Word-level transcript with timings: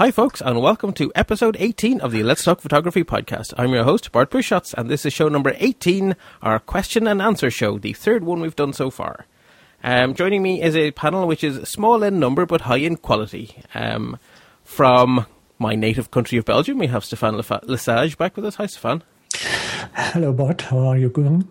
Hi, 0.00 0.10
folks, 0.10 0.40
and 0.40 0.62
welcome 0.62 0.94
to 0.94 1.12
episode 1.14 1.58
18 1.58 2.00
of 2.00 2.10
the 2.10 2.22
Let's 2.22 2.42
Talk 2.42 2.62
Photography 2.62 3.04
podcast. 3.04 3.52
I'm 3.58 3.74
your 3.74 3.84
host, 3.84 4.10
Bart 4.12 4.30
Busschots, 4.30 4.72
and 4.72 4.88
this 4.88 5.04
is 5.04 5.12
show 5.12 5.28
number 5.28 5.54
18, 5.58 6.16
our 6.40 6.58
question 6.58 7.06
and 7.06 7.20
answer 7.20 7.50
show, 7.50 7.76
the 7.76 7.92
third 7.92 8.24
one 8.24 8.40
we've 8.40 8.56
done 8.56 8.72
so 8.72 8.88
far. 8.88 9.26
Um, 9.84 10.14
joining 10.14 10.42
me 10.42 10.62
is 10.62 10.74
a 10.74 10.92
panel 10.92 11.26
which 11.26 11.44
is 11.44 11.68
small 11.68 12.02
in 12.02 12.18
number 12.18 12.46
but 12.46 12.62
high 12.62 12.78
in 12.78 12.96
quality. 12.96 13.62
Um, 13.74 14.18
from 14.64 15.26
my 15.58 15.74
native 15.74 16.10
country 16.10 16.38
of 16.38 16.46
Belgium, 16.46 16.78
we 16.78 16.86
have 16.86 17.04
Stefan 17.04 17.36
Lesage 17.36 18.16
back 18.16 18.36
with 18.36 18.46
us. 18.46 18.54
Hi, 18.54 18.64
Stefan. 18.64 19.02
Hello, 19.34 20.32
Bart. 20.32 20.62
How 20.62 20.78
are 20.78 20.96
you 20.96 21.10
doing? 21.10 21.46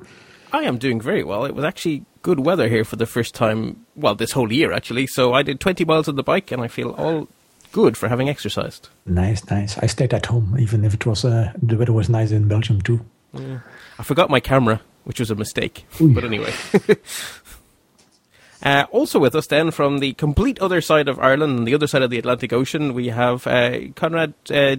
I 0.52 0.64
am 0.64 0.80
doing 0.80 1.00
very 1.00 1.24
well. 1.24 1.46
It 1.46 1.54
was 1.54 1.66
actually 1.66 2.04
good 2.24 2.40
weather 2.40 2.68
here 2.68 2.84
for 2.84 2.96
the 2.96 3.06
first 3.06 3.36
time, 3.36 3.86
well, 3.96 4.16
this 4.16 4.32
whole 4.32 4.52
year 4.52 4.72
actually. 4.72 5.06
So 5.06 5.34
I 5.34 5.44
did 5.44 5.60
20 5.60 5.86
miles 5.86 6.08
on 6.08 6.16
the 6.16 6.24
bike 6.24 6.52
and 6.52 6.64
I 6.64 6.68
feel 6.68 6.96
all 6.98 7.28
good 7.72 7.98
for 7.98 8.08
having 8.08 8.30
exercised. 8.30 8.90
Nice, 9.06 9.50
nice. 9.50 9.78
I 9.78 9.88
stayed 9.88 10.14
at 10.14 10.26
home, 10.28 10.58
even 10.60 10.86
if 10.86 10.94
it 10.94 11.06
was 11.06 11.26
uh, 11.26 11.52
the 11.62 11.78
weather 11.78 11.94
was 11.94 12.10
nice 12.10 12.32
in 12.32 12.48
Belgium 12.48 12.82
too. 12.82 13.02
Yeah. 13.34 13.60
I 13.98 14.04
forgot 14.04 14.30
my 14.30 14.40
camera, 14.40 14.82
which 15.04 15.20
was 15.20 15.32
a 15.32 15.36
mistake. 15.36 15.86
Ooh. 16.02 16.14
But 16.14 16.24
anyway. 16.24 16.54
uh, 18.64 18.86
also 18.92 19.20
with 19.20 19.36
us 19.36 19.48
then 19.48 19.72
from 19.72 20.00
the 20.00 20.14
complete 20.14 20.60
other 20.60 20.82
side 20.82 21.08
of 21.08 21.20
Ireland 21.20 21.60
and 21.60 21.68
the 21.68 21.76
other 21.76 21.88
side 21.88 22.02
of 22.02 22.10
the 22.10 22.20
Atlantic 22.20 22.54
Ocean, 22.54 22.94
we 22.94 23.08
have 23.10 23.46
uh, 23.48 23.90
Conrad. 23.96 24.34
Uh, 24.50 24.78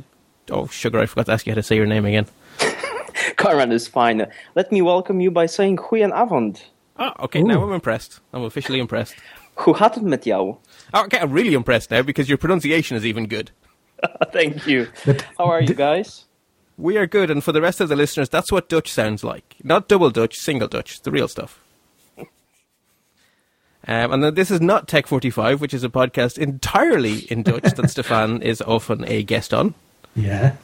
oh, 0.51 0.67
sugar! 0.67 1.01
I 1.01 1.07
forgot 1.07 1.27
to 1.27 1.33
ask 1.33 1.47
you 1.47 1.53
how 1.53 1.57
to 1.57 1.63
say 1.63 1.77
your 1.77 1.87
name 1.87 2.05
again. 2.05 2.27
Conrad 3.37 3.73
is 3.73 3.89
fine. 3.89 4.27
Let 4.55 4.73
me 4.73 4.83
welcome 4.83 5.21
you 5.21 5.31
by 5.31 5.47
saying 5.47 5.77
Goeien 5.77 6.13
avond. 6.13 6.63
Ah, 6.97 7.15
okay. 7.25 7.41
Ooh. 7.41 7.47
Now 7.47 7.63
I'm 7.63 7.73
impressed. 7.73 8.21
I'm 8.33 8.45
officially 8.45 8.81
impressed. 8.81 9.15
Hoe 9.55 9.75
gaat 9.75 9.95
het 9.95 10.05
met 10.05 10.25
jou? 10.25 10.57
Okay, 10.95 11.19
I'm 11.19 11.33
really 11.33 11.55
impressed 11.55 11.91
now 11.91 12.03
because 12.03 12.29
your 12.29 12.39
pronunciation 12.39 12.97
is 12.97 13.07
even 13.07 13.27
good. 13.27 13.51
Thank 14.33 14.67
you. 14.67 14.89
How 15.39 15.45
are 15.47 15.61
you 15.63 15.75
guys? 15.75 16.25
We 16.77 16.97
are 16.97 17.07
good, 17.07 17.31
and 17.31 17.45
for 17.45 17.53
the 17.53 17.61
rest 17.61 17.81
of 17.81 17.89
the 17.91 17.97
listeners, 17.97 18.29
that's 18.31 18.51
what 18.51 18.69
Dutch 18.71 18.91
sounds 18.91 19.23
like. 19.23 19.57
Not 19.63 19.87
double 19.89 20.11
Dutch, 20.11 20.37
single 20.37 20.69
Dutch, 20.69 21.03
the 21.03 21.11
real 21.11 21.29
stuff. 21.29 21.61
Um, 23.89 24.13
and 24.13 24.23
then 24.23 24.35
this 24.35 24.51
is 24.51 24.61
not 24.61 24.89
Tech 24.89 25.07
45, 25.07 25.63
which 25.63 25.73
is 25.73 25.83
a 25.83 25.89
podcast 25.89 26.37
entirely 26.37 27.21
in 27.31 27.43
Dutch 27.43 27.73
that 27.75 27.89
Stefan 27.91 28.43
is 28.43 28.61
often 28.61 29.05
a 29.09 29.23
guest 29.23 29.55
on. 29.55 29.75
Yeah. 30.15 30.57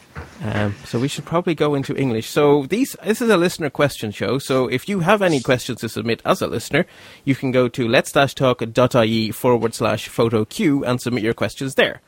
Um, 0.43 0.75
so 0.85 0.99
we 0.99 1.09
should 1.09 1.25
probably 1.25 1.55
go 1.55 1.75
into 1.75 1.97
English. 1.97 2.29
So 2.29 2.67
these 2.67 2.97
this 3.03 3.23
is 3.23 3.31
a 3.31 3.37
listener 3.37 3.71
question 3.71 4.11
show. 4.11 4.39
So 4.39 4.69
if 4.69 4.89
you 4.89 5.01
have 5.01 5.23
any 5.23 5.41
questions 5.41 5.81
to 5.81 5.89
submit 5.89 6.21
as 6.25 6.43
a 6.43 6.47
listener, 6.47 6.87
you 7.25 7.35
can 7.35 7.53
go 7.53 7.69
to 7.69 7.89
let's 7.89 8.13
talk.ie 8.13 9.31
forward 9.33 9.75
slash 9.75 10.09
photo 10.09 10.45
q 10.45 10.85
and 10.85 11.01
submit 11.01 11.23
your 11.25 11.35
questions 11.35 11.75
there. 11.75 12.01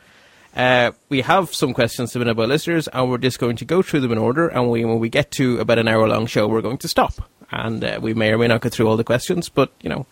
Uh, 0.56 0.92
we 1.08 1.20
have 1.20 1.54
some 1.54 1.72
questions 1.72 2.12
submitted 2.12 2.36
by 2.36 2.44
listeners, 2.44 2.88
and 2.88 3.10
we're 3.10 3.18
just 3.18 3.38
going 3.38 3.56
to 3.56 3.64
go 3.64 3.82
through 3.82 4.00
them 4.00 4.12
in 4.12 4.18
order. 4.18 4.48
And 4.48 4.70
we, 4.70 4.84
when 4.84 4.98
we 4.98 5.08
get 5.08 5.30
to 5.32 5.60
about 5.60 5.78
an 5.78 5.88
hour 5.88 6.08
long 6.08 6.26
show, 6.26 6.48
we're 6.48 6.62
going 6.62 6.78
to 6.78 6.88
stop, 6.88 7.14
and 7.50 7.84
uh, 7.84 7.98
we 8.02 8.14
may 8.14 8.32
or 8.32 8.38
may 8.38 8.48
not 8.48 8.62
get 8.62 8.72
through 8.72 8.88
all 8.88 8.96
the 8.96 9.04
questions, 9.04 9.48
but 9.48 9.70
you 9.82 9.88
know, 9.88 10.06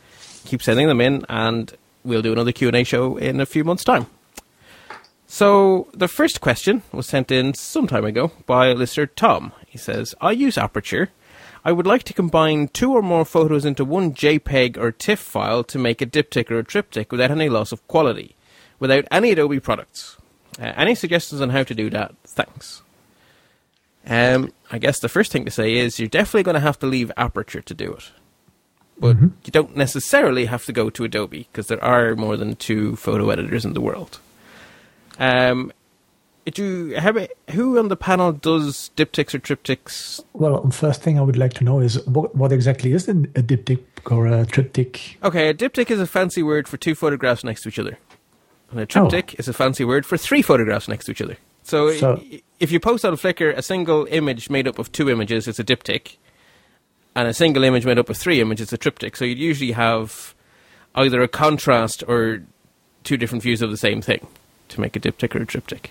keep 0.45 0.63
sending 0.63 0.89
them 0.89 1.01
in, 1.01 1.25
and 1.29 1.77
we'll 2.05 2.23
do 2.23 2.33
another 2.33 2.53
Q 2.53 2.69
and 2.69 2.77
A 2.77 2.85
show 2.85 3.17
in 3.17 3.41
a 3.41 3.47
few 3.47 3.65
months' 3.65 3.85
time. 3.85 4.07
So 5.27 5.89
the 5.93 6.09
first 6.09 6.41
question 6.41 6.83
was 6.93 7.07
sent 7.07 7.31
in 7.31 7.55
some 7.55 7.87
time 7.87 8.05
ago 8.05 8.31
by 8.47 8.73
listener 8.73 9.07
Tom. 9.07 9.53
He 9.67 9.79
says, 9.79 10.15
I 10.21 10.31
use 10.31 10.57
Aperture. 10.57 11.11
I 11.65 11.73
would 11.73 11.87
like 11.87 12.05
to 12.05 12.13
combine 12.13 12.69
two 12.69 12.93
or 12.93 13.03
more 13.03 13.25
photos 13.25 13.65
into 13.65 13.85
one 13.85 14.15
JPEG 14.15 14.79
or 14.79 14.93
TIFF 14.93 15.19
file 15.19 15.65
to 15.65 15.79
make 15.79 16.01
a 16.01 16.07
diptych 16.07 16.51
or 16.51 16.61
a 16.61 16.65
triptych 16.65 17.11
without 17.11 17.33
any 17.33 17.49
loss 17.49 17.73
of 17.73 17.87
quality, 17.89 18.37
without 18.79 19.05
any 19.11 19.33
Adobe 19.33 19.59
products. 19.59 20.17
Uh, 20.61 20.73
any 20.77 20.95
suggestions 20.95 21.41
on 21.41 21.51
how 21.51 21.65
to 21.65 21.75
do 21.75 21.91
that? 21.91 22.15
Thanks. 22.25 22.83
Um, 24.07 24.53
I 24.71 24.79
guess 24.79 25.01
the 25.01 25.09
first 25.09 25.33
thing 25.33 25.45
to 25.45 25.51
say 25.51 25.75
is 25.75 25.99
you're 25.99 26.09
definitely 26.09 26.45
going 26.45 26.55
to 26.55 26.61
have 26.61 26.79
to 26.79 26.87
leave 26.87 27.11
Aperture 27.17 27.63
to 27.63 27.75
do 27.75 27.95
it. 27.95 28.13
But 28.99 29.17
mm-hmm. 29.17 29.29
you 29.45 29.51
don't 29.51 29.77
necessarily 29.77 30.47
have 30.47 30.65
to 30.67 30.73
go 30.73 30.89
to 30.91 31.05
Adobe 31.05 31.49
because 31.51 31.67
there 31.67 31.83
are 31.83 32.15
more 32.15 32.37
than 32.37 32.55
two 32.55 32.95
photo 32.95 33.31
editors 33.31 33.65
in 33.65 33.75
the 33.75 33.81
world. 33.81 34.21
Um, 35.19 35.73
do 36.45 36.91
have 36.91 37.29
who 37.51 37.79
on 37.79 37.89
the 37.89 37.97
panel 37.97 38.33
does 38.33 38.91
diptychs 38.97 39.35
or 39.35 39.41
triptychs? 39.41 40.25
Well, 40.33 40.71
first 40.71 41.03
thing 41.03 41.19
I 41.19 41.23
would 41.23 41.37
like 41.37 41.55
to 41.55 41.65
know 41.65 41.81
is 41.81 42.05
what, 42.07 42.35
what 42.37 42.53
exactly 42.53 42.93
is 42.93 43.09
a 43.09 43.15
diptych 43.15 43.83
or 44.11 44.27
a 44.27 44.47
triptych? 44.47 45.19
Okay, 45.23 45.49
a 45.49 45.55
diptych 45.55 45.91
is 45.91 46.01
a 46.01 46.07
fancy 46.07 46.43
word 46.43 46.69
for 46.69 46.77
two 46.77 46.95
photographs 46.95 47.43
next 47.43 47.63
to 47.63 47.71
each 47.71 47.79
other, 47.79 47.99
and 48.71 48.81
a 48.81 48.87
triptych 48.87 49.35
oh. 49.35 49.41
is 49.41 49.49
a 49.49 49.53
fancy 49.53 49.85
word 49.85 50.07
for 50.07 50.17
three 50.17 50.43
photographs 50.43 50.87
next 50.87 51.07
to 51.07 51.13
each 51.13 51.21
other. 51.21 51.37
So, 51.65 51.91
so, 51.95 52.23
if 52.61 52.71
you 52.71 52.79
post 52.79 53.05
on 53.05 53.15
Flickr 53.15 53.57
a 53.57 53.63
single 53.63 54.07
image 54.09 54.49
made 54.49 54.69
up 54.69 54.79
of 54.79 54.93
two 54.93 55.11
images, 55.11 55.49
it's 55.49 55.59
a 55.59 55.65
diptych, 55.65 56.17
and 57.17 57.27
a 57.27 57.35
single 57.35 57.65
image 57.65 57.85
made 57.85 57.99
up 57.99 58.09
of 58.09 58.17
three 58.17 58.41
images, 58.41 58.69
is 58.69 58.73
a 58.73 58.79
triptych. 58.79 59.17
So 59.17 59.25
you'd 59.25 59.39
usually 59.39 59.73
have 59.73 60.33
either 60.95 61.21
a 61.23 61.29
contrast 61.29 62.05
or 62.07 62.45
two 63.03 63.17
different 63.17 63.43
views 63.43 63.63
of 63.63 63.71
the 63.73 63.77
same 63.77 64.01
thing 64.01 64.29
to 64.69 64.81
make 64.81 64.97
a 64.97 65.01
diptych 65.01 65.35
or 65.35 65.43
a 65.43 65.47
triptych. 65.47 65.91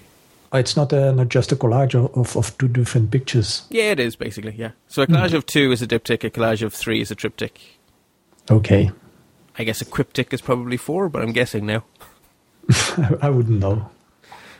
Oh, 0.51 0.57
it's 0.57 0.77
not, 0.77 0.93
a, 0.93 1.11
not 1.11 1.29
just 1.29 1.51
a 1.51 1.55
collage 1.55 1.95
of, 1.95 2.37
of 2.37 2.57
two 2.57 2.67
different 2.67 3.11
pictures. 3.11 3.63
Yeah, 3.69 3.91
it 3.91 3.99
is 3.99 4.15
basically. 4.15 4.53
Yeah. 4.55 4.71
So 4.87 5.01
a 5.01 5.07
collage 5.07 5.29
mm. 5.29 5.35
of 5.35 5.45
two 5.45 5.71
is 5.71 5.81
a 5.81 5.87
diptych. 5.87 6.23
A 6.23 6.29
collage 6.29 6.61
of 6.61 6.73
three 6.73 7.01
is 7.01 7.11
a 7.11 7.15
triptych. 7.15 7.77
Okay. 8.49 8.91
I 9.57 9.63
guess 9.63 9.81
a 9.81 9.85
cryptic 9.85 10.33
is 10.33 10.41
probably 10.41 10.77
four, 10.77 11.09
but 11.09 11.21
I'm 11.21 11.31
guessing 11.31 11.65
now. 11.65 11.83
I 13.21 13.29
wouldn't 13.29 13.59
know. 13.59 13.89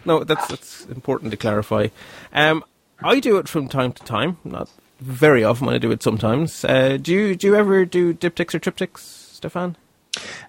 No, 0.06 0.24
that's 0.24 0.48
that's 0.48 0.86
important 0.86 1.32
to 1.32 1.38
clarify. 1.38 1.88
Um, 2.34 2.64
I 3.04 3.20
do 3.20 3.38
it 3.38 3.50
from 3.50 3.68
time 3.68 3.92
to 3.94 4.04
time, 4.04 4.38
not 4.44 4.70
very 5.00 5.44
often. 5.44 5.68
I 5.70 5.78
do 5.78 5.92
it 5.92 6.04
sometimes. 6.04 6.64
Uh, 6.64 6.98
do 7.02 7.12
you 7.12 7.36
do 7.36 7.48
you 7.48 7.56
ever 7.56 7.86
do 7.86 8.14
diptychs 8.14 8.54
or 8.54 8.60
triptychs, 8.60 9.00
Stefan? 9.00 9.76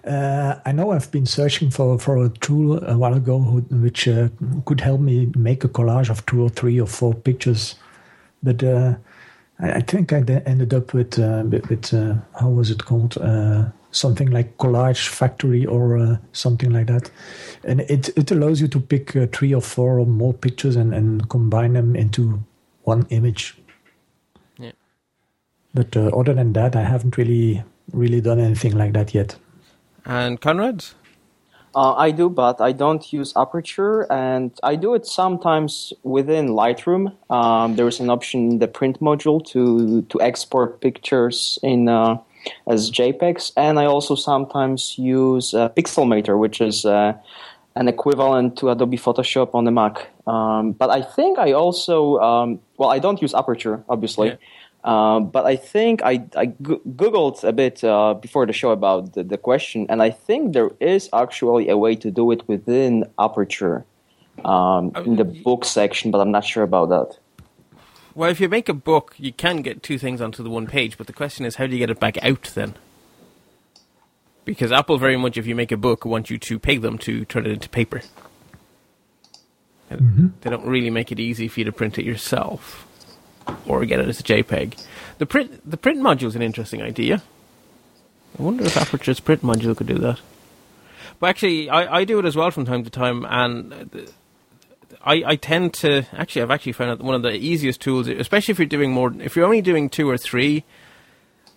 Uh, 0.05 0.59
I 0.65 0.71
know 0.71 0.91
I've 0.91 1.11
been 1.11 1.25
searching 1.25 1.69
for, 1.69 1.99
for 1.99 2.23
a 2.23 2.29
tool 2.29 2.83
a 2.83 2.97
while 2.97 3.13
ago 3.13 3.39
who, 3.39 3.61
which 3.61 4.07
uh, 4.07 4.29
could 4.65 4.81
help 4.81 5.01
me 5.01 5.31
make 5.35 5.63
a 5.63 5.67
collage 5.67 6.09
of 6.09 6.25
two 6.25 6.43
or 6.43 6.49
three 6.49 6.79
or 6.79 6.87
four 6.87 7.13
pictures, 7.13 7.75
but 8.41 8.63
uh, 8.63 8.95
I, 9.59 9.73
I, 9.73 9.81
think 9.81 10.13
I 10.13 10.19
ended 10.45 10.73
up 10.73 10.93
with 10.93 11.19
uh, 11.19 11.43
with 11.45 11.93
uh, 11.93 12.15
how 12.39 12.49
was 12.49 12.71
it 12.71 12.85
called 12.85 13.17
uh, 13.17 13.65
something 13.91 14.29
like 14.31 14.57
Collage 14.57 15.07
Factory 15.07 15.65
or 15.65 16.19
something 16.31 16.71
like 16.71 16.87
that, 16.87 17.11
and 17.63 17.81
it 17.81 18.09
it 18.17 18.31
allows 18.31 18.61
you 18.61 18.67
to 18.69 18.79
pick 18.79 19.11
three 19.33 19.53
or 19.53 19.61
four 19.61 19.99
or 19.99 20.05
more 20.05 20.33
pictures 20.33 20.75
and, 20.75 20.93
and 20.93 21.27
combine 21.29 21.73
them 21.73 21.95
into 21.95 22.41
one 22.83 23.05
image. 23.09 23.57
Yeah. 24.57 24.71
But 25.73 25.97
other 25.97 26.33
than 26.33 26.53
that, 26.53 26.75
I 26.75 26.83
haven't 26.83 27.17
really 27.17 27.63
really 27.91 28.21
done 28.21 28.39
anything 28.39 28.77
like 28.77 28.93
that 28.93 29.13
yet. 29.13 29.37
And 30.07 30.39
Conrad? 30.39 30.85
Uh, 31.75 31.93
I 31.93 32.11
do, 32.11 32.29
but 32.29 32.61
I 32.61 32.71
don't 32.71 33.11
use 33.11 33.33
Aperture, 33.35 34.11
and 34.11 34.57
I 34.63 34.77
do 34.77 34.95
it 34.95 35.05
sometimes 35.05 35.93
within 36.01 36.47
Lightroom. 36.49 37.13
Um, 37.29 37.75
there 37.75 37.87
is 37.87 37.99
an 37.99 38.09
option 38.09 38.51
in 38.51 38.59
the 38.59 38.67
print 38.69 38.99
module 39.01 39.45
to 39.47 40.01
to 40.03 40.21
export 40.21 40.79
pictures 40.79 41.59
in 41.61 41.89
uh, 41.89 42.17
as 42.67 42.89
JPEGs, 42.89 43.51
and 43.57 43.77
I 43.77 43.85
also 43.85 44.15
sometimes 44.15 44.97
use 44.97 45.53
uh, 45.53 45.69
Pixelmator, 45.69 46.39
which 46.39 46.61
is 46.61 46.85
uh, 46.85 47.13
an 47.75 47.87
equivalent 47.89 48.57
to 48.59 48.69
Adobe 48.69 48.97
Photoshop 48.97 49.53
on 49.53 49.65
the 49.65 49.71
Mac. 49.71 50.07
Um, 50.25 50.71
but 50.71 50.89
I 50.89 51.01
think 51.01 51.37
I 51.37 51.51
also 51.51 52.17
um, 52.19 52.59
well, 52.77 52.89
I 52.89 52.99
don't 52.99 53.21
use 53.21 53.33
Aperture, 53.33 53.83
obviously. 53.89 54.29
Yeah. 54.29 54.35
Um, 54.83 55.29
but 55.29 55.45
I 55.45 55.55
think 55.55 56.01
I, 56.03 56.23
I 56.35 56.47
googled 56.47 57.43
a 57.43 57.51
bit 57.51 57.83
uh, 57.83 58.13
before 58.13 58.45
the 58.45 58.53
show 58.53 58.71
about 58.71 59.13
the, 59.13 59.23
the, 59.23 59.37
question, 59.37 59.85
and 59.89 60.01
I 60.01 60.11
think 60.11 60.53
there 60.53 60.71
is 60.79 61.09
actually 61.11 61.67
a 61.69 61.77
way 61.77 61.95
to 61.95 62.11
do 62.11 62.31
it 62.31 62.47
within 62.47 63.05
Aperture 63.19 63.85
um, 64.45 64.93
in 64.95 65.17
the 65.17 65.25
book 65.25 65.65
section, 65.65 66.11
but 66.11 66.19
I'm 66.19 66.31
not 66.31 66.45
sure 66.45 66.63
about 66.63 66.89
that. 66.89 67.17
Well, 68.15 68.29
if 68.29 68.39
you 68.39 68.47
make 68.47 68.69
a 68.69 68.73
book, 68.73 69.13
you 69.17 69.33
can 69.33 69.61
get 69.61 69.83
two 69.83 69.97
things 69.97 70.21
onto 70.21 70.41
the 70.41 70.49
one 70.49 70.67
page, 70.67 70.97
but 70.97 71.07
the 71.07 71.13
question 71.13 71.45
is, 71.45 71.55
how 71.55 71.67
do 71.67 71.73
you 71.73 71.79
get 71.79 71.89
it 71.89 71.99
back 71.99 72.23
out 72.23 72.51
then? 72.55 72.75
Because 74.45 74.71
Apple 74.71 74.97
very 74.97 75.17
much, 75.17 75.37
if 75.37 75.45
you 75.45 75.55
make 75.55 75.73
a 75.73 75.77
book, 75.77 76.05
want 76.05 76.29
you 76.29 76.37
to 76.37 76.57
pay 76.57 76.77
them 76.77 76.97
to 76.99 77.25
turn 77.25 77.45
it 77.45 77.51
into 77.51 77.67
paper. 77.67 78.01
Mm-hmm. 79.91 80.27
They 80.41 80.49
don't 80.49 80.65
really 80.65 80.89
make 80.89 81.11
it 81.11 81.19
easy 81.19 81.47
for 81.47 81.59
you 81.59 81.65
to 81.65 81.71
print 81.71 81.97
it 81.97 82.05
yourself 82.05 82.86
or 83.65 83.85
get 83.85 83.99
it 83.99 84.07
as 84.07 84.19
a 84.19 84.23
JPEG. 84.23 84.83
The 85.17 85.25
print 85.25 85.69
the 85.69 85.77
print 85.77 85.99
module 85.99 86.27
is 86.27 86.35
an 86.35 86.41
interesting 86.41 86.81
idea. 86.81 87.23
I 88.37 88.41
wonder 88.41 88.65
if 88.65 88.77
Aperture's 88.77 89.19
print 89.19 89.41
module 89.41 89.75
could 89.75 89.87
do 89.87 89.97
that. 89.99 90.19
But 91.19 91.31
actually, 91.31 91.69
I, 91.69 91.99
I 91.99 92.03
do 92.03 92.19
it 92.19 92.25
as 92.25 92.35
well 92.35 92.51
from 92.51 92.65
time 92.65 92.83
to 92.83 92.89
time, 92.89 93.25
and 93.27 94.11
I, 95.03 95.23
I 95.25 95.35
tend 95.35 95.73
to 95.75 96.05
actually 96.13 96.43
I've 96.43 96.51
actually 96.51 96.73
found 96.73 96.91
out 96.91 97.01
one 97.01 97.15
of 97.15 97.23
the 97.23 97.33
easiest 97.33 97.81
tools, 97.81 98.07
especially 98.07 98.51
if 98.51 98.59
you're 98.59 98.67
doing 98.67 98.91
more, 98.91 99.11
if 99.19 99.35
you're 99.35 99.45
only 99.45 99.61
doing 99.61 99.89
two 99.89 100.09
or 100.09 100.17
three, 100.17 100.63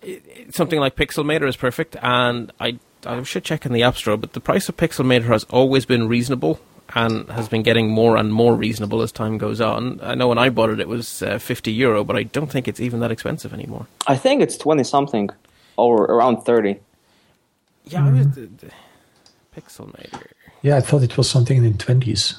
it, 0.01 0.55
something 0.55 0.79
like 0.79 0.95
Pixelmator 0.95 1.47
is 1.47 1.55
perfect, 1.55 1.95
and 2.01 2.51
I 2.59 2.79
I 3.05 3.21
should 3.23 3.43
check 3.43 3.65
in 3.65 3.73
the 3.73 3.83
App 3.83 3.97
Store, 3.97 4.17
but 4.17 4.33
the 4.33 4.39
price 4.39 4.67
of 4.69 4.77
Pixelmator 4.77 5.25
has 5.25 5.43
always 5.45 5.85
been 5.85 6.07
reasonable 6.07 6.59
and 6.93 7.29
has 7.29 7.47
been 7.47 7.63
getting 7.63 7.89
more 7.89 8.17
and 8.17 8.33
more 8.33 8.55
reasonable 8.55 9.01
as 9.01 9.11
time 9.11 9.37
goes 9.37 9.61
on. 9.61 9.99
I 10.01 10.15
know 10.15 10.27
when 10.27 10.37
I 10.37 10.49
bought 10.49 10.69
it, 10.69 10.79
it 10.79 10.87
was 10.87 11.21
uh, 11.21 11.37
50 11.37 11.71
euro, 11.71 12.03
but 12.03 12.15
I 12.15 12.23
don't 12.23 12.51
think 12.51 12.67
it's 12.67 12.79
even 12.79 12.99
that 12.99 13.11
expensive 13.11 13.53
anymore. 13.53 13.87
I 14.07 14.15
think 14.15 14.41
it's 14.41 14.57
20 14.57 14.83
something 14.83 15.29
or 15.77 16.03
around 16.03 16.41
30. 16.41 16.79
Yeah, 17.85 17.99
mm-hmm. 17.99 18.07
I 18.07 18.11
was 18.19 18.27
the, 18.35 18.41
the 18.41 18.71
Pixelmator. 19.55 20.27
Yeah, 20.61 20.77
I 20.77 20.81
thought 20.81 21.03
it 21.03 21.17
was 21.17 21.29
something 21.29 21.57
in 21.57 21.63
the 21.63 21.83
20s. 21.83 22.37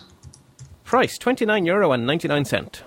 Price 0.85 1.19
29 1.19 1.67
euro 1.67 1.93
and 1.93 2.07
99 2.07 2.45
cent. 2.45 2.83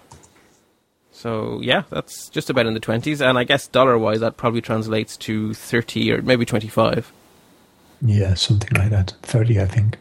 So 1.11 1.59
yeah, 1.61 1.83
that's 1.89 2.29
just 2.29 2.49
about 2.49 2.67
in 2.67 2.73
the 2.73 2.79
20s, 2.79 3.25
and 3.25 3.37
I 3.37 3.45
guess 3.45 3.67
dollar 3.67 3.97
wise, 3.97 4.19
that 4.19 4.37
probably 4.37 4.61
translates 4.61 5.17
to 5.17 5.53
30 5.53 6.11
or 6.11 6.21
maybe 6.21 6.45
25. 6.45 7.11
Yeah, 8.01 8.33
something 8.35 8.69
like 8.77 8.91
that. 8.91 9.13
30, 9.23 9.59
I 9.59 9.65
think. 9.65 9.97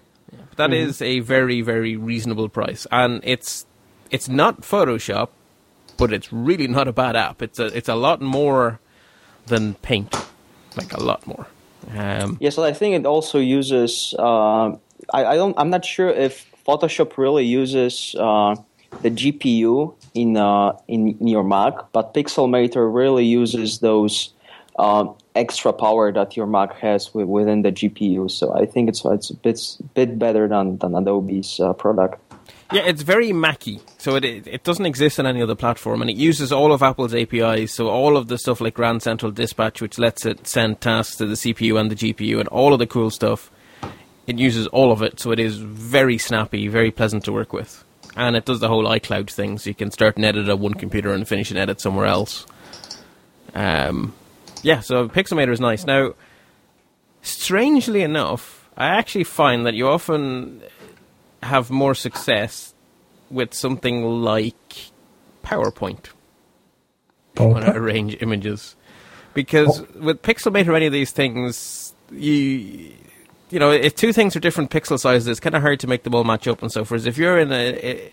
Yeah, 0.59 0.67
that 0.67 0.75
mm. 0.75 0.79
is 0.79 1.03
a 1.03 1.21
very, 1.21 1.61
very 1.61 1.97
reasonable 1.97 2.49
price. 2.49 2.87
And 2.91 3.21
it's 3.25 3.67
it's 4.11 4.29
not 4.29 4.63
Photoshop, 4.63 5.29
but 5.97 6.13
it's 6.13 6.33
really 6.33 6.69
not 6.69 6.89
a 6.89 6.93
bad 6.93 7.17
app. 7.17 7.43
It's 7.43 7.59
a 7.59 7.67
it's 7.67 7.89
a 7.89 7.95
lot 7.95 8.21
more 8.21 8.81
than 9.47 9.75
Paint, 9.75 10.15
like 10.77 10.93
a 10.93 11.03
lot 11.03 11.27
more. 11.27 11.47
Um, 11.95 12.39
yes, 12.41 12.59
I 12.59 12.73
think 12.73 12.95
it 12.95 13.07
also 13.07 13.39
uses. 13.39 14.15
Uh, 14.19 14.77
I, 15.13 15.25
I 15.25 15.35
don't. 15.37 15.59
I'm 15.59 15.71
not 15.71 15.85
sure 15.85 16.09
if 16.09 16.47
Photoshop 16.67 17.19
really 17.19 17.45
uses 17.45 18.15
uh, 18.19 18.57
the 19.03 19.11
GPU 19.11 19.95
in, 20.15 20.37
uh, 20.37 20.73
in 20.89 21.19
in 21.19 21.29
your 21.29 21.45
Mac, 21.45 21.75
but 21.93 22.15
Pixelmator 22.15 22.93
really 22.93 23.27
uses 23.27 23.81
those 23.81 24.33
uh, 24.77 25.07
extra 25.35 25.73
power 25.73 26.13
that 26.13 26.37
your 26.37 26.47
Mac 26.47 26.75
has 26.79 27.13
within 27.15 27.63
the 27.63 27.73
GPU. 27.73 28.31
So 28.31 28.55
I 28.55 28.67
think 28.67 28.89
it's 28.89 29.05
it's 29.05 29.31
a 29.31 29.37
bit 29.37 29.61
bit 29.95 30.19
better 30.19 30.49
than 30.49 30.79
than 30.79 30.95
Adobe's 30.95 31.61
uh, 31.61 31.73
product. 31.73 32.21
Yeah, 32.73 32.83
it's 32.87 33.03
very 33.03 33.33
Mackie, 33.33 33.81
so 33.99 34.17
it 34.17 34.25
it 34.25 34.65
doesn't 34.65 34.87
exist 34.87 35.21
on 35.21 35.27
any 35.27 35.43
other 35.43 35.55
platform, 35.55 36.01
and 36.01 36.11
it 36.11 36.17
uses 36.17 36.51
all 36.51 36.73
of 36.73 36.83
Apple's 36.83 37.15
APIs. 37.15 37.73
So 37.73 37.89
all 37.89 38.17
of 38.17 38.29
the 38.29 38.39
stuff 38.39 38.61
like 38.61 38.75
Grand 38.75 39.03
Central 39.03 39.31
Dispatch, 39.31 39.81
which 39.81 39.99
lets 39.99 40.27
it 40.27 40.47
send 40.47 40.81
tasks 40.81 41.17
to 41.17 41.27
the 41.27 41.35
CPU 41.35 41.79
and 41.79 41.91
the 41.91 41.95
GPU, 41.95 42.41
and 42.41 42.49
all 42.49 42.73
of 42.73 42.79
the 42.79 42.87
cool 42.87 43.11
stuff, 43.11 43.51
it 44.27 44.39
uses 44.39 44.67
all 44.69 44.91
of 44.91 45.03
it. 45.03 45.21
So 45.21 45.31
it 45.31 45.39
is 45.39 45.59
very 45.59 46.19
snappy, 46.19 46.67
very 46.69 46.91
pleasant 46.91 47.25
to 47.27 47.33
work 47.33 47.53
with, 47.53 47.85
and 48.17 48.35
it 48.35 48.45
does 48.45 48.61
the 48.61 48.69
whole 48.69 48.85
iCloud 48.87 49.31
thing. 49.31 49.59
So 49.59 49.71
you 49.71 49.75
can 49.75 49.91
start 49.91 50.17
an 50.17 50.25
edit 50.25 50.49
on 50.49 50.59
one 50.59 50.75
computer 50.75 51.13
and 51.13 51.29
finish 51.29 51.51
an 51.51 51.59
edit 51.59 51.81
somewhere 51.81 52.07
else. 52.07 52.47
Um, 53.55 54.15
yeah, 54.65 54.81
so 54.81 55.09
Pixelmator 55.09 55.53
is 55.53 55.61
nice. 55.61 55.85
Now, 55.85 56.15
strangely 57.23 58.03
enough, 58.03 58.69
I 58.77 58.87
actually 58.87 59.25
find 59.25 59.67
that 59.67 59.75
you 59.75 59.89
often 59.89 60.63
have 61.43 61.71
more 61.71 61.95
success 61.95 62.75
with 63.31 63.55
something 63.55 64.05
like 64.23 64.91
PowerPoint. 65.45 66.09
Want 67.39 67.65
to 67.65 67.75
arrange 67.75 68.17
images. 68.21 68.77
Because 69.35 69.81
oh. 69.81 69.87
with 70.01 70.23
Pixelmator 70.23 70.69
or 70.69 70.75
any 70.75 70.87
of 70.87 70.93
these 70.93 71.11
things, 71.11 71.95
you 72.11 72.93
you 73.51 73.59
know, 73.59 73.71
if 73.71 73.95
two 73.95 74.13
things 74.13 74.35
are 74.35 74.41
different 74.41 74.71
pixel 74.71 74.99
sizes, 74.99 75.29
it's 75.29 75.41
kind 75.41 75.55
of 75.55 75.63
hard 75.63 75.79
to 75.81 75.87
make 75.87 76.03
them 76.03 76.15
all 76.15 76.25
match 76.25 76.49
up 76.49 76.63
and 76.63 76.73
so 76.73 76.85
forth. 76.85 77.07
If 77.07 77.19
you're 77.19 77.39
in 77.39 77.53
a, 77.53 78.13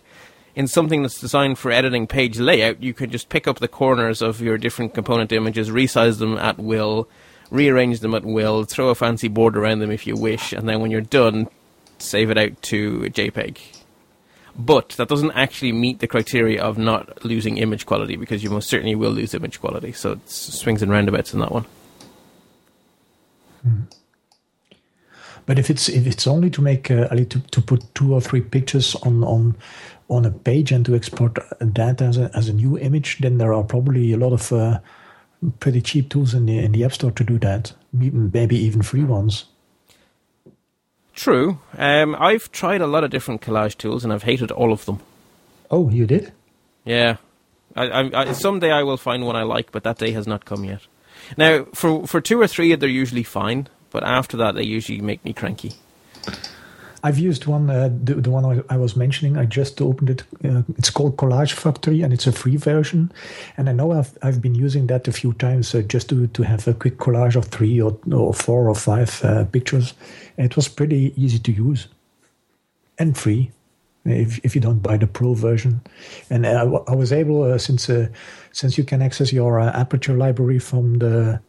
in 0.55 0.67
something 0.67 1.01
that's 1.01 1.19
designed 1.19 1.57
for 1.57 1.71
editing 1.71 2.07
page 2.07 2.39
layout, 2.39 2.81
you 2.83 2.93
could 2.93 3.11
just 3.11 3.29
pick 3.29 3.47
up 3.47 3.59
the 3.59 3.67
corners 3.67 4.21
of 4.21 4.41
your 4.41 4.57
different 4.57 4.93
component 4.93 5.31
images, 5.31 5.69
resize 5.69 6.19
them 6.19 6.37
at 6.37 6.57
will, 6.57 7.07
rearrange 7.49 7.99
them 7.99 8.13
at 8.13 8.25
will, 8.25 8.63
throw 8.63 8.89
a 8.89 8.95
fancy 8.95 9.27
border 9.27 9.61
around 9.61 9.79
them 9.79 9.91
if 9.91 10.05
you 10.05 10.15
wish, 10.15 10.53
and 10.53 10.67
then 10.67 10.81
when 10.81 10.91
you're 10.91 11.01
done, 11.01 11.47
save 11.99 12.29
it 12.29 12.37
out 12.37 12.61
to 12.63 13.01
JPEG. 13.01 13.59
But 14.57 14.89
that 14.89 15.07
doesn't 15.07 15.31
actually 15.31 15.71
meet 15.71 15.99
the 15.99 16.07
criteria 16.07 16.61
of 16.61 16.77
not 16.77 17.23
losing 17.23 17.57
image 17.57 17.85
quality 17.85 18.17
because 18.17 18.43
you 18.43 18.49
most 18.49 18.69
certainly 18.69 18.95
will 18.95 19.11
lose 19.11 19.33
image 19.33 19.61
quality. 19.61 19.93
So 19.93 20.13
it 20.13 20.29
swings 20.29 20.81
and 20.81 20.91
roundabouts 20.91 21.33
in 21.33 21.39
that 21.39 21.51
one. 21.51 21.65
Hmm. 23.61 23.81
But 25.45 25.57
if 25.57 25.69
it's 25.69 25.89
if 25.89 26.05
it's 26.05 26.27
only 26.27 26.49
to 26.51 26.61
make 26.61 26.91
uh, 26.91 27.07
to 27.07 27.25
to 27.25 27.61
put 27.61 27.95
two 27.95 28.13
or 28.13 28.21
three 28.21 28.41
pictures 28.41 28.95
on 29.03 29.23
on 29.23 29.55
on 30.11 30.25
a 30.25 30.31
page 30.31 30.71
and 30.71 30.85
to 30.85 30.93
export 30.93 31.39
that 31.59 32.01
as 32.01 32.17
a, 32.17 32.29
as 32.35 32.49
a 32.49 32.53
new 32.53 32.77
image, 32.77 33.19
then 33.19 33.37
there 33.37 33.53
are 33.53 33.63
probably 33.63 34.11
a 34.11 34.17
lot 34.17 34.33
of 34.33 34.51
uh, 34.51 34.79
pretty 35.59 35.81
cheap 35.81 36.09
tools 36.09 36.33
in 36.33 36.45
the, 36.45 36.59
in 36.59 36.73
the 36.73 36.83
App 36.83 36.93
Store 36.93 37.11
to 37.11 37.23
do 37.23 37.39
that. 37.39 37.73
Maybe 37.93 38.57
even 38.57 38.81
free 38.81 39.05
ones. 39.05 39.45
True. 41.15 41.59
Um, 41.77 42.15
I've 42.19 42.51
tried 42.51 42.81
a 42.81 42.87
lot 42.87 43.03
of 43.03 43.09
different 43.09 43.41
collage 43.41 43.77
tools 43.77 44.03
and 44.03 44.11
I've 44.11 44.23
hated 44.23 44.51
all 44.51 44.71
of 44.71 44.85
them. 44.85 44.99
Oh, 45.69 45.89
you 45.89 46.05
did? 46.05 46.33
Yeah. 46.83 47.17
I, 47.75 47.87
I, 47.87 48.21
I, 48.21 48.31
someday 48.33 48.71
I 48.71 48.83
will 48.83 48.97
find 48.97 49.25
one 49.25 49.35
I 49.37 49.43
like, 49.43 49.71
but 49.71 49.83
that 49.83 49.97
day 49.97 50.11
has 50.11 50.27
not 50.27 50.45
come 50.45 50.65
yet. 50.65 50.81
Now, 51.37 51.65
for 51.73 52.05
for 52.07 52.19
two 52.19 52.41
or 52.41 52.47
three, 52.47 52.75
they're 52.75 52.89
usually 52.89 53.23
fine, 53.23 53.67
but 53.91 54.03
after 54.03 54.35
that, 54.37 54.55
they 54.55 54.63
usually 54.63 54.99
make 54.99 55.23
me 55.23 55.31
cranky. 55.31 55.73
I've 57.03 57.17
used 57.17 57.47
one, 57.47 57.69
uh, 57.69 57.89
the, 58.03 58.15
the 58.15 58.29
one 58.29 58.45
I, 58.45 58.73
I, 58.73 58.77
was 58.77 58.95
mentioning. 58.95 59.37
I 59.37 59.45
just 59.45 59.81
opened 59.81 60.09
it. 60.09 60.23
Uh, 60.43 60.61
it's 60.77 60.91
called 60.91 61.17
Collage 61.17 61.53
Factory, 61.53 62.01
and 62.03 62.13
it's 62.13 62.27
a 62.27 62.31
free 62.31 62.57
version. 62.57 63.11
And 63.57 63.69
I 63.69 63.73
know 63.73 63.91
I've 63.91 64.17
I've 64.21 64.41
been 64.41 64.53
using 64.53 64.87
that 64.87 65.07
a 65.07 65.11
few 65.11 65.33
times 65.33 65.73
uh, 65.73 65.81
just 65.81 66.09
to 66.09 66.27
to 66.27 66.43
have 66.43 66.67
a 66.67 66.73
quick 66.73 66.97
collage 66.97 67.35
of 67.35 67.45
three 67.45 67.81
or, 67.81 67.97
or 68.11 68.33
four 68.33 68.69
or 68.69 68.75
five 68.75 69.19
uh, 69.23 69.45
pictures. 69.45 69.93
And 70.37 70.45
it 70.45 70.55
was 70.55 70.67
pretty 70.67 71.13
easy 71.15 71.39
to 71.39 71.51
use 71.51 71.87
and 72.99 73.17
free 73.17 73.51
if 74.05 74.39
if 74.43 74.53
you 74.53 74.61
don't 74.61 74.83
buy 74.83 74.97
the 74.97 75.07
pro 75.07 75.33
version. 75.33 75.81
And 76.29 76.45
I, 76.45 76.61
I 76.61 76.95
was 76.95 77.11
able 77.11 77.43
uh, 77.43 77.57
since 77.57 77.89
uh, 77.89 78.09
since 78.51 78.77
you 78.77 78.83
can 78.83 79.01
access 79.01 79.33
your 79.33 79.59
Aperture 79.59 80.13
library 80.13 80.59
from 80.59 80.99
the 80.99 81.39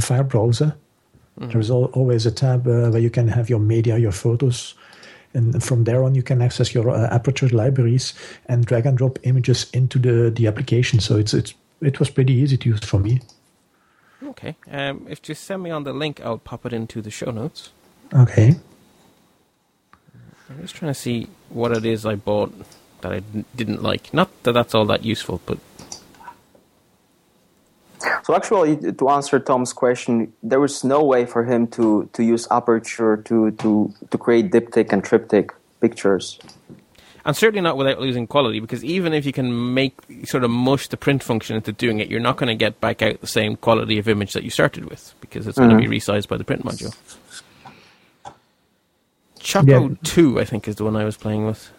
Fire 0.00 0.24
browser. 0.24 0.74
Mm-hmm. 1.40 1.52
There's 1.52 1.70
always 1.70 2.26
a 2.26 2.32
tab 2.32 2.66
where 2.66 2.98
you 2.98 3.10
can 3.10 3.28
have 3.28 3.48
your 3.48 3.60
media, 3.60 3.96
your 3.96 4.10
photos, 4.12 4.74
and 5.34 5.62
from 5.62 5.84
there 5.84 6.04
on 6.04 6.14
you 6.14 6.22
can 6.22 6.42
access 6.42 6.74
your 6.74 6.90
uh, 6.90 7.08
aperture 7.14 7.48
libraries 7.48 8.14
and 8.46 8.66
drag 8.66 8.86
and 8.86 8.98
drop 8.98 9.18
images 9.22 9.70
into 9.72 9.98
the 9.98 10.30
the 10.30 10.46
application. 10.46 11.00
So 11.00 11.16
it's 11.16 11.34
it's 11.34 11.54
it 11.80 11.98
was 11.98 12.10
pretty 12.10 12.32
easy 12.32 12.56
to 12.56 12.68
use 12.68 12.84
for 12.84 12.98
me. 12.98 13.20
Okay 14.22 14.56
um, 14.70 15.06
if 15.08 15.28
you 15.28 15.34
send 15.34 15.62
me 15.62 15.70
on 15.70 15.84
the 15.84 15.92
link 15.92 16.20
i'll 16.24 16.38
pop 16.38 16.66
it 16.66 16.72
into 16.72 17.00
the 17.00 17.10
show 17.10 17.30
notes. 17.30 17.70
Okay. 18.12 18.56
I'm 20.50 20.62
just 20.62 20.74
trying 20.74 20.90
to 20.90 20.98
see 20.98 21.28
what 21.50 21.72
it 21.72 21.84
is 21.84 22.06
i 22.06 22.14
bought 22.14 22.52
that 23.00 23.12
I 23.12 23.20
didn't 23.54 23.82
like. 23.82 24.12
Not 24.12 24.30
that 24.42 24.52
that's 24.52 24.74
all 24.74 24.86
that 24.86 25.04
useful 25.04 25.40
but 25.46 25.58
so 28.22 28.34
actually, 28.34 28.92
to 28.92 29.08
answer 29.08 29.38
Tom's 29.38 29.72
question, 29.72 30.32
there 30.42 30.60
was 30.60 30.84
no 30.84 31.02
way 31.02 31.26
for 31.26 31.44
him 31.44 31.66
to, 31.68 32.08
to 32.12 32.22
use 32.22 32.46
Aperture 32.50 33.16
to, 33.18 33.50
to, 33.52 33.94
to 34.10 34.18
create 34.18 34.50
diptych 34.50 34.92
and 34.92 35.02
triptych 35.02 35.52
pictures. 35.80 36.38
And 37.24 37.36
certainly 37.36 37.60
not 37.60 37.76
without 37.76 38.00
losing 38.00 38.26
quality, 38.26 38.60
because 38.60 38.84
even 38.84 39.12
if 39.12 39.26
you 39.26 39.32
can 39.32 39.74
make 39.74 39.94
sort 40.24 40.44
of 40.44 40.50
mush 40.50 40.88
the 40.88 40.96
print 40.96 41.22
function 41.22 41.56
into 41.56 41.72
doing 41.72 42.00
it, 42.00 42.08
you're 42.08 42.20
not 42.20 42.36
going 42.36 42.48
to 42.48 42.54
get 42.54 42.80
back 42.80 43.02
out 43.02 43.20
the 43.20 43.26
same 43.26 43.56
quality 43.56 43.98
of 43.98 44.08
image 44.08 44.32
that 44.32 44.44
you 44.44 44.50
started 44.50 44.86
with, 44.86 45.14
because 45.20 45.46
it's 45.46 45.58
mm-hmm. 45.58 45.70
going 45.70 45.82
to 45.82 45.88
be 45.88 45.98
resized 45.98 46.28
by 46.28 46.36
the 46.36 46.44
print 46.44 46.64
module. 46.64 46.96
Choco 49.40 49.88
yeah. 49.88 49.94
2, 50.04 50.40
I 50.40 50.44
think, 50.44 50.68
is 50.68 50.76
the 50.76 50.84
one 50.84 50.96
I 50.96 51.04
was 51.04 51.16
playing 51.16 51.44
with. 51.44 51.70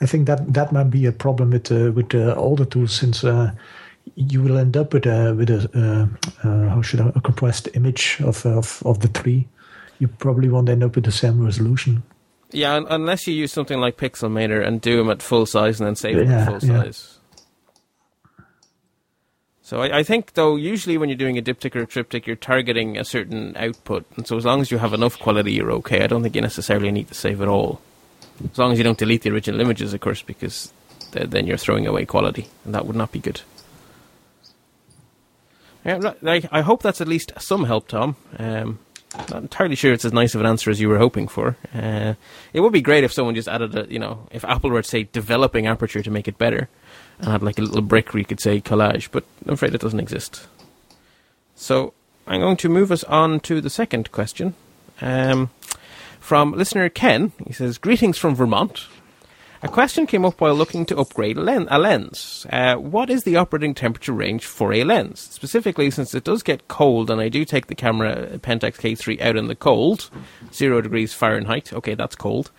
I 0.00 0.06
think 0.06 0.26
that 0.26 0.52
that 0.52 0.72
might 0.72 0.90
be 0.90 1.06
a 1.06 1.12
problem 1.12 1.50
with 1.50 1.72
uh, 1.72 1.90
with 1.92 2.14
uh, 2.14 2.34
older 2.36 2.64
tools, 2.64 2.94
since 2.94 3.24
uh, 3.24 3.50
you 4.14 4.42
will 4.42 4.58
end 4.58 4.76
up 4.76 4.92
with 4.92 5.06
a 5.06 5.34
with 5.34 5.50
a 5.50 5.68
uh, 5.74 6.48
uh, 6.48 6.68
how 6.68 6.82
should 6.82 7.00
I, 7.00 7.12
a 7.14 7.20
compressed 7.20 7.68
image 7.74 8.20
of, 8.20 8.44
of 8.46 8.82
of 8.84 9.00
the 9.00 9.08
tree. 9.08 9.48
You 9.98 10.08
probably 10.08 10.48
won't 10.48 10.68
end 10.68 10.84
up 10.84 10.94
with 10.94 11.04
the 11.04 11.12
same 11.12 11.44
resolution. 11.44 12.02
Yeah, 12.50 12.80
unless 12.88 13.26
you 13.26 13.34
use 13.34 13.52
something 13.52 13.78
like 13.78 13.96
Pixelmator 13.96 14.66
and 14.66 14.80
do 14.80 14.96
them 14.96 15.10
at 15.10 15.20
full 15.20 15.44
size 15.44 15.80
and 15.80 15.86
then 15.86 15.96
save 15.96 16.16
them 16.16 16.30
at 16.30 16.46
full 16.46 16.68
yeah. 16.68 16.82
size. 16.82 17.18
So 19.68 19.82
I, 19.82 19.98
I, 19.98 20.02
think, 20.02 20.32
though, 20.32 20.56
usually 20.56 20.96
when 20.96 21.10
you're 21.10 21.18
doing 21.18 21.36
a 21.36 21.42
diptych 21.42 21.76
or 21.76 21.82
a 21.82 21.86
triptych, 21.86 22.26
you're 22.26 22.36
targeting 22.36 22.96
a 22.96 23.04
certain 23.04 23.54
output, 23.54 24.06
and 24.16 24.26
so 24.26 24.38
as 24.38 24.46
long 24.46 24.62
as 24.62 24.70
you 24.70 24.78
have 24.78 24.94
enough 24.94 25.18
quality, 25.18 25.52
you're 25.52 25.70
okay. 25.72 26.02
I 26.02 26.06
don't 26.06 26.22
think 26.22 26.34
you 26.34 26.40
necessarily 26.40 26.90
need 26.90 27.08
to 27.08 27.14
save 27.14 27.42
it 27.42 27.48
all, 27.48 27.82
as 28.50 28.56
long 28.56 28.72
as 28.72 28.78
you 28.78 28.84
don't 28.84 28.96
delete 28.96 29.22
the 29.22 29.30
original 29.30 29.60
images, 29.60 29.92
of 29.92 30.00
course, 30.00 30.22
because 30.22 30.72
then 31.12 31.46
you're 31.46 31.58
throwing 31.58 31.86
away 31.86 32.06
quality, 32.06 32.48
and 32.64 32.74
that 32.74 32.86
would 32.86 32.96
not 32.96 33.12
be 33.12 33.18
good. 33.18 33.42
Yeah, 35.88 36.12
I, 36.22 36.46
I 36.52 36.60
hope 36.60 36.82
that's 36.82 37.00
at 37.00 37.08
least 37.08 37.32
some 37.38 37.64
help, 37.64 37.88
Tom. 37.88 38.16
Um, 38.38 38.78
not 39.30 39.40
entirely 39.40 39.74
sure 39.74 39.94
it's 39.94 40.04
as 40.04 40.12
nice 40.12 40.34
of 40.34 40.42
an 40.42 40.46
answer 40.46 40.70
as 40.70 40.82
you 40.82 40.88
were 40.90 40.98
hoping 40.98 41.28
for. 41.28 41.56
Uh, 41.74 42.12
it 42.52 42.60
would 42.60 42.74
be 42.74 42.82
great 42.82 43.04
if 43.04 43.12
someone 43.12 43.34
just 43.34 43.48
added 43.48 43.74
a, 43.74 43.90
you 43.90 43.98
know, 43.98 44.28
if 44.30 44.44
Apple 44.44 44.68
were 44.68 44.82
to 44.82 44.88
say 44.88 45.04
developing 45.04 45.66
aperture 45.66 46.02
to 46.02 46.10
make 46.10 46.28
it 46.28 46.36
better, 46.36 46.68
and 47.18 47.28
had 47.28 47.42
like 47.42 47.58
a 47.58 47.62
little 47.62 47.80
brick 47.80 48.12
where 48.12 48.18
you 48.18 48.26
could 48.26 48.38
say 48.38 48.60
collage, 48.60 49.08
but 49.10 49.24
I'm 49.46 49.54
afraid 49.54 49.74
it 49.74 49.80
doesn't 49.80 49.98
exist. 49.98 50.46
So 51.56 51.94
I'm 52.26 52.42
going 52.42 52.58
to 52.58 52.68
move 52.68 52.92
us 52.92 53.02
on 53.04 53.40
to 53.40 53.62
the 53.62 53.70
second 53.70 54.12
question. 54.12 54.54
Um, 55.00 55.48
from 56.20 56.52
listener 56.52 56.90
Ken, 56.90 57.32
he 57.46 57.54
says, 57.54 57.78
Greetings 57.78 58.18
from 58.18 58.34
Vermont. 58.34 58.86
A 59.60 59.68
question 59.68 60.06
came 60.06 60.24
up 60.24 60.40
while 60.40 60.54
looking 60.54 60.86
to 60.86 60.98
upgrade 60.98 61.36
a, 61.36 61.42
len- 61.42 61.66
a 61.68 61.80
lens. 61.80 62.46
Uh, 62.50 62.76
what 62.76 63.10
is 63.10 63.24
the 63.24 63.36
operating 63.36 63.74
temperature 63.74 64.12
range 64.12 64.46
for 64.46 64.72
a 64.72 64.84
lens? 64.84 65.18
Specifically, 65.18 65.90
since 65.90 66.14
it 66.14 66.22
does 66.22 66.44
get 66.44 66.68
cold 66.68 67.10
and 67.10 67.20
I 67.20 67.28
do 67.28 67.44
take 67.44 67.66
the 67.66 67.74
camera 67.74 68.38
Pentax 68.38 68.76
K3 68.76 69.20
out 69.20 69.36
in 69.36 69.48
the 69.48 69.56
cold, 69.56 70.10
zero 70.52 70.80
degrees 70.80 71.12
Fahrenheit. 71.12 71.72
Okay, 71.72 71.94
that's 71.94 72.14
cold. 72.14 72.52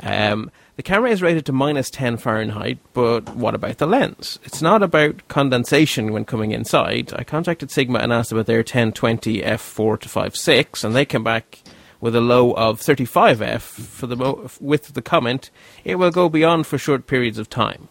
Um, 0.00 0.50
the 0.76 0.82
camera 0.82 1.10
is 1.10 1.22
rated 1.22 1.46
to 1.46 1.52
minus 1.52 1.90
10 1.90 2.18
Fahrenheit, 2.18 2.78
but 2.92 3.34
what 3.34 3.54
about 3.54 3.78
the 3.78 3.86
lens? 3.86 4.38
It's 4.44 4.62
not 4.62 4.82
about 4.82 5.26
condensation 5.28 6.12
when 6.12 6.24
coming 6.24 6.52
inside. 6.52 7.12
I 7.14 7.24
contacted 7.24 7.70
Sigma 7.70 8.00
and 8.00 8.12
asked 8.12 8.32
about 8.32 8.46
their 8.46 8.58
1020 8.58 9.40
f4 9.42 10.00
to 10.00 10.08
5.6, 10.08 10.84
and 10.84 10.94
they 10.94 11.04
came 11.04 11.24
back 11.24 11.62
with 12.04 12.14
a 12.14 12.20
low 12.20 12.52
of 12.52 12.82
35F 12.82 13.62
for 13.62 14.06
the 14.06 14.14
mo- 14.14 14.50
with 14.60 14.92
the 14.92 15.00
comment, 15.00 15.48
it 15.84 15.94
will 15.94 16.10
go 16.10 16.28
beyond 16.28 16.66
for 16.66 16.76
short 16.76 17.06
periods 17.06 17.38
of 17.38 17.48
time. 17.48 17.88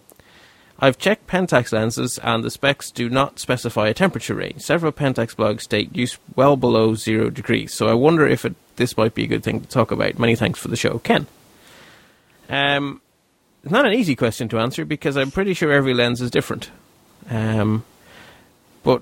I've 0.78 1.00
checked 1.00 1.26
Pentax 1.26 1.74
lenses 1.74 2.20
and 2.20 2.44
the 2.44 2.52
specs 2.52 2.92
do 2.92 3.10
not 3.10 3.40
specify 3.40 3.88
a 3.88 3.94
temperature 3.96 4.36
range. 4.36 4.62
Several 4.62 4.92
Pentax 4.92 5.34
blogs 5.34 5.62
state 5.62 5.96
use 5.96 6.20
well 6.36 6.56
below 6.56 6.94
zero 6.94 7.32
degrees, 7.32 7.74
so 7.74 7.88
I 7.88 7.96
wonder 7.96 8.28
if 8.28 8.46
it, 8.46 8.54
this 8.76 8.96
might 8.98 9.16
be 9.16 9.24
a 9.24 9.28
good 9.28 9.44
thing 9.44 9.62
to 9.62 9.68
talk 9.68 9.90
about. 9.90 10.20
Many 10.20 10.36
thanks 10.36 10.60
for 10.60 10.68
the 10.68 10.76
show, 10.76 11.00
Ken. 11.00 11.26
Um, 12.50 13.02
it's 13.64 13.72
not 13.72 13.88
an 13.88 13.94
easy 13.94 14.16
question 14.16 14.48
to 14.50 14.60
answer 14.60 14.86
because 14.86 15.18
I'm 15.18 15.32
pretty 15.32 15.56
sure 15.56 15.72
every 15.72 15.96
lens 15.96 16.22
is 16.22 16.30
different. 16.30 16.70
Um, 17.32 17.84
but 18.84 19.02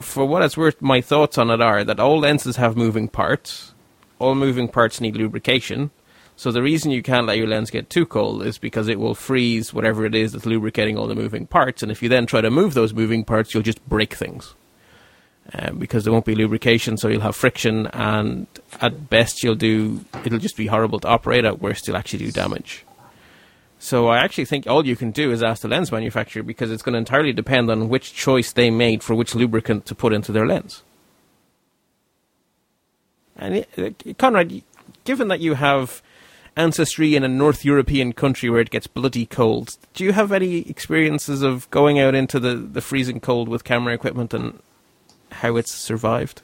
for 0.00 0.26
what 0.26 0.42
it's 0.42 0.56
worth, 0.56 0.82
my 0.82 1.00
thoughts 1.00 1.38
on 1.38 1.50
it 1.50 1.60
are 1.60 1.84
that 1.84 2.00
all 2.00 2.18
lenses 2.18 2.56
have 2.56 2.76
moving 2.76 3.06
parts 3.06 3.74
all 4.20 4.36
moving 4.36 4.68
parts 4.68 5.00
need 5.00 5.16
lubrication. 5.16 5.90
So 6.36 6.52
the 6.52 6.62
reason 6.62 6.90
you 6.90 7.02
can't 7.02 7.26
let 7.26 7.36
your 7.36 7.48
lens 7.48 7.70
get 7.70 7.90
too 7.90 8.06
cold 8.06 8.44
is 8.44 8.56
because 8.56 8.88
it 8.88 8.98
will 8.98 9.14
freeze 9.14 9.74
whatever 9.74 10.06
it 10.06 10.14
is 10.14 10.32
that's 10.32 10.46
lubricating 10.46 10.96
all 10.96 11.06
the 11.06 11.14
moving 11.14 11.46
parts, 11.46 11.82
and 11.82 11.90
if 11.90 12.02
you 12.02 12.08
then 12.08 12.26
try 12.26 12.40
to 12.40 12.50
move 12.50 12.74
those 12.74 12.94
moving 12.94 13.24
parts, 13.24 13.52
you'll 13.52 13.62
just 13.62 13.86
break 13.88 14.14
things. 14.14 14.54
Um, 15.52 15.78
because 15.78 16.04
there 16.04 16.12
won't 16.12 16.26
be 16.26 16.36
lubrication, 16.36 16.96
so 16.96 17.08
you'll 17.08 17.22
have 17.22 17.34
friction, 17.34 17.88
and 17.88 18.46
at 18.80 19.10
best 19.10 19.42
you'll 19.42 19.56
do 19.56 20.04
it'll 20.24 20.38
just 20.38 20.56
be 20.56 20.66
horrible 20.66 21.00
to 21.00 21.08
operate. 21.08 21.44
At 21.44 21.60
worst, 21.60 21.88
you'll 21.88 21.96
actually 21.96 22.20
do 22.20 22.30
damage. 22.30 22.84
So 23.78 24.08
I 24.08 24.18
actually 24.18 24.44
think 24.44 24.66
all 24.66 24.86
you 24.86 24.94
can 24.94 25.10
do 25.10 25.32
is 25.32 25.42
ask 25.42 25.62
the 25.62 25.68
lens 25.68 25.90
manufacturer 25.90 26.42
because 26.42 26.70
it's 26.70 26.82
going 26.82 26.92
to 26.92 26.98
entirely 26.98 27.32
depend 27.32 27.70
on 27.70 27.88
which 27.88 28.14
choice 28.14 28.52
they 28.52 28.70
made 28.70 29.02
for 29.02 29.14
which 29.14 29.34
lubricant 29.34 29.86
to 29.86 29.94
put 29.94 30.12
into 30.12 30.32
their 30.32 30.46
lens. 30.46 30.84
And 33.36 33.54
it, 33.76 34.18
Conrad, 34.18 34.62
given 35.04 35.28
that 35.28 35.40
you 35.40 35.54
have 35.54 36.02
ancestry 36.56 37.16
in 37.16 37.24
a 37.24 37.28
North 37.28 37.64
European 37.64 38.12
country 38.12 38.50
where 38.50 38.60
it 38.60 38.70
gets 38.70 38.86
bloody 38.86 39.26
cold, 39.26 39.76
do 39.94 40.04
you 40.04 40.12
have 40.12 40.32
any 40.32 40.68
experiences 40.68 41.42
of 41.42 41.70
going 41.70 41.98
out 41.98 42.14
into 42.14 42.38
the, 42.38 42.54
the 42.54 42.80
freezing 42.80 43.20
cold 43.20 43.48
with 43.48 43.64
camera 43.64 43.94
equipment 43.94 44.34
and 44.34 44.58
how 45.32 45.56
it's 45.56 45.72
survived? 45.72 46.42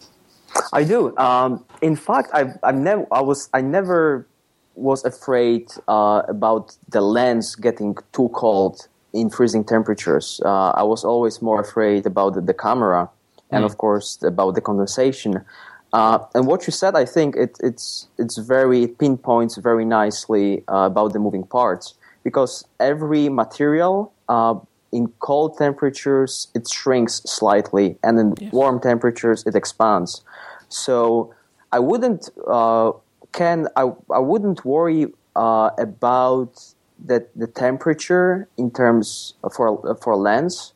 I 0.72 0.84
do. 0.84 1.16
Um, 1.18 1.64
in 1.82 1.96
fact, 1.96 2.30
I've, 2.32 2.58
I've 2.62 2.76
never, 2.76 3.06
I 3.12 3.20
was, 3.20 3.48
I 3.52 3.60
never 3.60 4.26
was 4.74 5.04
afraid 5.04 5.70
uh, 5.88 6.22
about 6.28 6.76
the 6.88 7.00
lens 7.00 7.54
getting 7.56 7.96
too 8.12 8.30
cold 8.34 8.88
in 9.12 9.30
freezing 9.30 9.64
temperatures. 9.64 10.40
Uh, 10.44 10.70
I 10.70 10.82
was 10.82 11.04
always 11.04 11.40
more 11.42 11.60
afraid 11.60 12.06
about 12.06 12.34
the, 12.34 12.40
the 12.40 12.54
camera 12.54 13.08
and, 13.50 13.62
mm. 13.62 13.66
of 13.66 13.78
course, 13.78 14.22
about 14.22 14.54
the 14.54 14.60
condensation. 14.60 15.44
Uh, 15.92 16.18
and 16.34 16.46
what 16.46 16.66
you 16.66 16.72
said, 16.72 16.94
I 16.94 17.04
think 17.04 17.36
it, 17.36 17.56
it's 17.62 18.08
it's 18.18 18.36
very 18.38 18.84
it 18.84 18.98
pinpoints 18.98 19.56
very 19.56 19.84
nicely 19.84 20.62
uh, 20.68 20.86
about 20.86 21.12
the 21.12 21.18
moving 21.18 21.44
parts 21.44 21.94
because 22.24 22.66
every 22.80 23.28
material 23.28 24.12
uh, 24.28 24.56
in 24.92 25.08
cold 25.20 25.56
temperatures 25.56 26.48
it 26.54 26.68
shrinks 26.68 27.22
slightly, 27.24 27.96
and 28.02 28.18
in 28.18 28.34
yes. 28.38 28.52
warm 28.52 28.80
temperatures 28.80 29.44
it 29.46 29.54
expands. 29.54 30.22
So 30.68 31.32
I 31.72 31.78
wouldn't 31.78 32.28
uh, 32.46 32.92
can 33.32 33.68
I 33.76 33.92
I 34.12 34.18
wouldn't 34.18 34.64
worry 34.64 35.06
uh, 35.36 35.70
about 35.78 36.74
that 37.06 37.30
the 37.36 37.46
temperature 37.46 38.48
in 38.56 38.70
terms 38.70 39.34
for 39.54 39.96
for 40.02 40.16
lens. 40.16 40.72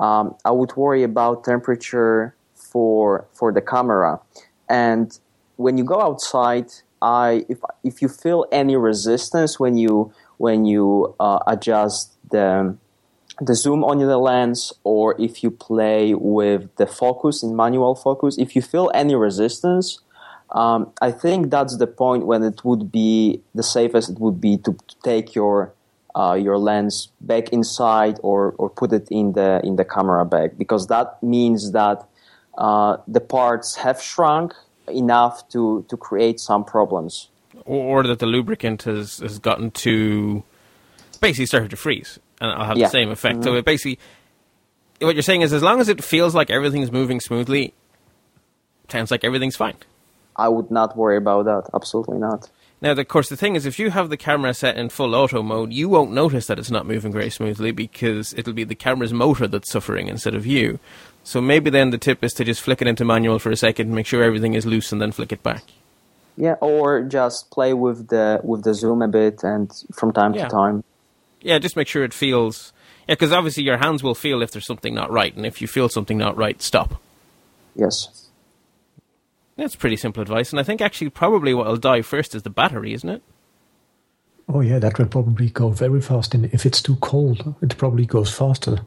Um, 0.00 0.34
I 0.44 0.50
would 0.50 0.74
worry 0.74 1.02
about 1.02 1.44
temperature 1.44 2.34
for 2.54 3.26
for 3.34 3.52
the 3.52 3.60
camera 3.60 4.20
and 4.68 5.18
when 5.56 5.78
you 5.78 5.84
go 5.84 6.00
outside, 6.00 6.70
I 7.00 7.44
if 7.48 7.58
if 7.82 8.02
you 8.02 8.08
feel 8.08 8.46
any 8.50 8.76
resistance 8.76 9.60
when 9.60 9.76
you 9.76 10.12
when 10.38 10.64
you 10.64 11.14
uh, 11.20 11.40
adjust 11.46 12.12
the 12.30 12.76
the 13.40 13.54
zoom 13.54 13.82
on 13.82 13.98
the 13.98 14.18
lens 14.18 14.72
or 14.84 15.20
if 15.20 15.42
you 15.42 15.50
play 15.50 16.14
with 16.14 16.74
the 16.76 16.86
focus 16.86 17.42
in 17.42 17.56
manual 17.56 17.94
focus, 17.94 18.38
if 18.38 18.54
you 18.54 18.62
feel 18.62 18.90
any 18.94 19.14
resistance, 19.14 19.98
um, 20.52 20.92
I 21.02 21.10
think 21.10 21.50
that's 21.50 21.76
the 21.78 21.88
point 21.88 22.26
when 22.26 22.44
it 22.44 22.64
would 22.64 22.92
be 22.92 23.40
the 23.54 23.62
safest. 23.62 24.10
It 24.10 24.20
would 24.20 24.40
be 24.40 24.56
to, 24.58 24.72
to 24.72 24.96
take 25.02 25.34
your 25.34 25.72
uh, 26.14 26.34
your 26.34 26.58
lens 26.58 27.08
back 27.20 27.48
inside 27.50 28.18
or 28.22 28.54
or 28.58 28.70
put 28.70 28.92
it 28.92 29.08
in 29.10 29.32
the 29.32 29.60
in 29.64 29.76
the 29.76 29.84
camera 29.84 30.24
bag 30.24 30.56
because 30.56 30.86
that 30.86 31.20
means 31.22 31.72
that 31.72 32.08
uh, 32.58 32.98
the 33.08 33.20
parts 33.20 33.76
have 33.76 34.00
shrunk 34.00 34.54
enough 34.88 35.48
to, 35.50 35.84
to 35.88 35.96
create 35.96 36.40
some 36.40 36.64
problems. 36.64 37.28
Or, 37.64 38.02
that 38.02 38.18
the 38.18 38.26
lubricant 38.26 38.82
has, 38.82 39.18
has 39.18 39.38
gotten 39.38 39.70
to 39.70 40.42
basically 41.20 41.46
started 41.46 41.70
to 41.70 41.76
freeze, 41.76 42.18
and 42.40 42.50
I'll 42.50 42.66
have 42.66 42.76
yeah. 42.76 42.86
the 42.86 42.90
same 42.90 43.10
effect. 43.10 43.36
Mm-hmm. 43.36 43.44
So 43.44 43.54
it 43.54 43.64
basically, 43.64 43.98
what 45.00 45.14
you're 45.14 45.22
saying 45.22 45.42
is, 45.42 45.52
as 45.52 45.62
long 45.62 45.80
as 45.80 45.88
it 45.88 46.02
feels 46.02 46.34
like 46.34 46.50
everything's 46.50 46.90
moving 46.90 47.20
smoothly, 47.20 47.72
sounds 48.88 49.10
like 49.10 49.24
everything's 49.24 49.56
fine. 49.56 49.76
I 50.36 50.48
would 50.48 50.70
not 50.70 50.96
worry 50.96 51.16
about 51.16 51.44
that. 51.44 51.70
Absolutely 51.72 52.18
not. 52.18 52.50
Now, 52.80 52.90
of 52.92 53.08
course, 53.08 53.30
the 53.30 53.36
thing 53.36 53.54
is, 53.54 53.64
if 53.64 53.78
you 53.78 53.90
have 53.90 54.10
the 54.10 54.16
camera 54.16 54.52
set 54.52 54.76
in 54.76 54.90
full 54.90 55.14
auto 55.14 55.42
mode, 55.42 55.72
you 55.72 55.88
won't 55.88 56.12
notice 56.12 56.48
that 56.48 56.58
it's 56.58 56.70
not 56.70 56.86
moving 56.86 57.12
very 57.12 57.30
smoothly 57.30 57.70
because 57.70 58.34
it'll 58.34 58.52
be 58.52 58.64
the 58.64 58.74
camera's 58.74 59.12
motor 59.12 59.46
that's 59.46 59.70
suffering 59.70 60.08
instead 60.08 60.34
of 60.34 60.44
you. 60.44 60.78
So 61.24 61.40
maybe 61.40 61.70
then 61.70 61.90
the 61.90 61.98
tip 61.98 62.22
is 62.22 62.34
to 62.34 62.44
just 62.44 62.60
flick 62.60 62.82
it 62.82 62.86
into 62.86 63.04
manual 63.04 63.38
for 63.38 63.50
a 63.50 63.56
second, 63.56 63.94
make 63.94 64.06
sure 64.06 64.22
everything 64.22 64.52
is 64.54 64.66
loose, 64.66 64.92
and 64.92 65.00
then 65.00 65.10
flick 65.10 65.32
it 65.32 65.42
back. 65.42 65.64
Yeah, 66.36 66.54
or 66.60 67.02
just 67.02 67.50
play 67.50 67.72
with 67.72 68.08
the 68.08 68.40
with 68.44 68.62
the 68.62 68.74
zoom 68.74 69.02
a 69.02 69.08
bit, 69.08 69.42
and 69.42 69.72
from 69.94 70.12
time 70.12 70.34
yeah. 70.34 70.44
to 70.44 70.50
time. 70.50 70.84
Yeah, 71.40 71.58
just 71.58 71.76
make 71.76 71.88
sure 71.88 72.04
it 72.04 72.12
feels. 72.12 72.72
Yeah, 73.08 73.14
because 73.14 73.32
obviously 73.32 73.62
your 73.62 73.78
hands 73.78 74.02
will 74.02 74.14
feel 74.14 74.42
if 74.42 74.50
there's 74.50 74.66
something 74.66 74.94
not 74.94 75.10
right, 75.10 75.34
and 75.34 75.46
if 75.46 75.62
you 75.62 75.66
feel 75.68 75.88
something 75.88 76.18
not 76.18 76.36
right, 76.36 76.60
stop. 76.60 77.00
Yes. 77.74 78.28
That's 79.56 79.76
pretty 79.76 79.96
simple 79.96 80.22
advice, 80.22 80.50
and 80.50 80.60
I 80.60 80.62
think 80.62 80.80
actually 80.80 81.10
probably 81.10 81.54
what 81.54 81.66
will 81.66 81.76
die 81.76 82.02
first 82.02 82.34
is 82.34 82.42
the 82.42 82.50
battery, 82.50 82.92
isn't 82.92 83.08
it? 83.08 83.22
Oh 84.48 84.60
yeah, 84.60 84.78
that 84.78 84.98
will 84.98 85.06
probably 85.06 85.48
go 85.48 85.70
very 85.70 86.00
fast. 86.00 86.34
And 86.34 86.46
if 86.46 86.66
it's 86.66 86.82
too 86.82 86.96
cold, 86.96 87.54
it 87.62 87.78
probably 87.78 88.04
goes 88.04 88.34
faster. 88.34 88.80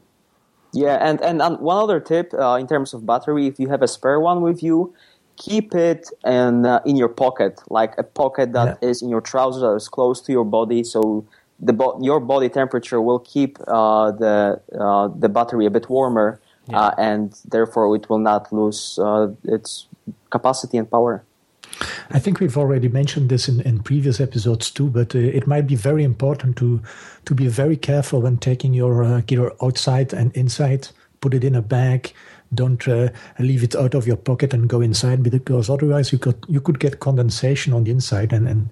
Yeah, 0.77 0.97
and 1.01 1.19
and 1.21 1.41
um, 1.41 1.55
one 1.55 1.77
other 1.77 1.99
tip 1.99 2.33
uh, 2.33 2.57
in 2.61 2.67
terms 2.67 2.93
of 2.93 3.05
battery, 3.05 3.47
if 3.47 3.59
you 3.59 3.67
have 3.69 3.81
a 3.81 3.87
spare 3.87 4.19
one 4.19 4.41
with 4.41 4.61
you, 4.61 4.93
keep 5.37 5.73
it 5.73 6.09
in 6.23 6.65
uh, 6.65 6.81
in 6.85 6.95
your 6.95 7.09
pocket, 7.09 7.61
like 7.69 7.93
a 7.97 8.03
pocket 8.03 8.53
that 8.53 8.77
yeah. 8.81 8.89
is 8.89 9.01
in 9.01 9.09
your 9.09 9.21
trousers 9.21 9.61
that 9.61 9.73
is 9.73 9.89
close 9.89 10.21
to 10.21 10.31
your 10.31 10.45
body, 10.45 10.83
so 10.83 11.25
the 11.59 11.73
bo- 11.73 11.97
your 12.01 12.19
body 12.19 12.49
temperature 12.49 13.01
will 13.01 13.19
keep 13.19 13.57
uh, 13.67 14.11
the 14.11 14.61
uh, 14.79 15.07
the 15.17 15.29
battery 15.29 15.65
a 15.65 15.71
bit 15.71 15.89
warmer, 15.89 16.39
yeah. 16.67 16.79
Uh, 16.79 16.95
and 16.97 17.33
therefore 17.49 17.95
it 17.95 18.09
will 18.09 18.19
not 18.19 18.51
lose 18.51 18.99
uh, 18.99 19.27
its 19.45 19.87
capacity 20.29 20.77
and 20.77 20.91
power. 20.91 21.23
I 22.09 22.19
think 22.19 22.39
we've 22.39 22.57
already 22.57 22.87
mentioned 22.87 23.29
this 23.29 23.47
in, 23.47 23.61
in 23.61 23.83
previous 23.83 24.19
episodes 24.19 24.71
too, 24.71 24.89
but 24.89 25.15
uh, 25.15 25.19
it 25.19 25.47
might 25.47 25.67
be 25.67 25.75
very 25.75 26.03
important 26.03 26.57
to 26.57 26.81
to 27.25 27.35
be 27.35 27.47
very 27.47 27.77
careful 27.77 28.21
when 28.21 28.37
taking 28.37 28.73
your 28.73 29.03
uh, 29.03 29.21
gear 29.21 29.51
outside 29.61 30.13
and 30.13 30.35
inside. 30.35 30.89
Put 31.21 31.33
it 31.33 31.43
in 31.43 31.55
a 31.55 31.61
bag. 31.61 32.13
Don't 32.53 32.87
uh, 32.87 33.09
leave 33.39 33.63
it 33.63 33.75
out 33.75 33.93
of 33.93 34.07
your 34.07 34.15
pocket 34.15 34.53
and 34.53 34.69
go 34.69 34.81
inside 34.81 35.23
because 35.23 35.69
otherwise 35.69 36.11
you 36.11 36.19
could 36.19 36.43
you 36.47 36.61
could 36.61 36.79
get 36.79 36.99
condensation 36.99 37.73
on 37.73 37.83
the 37.83 37.91
inside 37.91 38.31
and, 38.33 38.47
and 38.47 38.69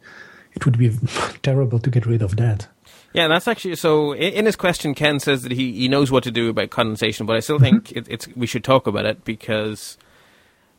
it 0.54 0.66
would 0.66 0.78
be 0.78 0.98
terrible 1.44 1.80
to 1.80 1.90
get 1.90 2.06
rid 2.06 2.22
of 2.22 2.38
that. 2.38 2.68
Yeah, 3.14 3.30
that's 3.30 3.48
actually 3.48 3.76
so. 3.76 4.14
In 4.14 4.46
his 4.46 4.58
question, 4.58 4.94
Ken 4.94 5.22
says 5.22 5.44
that 5.44 5.54
he, 5.54 5.72
he 5.72 5.88
knows 5.88 6.12
what 6.12 6.24
to 6.24 6.32
do 6.32 6.50
about 6.50 6.70
condensation, 6.70 7.26
but 7.26 7.38
I 7.38 7.40
still 7.40 7.60
think 7.60 7.94
it, 7.94 8.08
it's 8.10 8.28
we 8.36 8.46
should 8.46 8.64
talk 8.64 8.88
about 8.88 9.06
it 9.06 9.24
because 9.24 9.98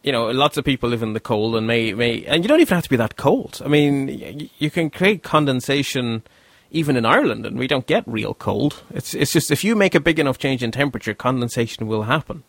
you 0.02 0.12
know 0.12 0.26
lots 0.30 0.56
of 0.56 0.64
people 0.64 0.88
live 0.88 1.02
in 1.02 1.12
the 1.12 1.20
cold 1.20 1.56
and 1.56 1.66
may 1.66 1.92
may 1.92 2.24
and 2.24 2.44
you 2.44 2.48
don't 2.48 2.60
even 2.60 2.74
have 2.74 2.84
to 2.84 2.90
be 2.90 2.96
that 2.96 3.16
cold. 3.16 3.60
I 3.64 3.68
mean, 3.68 4.50
you 4.58 4.70
can 4.70 4.90
create 4.90 5.22
condensation 5.22 6.22
even 6.70 6.96
in 6.96 7.06
Ireland, 7.06 7.46
and 7.46 7.58
we 7.58 7.66
don't 7.66 7.86
get 7.86 8.04
real 8.06 8.34
cold. 8.34 8.82
It's 8.90 9.14
it's 9.14 9.32
just 9.32 9.50
if 9.50 9.64
you 9.64 9.76
make 9.76 9.94
a 9.94 10.00
big 10.00 10.18
enough 10.18 10.38
change 10.38 10.62
in 10.62 10.72
temperature, 10.72 11.14
condensation 11.14 11.86
will 11.86 12.04
happen. 12.04 12.42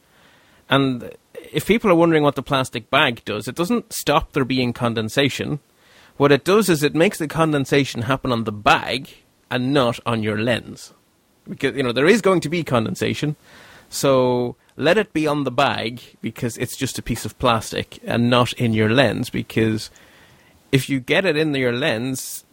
And 0.69 1.11
if 1.51 1.65
people 1.65 1.89
are 1.89 1.95
wondering 1.95 2.23
what 2.23 2.35
the 2.35 2.43
plastic 2.43 2.89
bag 2.89 3.23
does, 3.25 3.47
it 3.47 3.55
doesn't 3.55 3.93
stop 3.93 4.33
there 4.33 4.45
being 4.45 4.73
condensation. 4.73 5.59
What 6.17 6.31
it 6.31 6.43
does 6.43 6.67
is 6.69 6.83
it 6.83 6.95
makes 6.95 7.19
the 7.19 7.27
condensation 7.27 8.03
happen 8.03 8.31
on 8.31 8.43
the 8.43 8.51
bag 8.51 9.09
and 9.49 9.73
not 9.73 9.99
on 10.05 10.23
your 10.23 10.37
lens. 10.37 10.93
Because, 11.47 11.77
you 11.77 11.83
know, 11.83 11.93
there 11.93 12.07
is 12.07 12.21
going 12.21 12.41
to 12.41 12.49
be 12.49 12.63
condensation. 12.63 13.35
So 13.89 14.55
let 14.75 14.97
it 14.97 15.13
be 15.13 15.27
on 15.27 15.43
the 15.43 15.51
bag 15.51 16.01
because 16.21 16.57
it's 16.57 16.75
just 16.75 16.99
a 16.99 17.01
piece 17.01 17.25
of 17.25 17.37
plastic 17.39 17.99
and 18.05 18.29
not 18.29 18.53
in 18.53 18.73
your 18.73 18.89
lens 18.89 19.29
because 19.29 19.89
if 20.71 20.89
you 20.89 20.99
get 20.99 21.25
it 21.25 21.37
in 21.37 21.53
your 21.55 21.73
lens, 21.73 22.43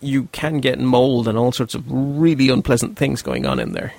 you 0.00 0.28
can 0.32 0.58
get 0.60 0.78
mold 0.78 1.26
and 1.28 1.36
all 1.36 1.52
sorts 1.52 1.74
of 1.74 1.84
really 1.88 2.48
unpleasant 2.48 2.96
things 2.96 3.22
going 3.22 3.46
on 3.46 3.58
in 3.58 3.72
there. 3.72 3.92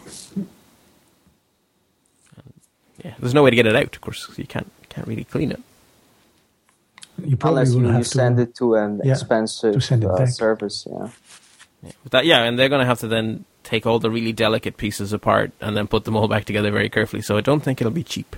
Yeah, 3.03 3.13
there's 3.19 3.33
no 3.33 3.43
way 3.43 3.49
to 3.49 3.55
get 3.55 3.67
it 3.67 3.75
out, 3.75 3.95
of 3.95 4.01
course. 4.01 4.29
You 4.37 4.45
can't 4.45 4.71
can't 4.89 5.07
really 5.07 5.23
clean 5.23 5.51
it. 5.51 5.61
You 7.23 7.35
probably 7.37 7.61
Unless 7.61 7.75
will 7.75 7.81
you, 7.81 7.87
you 7.87 7.93
have 7.93 8.03
to 8.03 8.09
send 8.09 8.39
it 8.39 8.55
to 8.55 8.75
an 8.75 9.01
yeah, 9.03 9.13
expensive 9.13 9.73
to 9.73 9.81
send 9.81 10.03
it 10.03 10.09
uh, 10.09 10.17
back. 10.17 10.29
service. 10.29 10.87
Yeah. 10.89 11.09
But 12.03 12.11
that, 12.11 12.25
yeah, 12.25 12.43
and 12.43 12.57
they're 12.57 12.69
going 12.69 12.81
to 12.81 12.85
have 12.85 12.99
to 12.99 13.07
then 13.07 13.45
take 13.67 13.85
all 13.85 13.99
the 13.99 14.09
really 14.09 14.33
delicate 14.33 14.77
pieces 14.77 15.13
apart 15.13 15.51
and 15.59 15.75
then 15.75 15.87
put 15.87 16.03
them 16.05 16.15
all 16.15 16.27
back 16.27 16.45
together 16.45 16.71
very 16.71 16.89
carefully. 16.89 17.21
So 17.21 17.37
I 17.37 17.41
don't 17.41 17.61
think 17.63 17.81
it'll 17.81 17.91
be 18.03 18.03
cheap. 18.03 18.35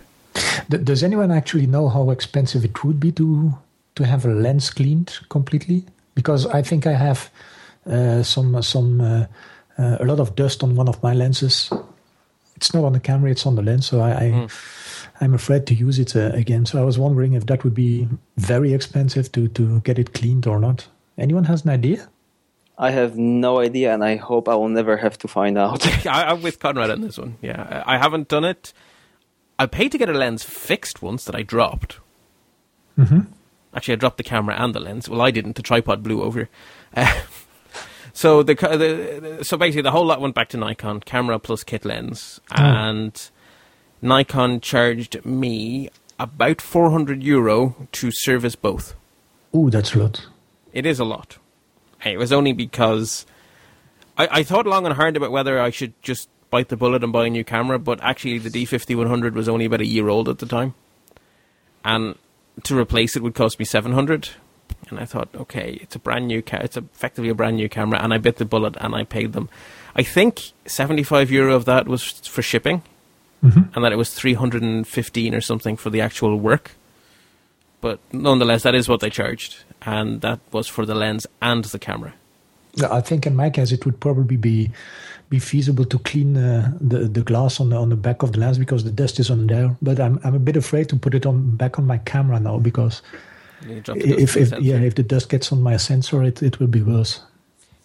D- 0.69 0.77
Does 0.83 1.03
anyone 1.03 1.31
actually 1.31 1.67
know 1.67 1.89
how 1.89 2.09
expensive 2.11 2.65
it 2.65 2.83
would 2.83 2.99
be 2.99 3.11
to 3.13 3.53
to 3.95 4.03
have 4.05 4.25
a 4.25 4.33
lens 4.33 4.69
cleaned 4.71 5.09
completely? 5.29 5.83
Because 6.15 6.47
I 6.59 6.61
think 6.63 6.85
I 6.85 6.93
have 6.93 7.29
uh, 7.85 8.23
some 8.23 8.61
some 8.61 9.01
uh, 9.01 9.25
uh, 9.77 9.97
a 9.99 10.05
lot 10.05 10.19
of 10.19 10.35
dust 10.35 10.63
on 10.63 10.75
one 10.75 10.89
of 10.89 11.01
my 11.03 11.13
lenses. 11.13 11.69
It's 12.55 12.73
not 12.73 12.83
on 12.83 12.93
the 12.93 12.99
camera; 12.99 13.31
it's 13.31 13.45
on 13.45 13.55
the 13.55 13.61
lens. 13.63 13.85
So 13.87 13.99
I, 14.01 14.11
I 14.25 14.47
I'm 15.21 15.33
afraid 15.33 15.65
to 15.67 15.73
use 15.73 15.99
it 16.01 16.15
uh, 16.15 16.31
again. 16.33 16.65
So 16.65 16.79
I 16.81 16.85
was 16.85 16.97
wondering 16.97 17.33
if 17.33 17.45
that 17.45 17.63
would 17.63 17.75
be 17.75 18.07
very 18.37 18.73
expensive 18.73 19.31
to 19.31 19.47
to 19.47 19.79
get 19.81 19.97
it 19.99 20.13
cleaned 20.13 20.47
or 20.47 20.59
not. 20.59 20.87
Anyone 21.17 21.45
has 21.47 21.63
an 21.65 21.69
idea? 21.71 22.07
I 22.81 22.91
have 22.91 23.17
no 23.17 23.59
idea, 23.59 23.93
and 23.93 24.03
I 24.03 24.15
hope 24.15 24.47
I 24.47 24.55
will 24.55 24.69
never 24.69 24.95
have 24.97 25.17
to 25.19 25.27
find 25.27 25.57
out. 25.57 25.85
I, 26.07 26.23
I'm 26.31 26.41
with 26.41 26.59
Conrad 26.59 26.89
on 26.89 27.01
this 27.01 27.17
one. 27.17 27.37
Yeah, 27.41 27.83
I 27.85 27.95
I 27.95 27.97
haven't 27.97 28.29
done 28.29 28.45
it. 28.45 28.71
I 29.59 29.65
paid 29.65 29.91
to 29.91 29.97
get 29.97 30.07
a 30.07 30.13
lens 30.13 30.43
fixed 30.43 31.01
once 31.01 31.25
that 31.25 31.35
I 31.35 31.41
dropped. 31.43 31.99
Mm-hmm. 32.97 33.19
Actually, 33.75 33.93
I 33.93 33.97
dropped 33.97 34.17
the 34.17 34.23
camera 34.23 34.55
and 34.57 34.73
the 34.73 34.79
lens. 34.79 35.09
Well, 35.09 35.21
I 35.21 35.31
didn't. 35.31 35.57
The 35.57 35.61
tripod 35.61 36.01
blew 36.03 36.23
over. 36.23 36.47
Uh, 36.95 37.21
so 38.13 38.41
the, 38.43 38.55
the 38.55 39.37
the- 39.37 39.43
so 39.45 39.57
basically 39.57 39.81
the 39.81 39.91
whole 39.91 40.05
lot 40.05 40.21
went 40.21 40.33
back 40.35 40.47
to 40.49 40.57
Nikon 40.57 41.01
camera 41.01 41.37
plus 41.37 41.65
kit 41.65 41.83
lens, 41.83 42.39
and 42.51 43.29
Nikon 44.01 44.61
charged 44.61 45.23
me 45.25 45.89
about 46.17 46.61
400 46.61 47.21
euro 47.23 47.75
to 47.91 48.09
service 48.11 48.55
both. 48.55 48.95
Oh, 49.53 49.69
that's 49.69 49.93
a 49.95 49.99
lot. 49.99 50.27
It 50.71 50.85
is 50.85 50.99
a 50.99 51.05
lot. 51.05 51.37
It 52.05 52.17
was 52.17 52.31
only 52.31 52.53
because 52.53 53.25
I, 54.17 54.27
I 54.39 54.43
thought 54.43 54.65
long 54.65 54.85
and 54.85 54.95
hard 54.95 55.17
about 55.17 55.31
whether 55.31 55.59
I 55.59 55.69
should 55.69 55.93
just 56.01 56.29
bite 56.49 56.69
the 56.69 56.77
bullet 56.77 57.03
and 57.03 57.13
buy 57.13 57.27
a 57.27 57.29
new 57.29 57.43
camera, 57.43 57.77
but 57.79 57.99
actually 58.01 58.37
the 58.39 58.49
D50-100 58.49 59.33
was 59.33 59.47
only 59.49 59.65
about 59.65 59.81
a 59.81 59.85
year 59.85 60.07
old 60.09 60.27
at 60.29 60.39
the 60.39 60.45
time, 60.45 60.73
and 61.83 62.15
to 62.63 62.77
replace 62.77 63.15
it 63.15 63.23
would 63.23 63.35
cost 63.35 63.59
me 63.59 63.65
700. 63.65 64.29
And 64.89 64.99
I 64.99 65.05
thought, 65.05 65.29
okay, 65.35 65.77
it's 65.81 65.95
a 65.95 65.99
brand 65.99 66.27
new 66.27 66.41
ca- 66.41 66.61
it's 66.63 66.77
effectively 66.77 67.29
a 67.29 67.35
brand 67.35 67.57
new 67.57 67.69
camera, 67.69 67.99
and 68.01 68.13
I 68.13 68.17
bit 68.17 68.37
the 68.37 68.45
bullet 68.45 68.75
and 68.79 68.95
I 68.95 69.03
paid 69.03 69.33
them. 69.33 69.49
I 69.95 70.03
think 70.03 70.51
75 70.65 71.29
euro 71.31 71.53
of 71.55 71.65
that 71.65 71.87
was 71.87 72.03
for 72.27 72.41
shipping, 72.41 72.81
Mm-hmm. 73.43 73.73
and 73.73 73.85
that 73.85 73.93
it 73.93 73.95
was 73.95 74.13
315 74.13 75.33
or 75.33 75.39
something 75.39 75.77
for 75.77 75.89
the 75.89 76.01
actual 76.01 76.35
work. 76.37 76.71
But 77.81 77.99
nonetheless, 78.11 78.63
that 78.63 78.75
is 78.75 78.89
what 78.89 78.99
they 78.99 79.09
charged, 79.09 79.63
and 79.81 80.21
that 80.21 80.39
was 80.51 80.67
for 80.67 80.85
the 80.85 80.95
lens 80.95 81.25
and 81.41 81.63
the 81.63 81.79
camera. 81.79 82.13
I 82.91 83.01
think 83.01 83.25
in 83.25 83.35
my 83.35 83.49
case 83.49 83.71
it 83.71 83.85
would 83.85 83.99
probably 83.99 84.37
be 84.37 84.71
be 85.29 85.39
feasible 85.39 85.85
to 85.85 85.99
clean 85.99 86.37
uh, 86.37 86.71
the 86.81 86.99
the 87.07 87.21
glass 87.21 87.59
on 87.59 87.69
the 87.69 87.75
on 87.77 87.89
the 87.89 87.95
back 87.95 88.23
of 88.23 88.31
the 88.31 88.39
lens 88.39 88.57
because 88.57 88.83
the 88.83 88.91
dust 88.91 89.19
is 89.19 89.29
on 89.29 89.47
there. 89.47 89.75
But 89.81 89.99
I'm 89.99 90.19
I'm 90.23 90.35
a 90.35 90.39
bit 90.39 90.55
afraid 90.57 90.89
to 90.89 90.95
put 90.95 91.13
it 91.13 91.25
on 91.25 91.55
back 91.55 91.79
on 91.79 91.85
my 91.87 91.97
camera 91.99 92.39
now 92.39 92.57
because 92.59 93.01
You 93.67 93.81
dropped 93.81 94.01
the 94.01 94.19
if, 94.21 94.35
if 94.37 94.51
yeah 94.59 94.77
if 94.77 94.95
the 94.95 95.03
dust 95.03 95.29
gets 95.29 95.51
on 95.51 95.61
my 95.61 95.77
sensor 95.77 96.23
it, 96.23 96.41
it 96.43 96.59
will 96.59 96.67
be 96.67 96.81
worse. 96.81 97.21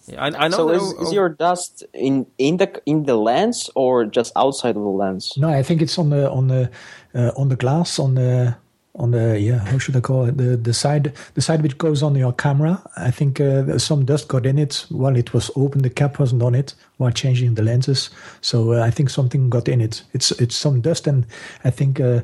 Yeah, 0.07 0.23
I, 0.23 0.45
I 0.45 0.47
know. 0.49 0.57
so 0.57 0.67
that- 0.67 0.75
is, 0.75 1.07
is 1.07 1.13
your 1.13 1.29
dust 1.29 1.83
in 1.93 2.25
in 2.37 2.57
the 2.57 2.81
in 2.85 3.03
the 3.05 3.15
lens 3.15 3.69
or 3.75 4.05
just 4.05 4.31
outside 4.35 4.75
of 4.75 4.83
the 4.83 4.89
lens? 4.89 5.33
No, 5.37 5.49
I 5.49 5.63
think 5.63 5.81
it's 5.81 5.97
on 5.97 6.09
the 6.11 6.29
on 6.29 6.47
the 6.47 6.69
uh, 7.13 7.31
on 7.37 7.49
the 7.49 7.55
glass 7.55 7.99
on 7.99 8.15
the 8.15 8.55
on 8.97 9.11
the 9.11 9.39
yeah 9.39 9.59
how 9.59 9.77
should 9.77 9.95
I 9.95 9.99
call 9.99 10.25
it 10.25 10.37
the 10.37 10.55
the 10.57 10.73
side 10.73 11.13
the 11.33 11.41
side 11.41 11.61
which 11.61 11.77
goes 11.77 12.01
on 12.01 12.15
your 12.15 12.33
camera. 12.33 12.81
I 12.97 13.11
think 13.11 13.39
uh, 13.39 13.77
some 13.77 14.05
dust 14.05 14.27
got 14.27 14.45
in 14.45 14.57
it 14.57 14.85
while 14.89 15.15
it 15.15 15.33
was 15.33 15.51
open. 15.55 15.81
The 15.81 15.89
cap 15.89 16.19
wasn't 16.19 16.41
on 16.41 16.55
it 16.55 16.73
while 16.97 17.11
changing 17.11 17.55
the 17.55 17.63
lenses, 17.63 18.09
so 18.41 18.73
uh, 18.73 18.81
I 18.81 18.91
think 18.91 19.09
something 19.09 19.49
got 19.49 19.67
in 19.67 19.81
it. 19.81 20.03
It's 20.13 20.31
it's 20.31 20.55
some 20.55 20.81
dust, 20.81 21.07
and 21.07 21.25
I 21.63 21.69
think 21.69 21.99
uh, 21.99 22.21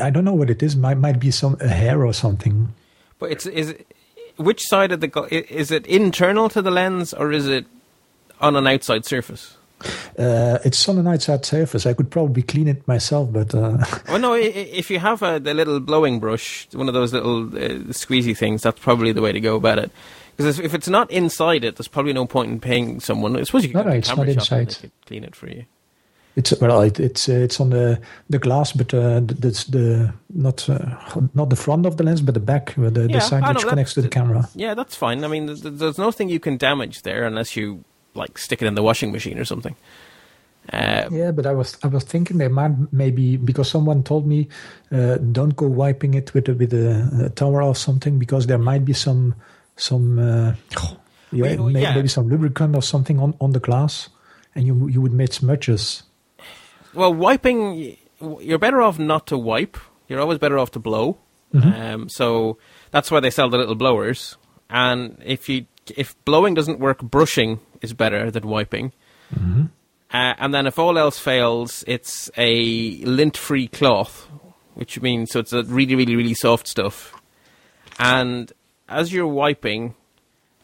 I 0.00 0.10
don't 0.10 0.24
know 0.24 0.34
what 0.34 0.50
it 0.50 0.62
is. 0.62 0.76
Might 0.76 0.98
might 0.98 1.18
be 1.18 1.30
some 1.30 1.56
a 1.60 1.68
hair 1.68 2.04
or 2.04 2.12
something. 2.12 2.72
But 3.18 3.32
it's 3.32 3.46
is 3.46 3.74
which 4.36 4.62
side 4.62 4.92
of 4.92 5.00
the 5.00 5.28
is 5.30 5.70
it 5.70 5.86
internal 5.86 6.48
to 6.50 6.62
the 6.62 6.70
lens 6.70 7.12
or 7.12 7.32
is 7.32 7.46
it 7.46 7.66
on 8.40 8.56
an 8.56 8.66
outside 8.66 9.04
surface? 9.04 9.56
Uh, 10.18 10.58
it's 10.64 10.88
on 10.88 10.98
an 10.98 11.06
outside 11.06 11.44
surface. 11.44 11.86
I 11.86 11.94
could 11.94 12.10
probably 12.10 12.42
clean 12.42 12.68
it 12.68 12.86
myself, 12.86 13.32
but 13.32 13.54
uh, 13.54 13.78
Well, 14.08 14.18
no. 14.18 14.34
If 14.34 14.90
you 14.90 14.98
have 14.98 15.22
a 15.22 15.38
the 15.40 15.54
little 15.54 15.80
blowing 15.80 16.20
brush, 16.20 16.68
one 16.72 16.88
of 16.88 16.94
those 16.94 17.12
little 17.12 17.44
uh, 17.48 17.68
squeezy 17.92 18.36
things, 18.36 18.62
that's 18.62 18.80
probably 18.80 19.12
the 19.12 19.22
way 19.22 19.32
to 19.32 19.40
go 19.40 19.56
about 19.56 19.78
it. 19.78 19.90
Because 20.36 20.58
if 20.58 20.74
it's 20.74 20.88
not 20.88 21.10
inside 21.10 21.64
it, 21.64 21.76
there's 21.76 21.88
probably 21.88 22.12
no 22.12 22.26
point 22.26 22.50
in 22.50 22.60
paying 22.60 23.00
someone. 23.00 23.36
I 23.36 23.42
suppose 23.44 23.64
you 23.64 23.70
can 23.70 23.78
No, 23.78 23.84
no, 23.84 23.90
to 23.92 23.96
it's 23.98 24.16
not 24.16 24.28
inside. 24.28 24.76
clean 25.06 25.24
it 25.24 25.34
for 25.36 25.48
you. 25.48 25.64
It's 26.36 26.58
well, 26.60 26.80
it, 26.82 27.00
it's 27.00 27.28
uh, 27.28 27.32
it's 27.32 27.60
on 27.60 27.70
the 27.70 28.00
the 28.30 28.38
glass, 28.38 28.72
but 28.72 28.94
uh, 28.94 29.20
that's 29.24 29.64
the 29.64 30.14
not 30.32 30.68
uh, 30.70 30.96
not 31.34 31.50
the 31.50 31.56
front 31.56 31.86
of 31.86 31.96
the 31.96 32.04
lens, 32.04 32.20
but 32.22 32.34
the 32.34 32.40
back, 32.40 32.78
uh, 32.78 32.88
the, 32.88 33.02
Yeah, 33.02 33.06
the 33.16 33.20
side 33.20 33.42
know, 33.42 33.48
which 33.48 33.62
that- 33.62 33.68
connects 33.68 33.94
to 33.94 34.02
the 34.02 34.08
camera. 34.08 34.48
Yeah, 34.54 34.74
that's 34.74 34.94
fine. 34.94 35.24
I 35.24 35.28
mean, 35.28 35.48
th- 35.48 35.62
th- 35.62 35.74
there's 35.74 35.98
nothing 35.98 36.28
you 36.28 36.38
can 36.38 36.56
damage 36.56 37.02
there 37.02 37.24
unless 37.24 37.56
you 37.56 37.84
like 38.14 38.38
stick 38.38 38.62
it 38.62 38.66
in 38.66 38.74
the 38.74 38.82
washing 38.82 39.12
machine 39.12 39.38
or 39.38 39.44
something. 39.44 39.76
Uh, 40.72 41.08
Yeah, 41.10 41.32
but 41.32 41.46
I 41.46 41.52
was 41.52 41.76
I 41.82 41.86
was 41.88 42.04
thinking 42.04 42.38
they 42.38 42.48
might 42.48 42.72
maybe 42.92 43.36
because 43.36 43.68
someone 43.70 44.02
told 44.02 44.26
me 44.26 44.48
uh, 44.92 45.16
don't 45.16 45.56
go 45.56 45.66
wiping 45.66 46.14
it 46.14 46.32
with 46.34 46.48
a, 46.48 46.54
with 46.54 46.72
a, 46.74 47.26
a 47.26 47.30
towel 47.30 47.64
or 47.64 47.74
something 47.74 48.18
because 48.18 48.46
there 48.46 48.58
might 48.58 48.84
be 48.84 48.92
some 48.92 49.34
some 49.76 50.18
uh, 50.18 50.54
yeah, 51.32 51.56
Well, 51.56 51.70
may- 51.70 51.82
yeah. 51.82 51.94
maybe 51.94 52.08
some 52.08 52.28
lubricant 52.28 52.76
or 52.76 52.82
something 52.82 53.18
on, 53.18 53.34
on 53.40 53.52
the 53.52 53.60
glass, 53.60 54.10
and 54.54 54.66
you 54.66 54.88
you 54.88 55.00
would 55.00 55.12
make 55.14 55.32
smudges. 55.32 56.02
Well, 56.94 57.14
wiping, 57.14 57.96
you're 58.40 58.58
better 58.58 58.82
off 58.82 58.98
not 58.98 59.26
to 59.28 59.38
wipe. 59.38 59.78
You're 60.08 60.20
always 60.20 60.38
better 60.38 60.58
off 60.58 60.72
to 60.72 60.78
blow. 60.80 61.18
Um, 61.52 62.08
so 62.08 62.58
that's 62.92 63.10
why 63.10 63.18
they 63.20 63.30
sell 63.30 63.48
the 63.48 63.58
little 63.58 63.74
blowers. 63.76 64.36
And 64.68 65.16
if 65.24 65.48
you 65.48 65.66
if 65.96 66.14
blowing 66.24 66.54
doesn't 66.54 66.78
work, 66.78 67.00
brushing 67.02 67.58
is 67.80 67.92
better 67.92 68.30
than 68.30 68.46
wiping. 68.46 68.92
Uh, 70.12 70.34
and 70.38 70.52
then 70.52 70.66
if 70.66 70.78
all 70.78 70.98
else 70.98 71.18
fails, 71.18 71.84
it's 71.86 72.30
a 72.36 72.96
lint-free 73.04 73.68
cloth, 73.68 74.28
which 74.74 75.00
means 75.00 75.30
so 75.30 75.38
it's 75.40 75.52
a 75.52 75.62
really, 75.62 75.94
really, 75.94 76.16
really 76.16 76.34
soft 76.34 76.66
stuff. 76.66 77.14
And 77.98 78.52
as 78.88 79.12
you're 79.12 79.26
wiping, 79.26 79.94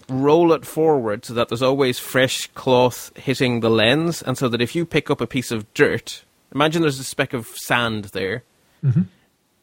roll 0.08 0.52
it 0.52 0.64
forward 0.66 1.24
so 1.24 1.34
that 1.34 1.48
there's 1.48 1.62
always 1.62 1.98
fresh 1.98 2.48
cloth 2.54 3.16
hitting 3.16 3.60
the 3.60 3.70
lens, 3.70 4.22
and 4.22 4.36
so 4.36 4.48
that 4.48 4.60
if 4.60 4.74
you 4.74 4.84
pick 4.84 5.10
up 5.10 5.20
a 5.20 5.26
piece 5.26 5.52
of 5.52 5.72
dirt, 5.74 6.24
imagine 6.52 6.82
there's 6.82 6.98
a 6.98 7.04
speck 7.04 7.32
of 7.32 7.46
sand 7.46 8.06
there. 8.06 8.42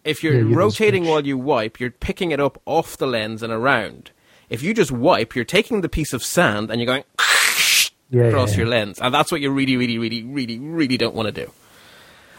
If 0.03 0.23
you're 0.23 0.33
Yeah, 0.33 0.39
you 0.39 0.49
get 0.49 0.53
a 0.53 0.57
rotating 0.57 1.05
while 1.07 1.25
you 1.25 1.37
wipe, 1.37 1.79
you're 1.79 1.91
picking 1.91 2.31
it 2.31 2.39
up 2.39 2.61
off 2.65 2.97
the 2.97 3.07
lens 3.07 3.41
and 3.43 3.51
around. 3.53 4.11
If 4.49 4.61
you 4.61 4.73
just 4.73 4.91
wipe, 4.91 5.35
you're 5.35 5.45
taking 5.45 5.81
the 5.81 5.89
piece 5.89 6.13
of 6.13 6.23
sand 6.23 6.69
and 6.69 6.79
you're 6.79 6.85
going 6.85 7.03
Yeah, 8.13 8.25
across 8.25 8.51
yeah, 8.51 8.57
your 8.57 8.67
yeah. 8.67 8.77
lens, 8.77 8.99
and 9.01 9.13
that's 9.13 9.31
what 9.31 9.41
you 9.41 9.49
really, 9.49 9.75
really, 9.75 9.97
really, 9.97 10.23
really, 10.23 10.59
really 10.59 10.97
don't 10.97 11.15
want 11.15 11.33
to 11.33 11.45
do. 11.45 11.51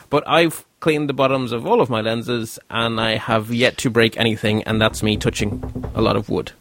But 0.09 0.23
I've 0.29 0.65
cleaned 0.79 1.09
the 1.09 1.15
bottoms 1.15 1.51
of 1.51 1.67
all 1.67 1.81
of 1.81 1.91
my 1.91 2.01
lenses, 2.01 2.59
and 2.71 3.01
I 3.01 3.17
have 3.17 3.53
yet 3.53 3.77
to 3.79 3.91
break 3.91 4.17
anything, 4.17 4.63
and 4.63 4.81
that's 4.81 5.03
me 5.03 5.17
touching 5.17 5.91
a 5.95 6.01
lot 6.01 6.15
of 6.15 6.29
wood. 6.29 6.53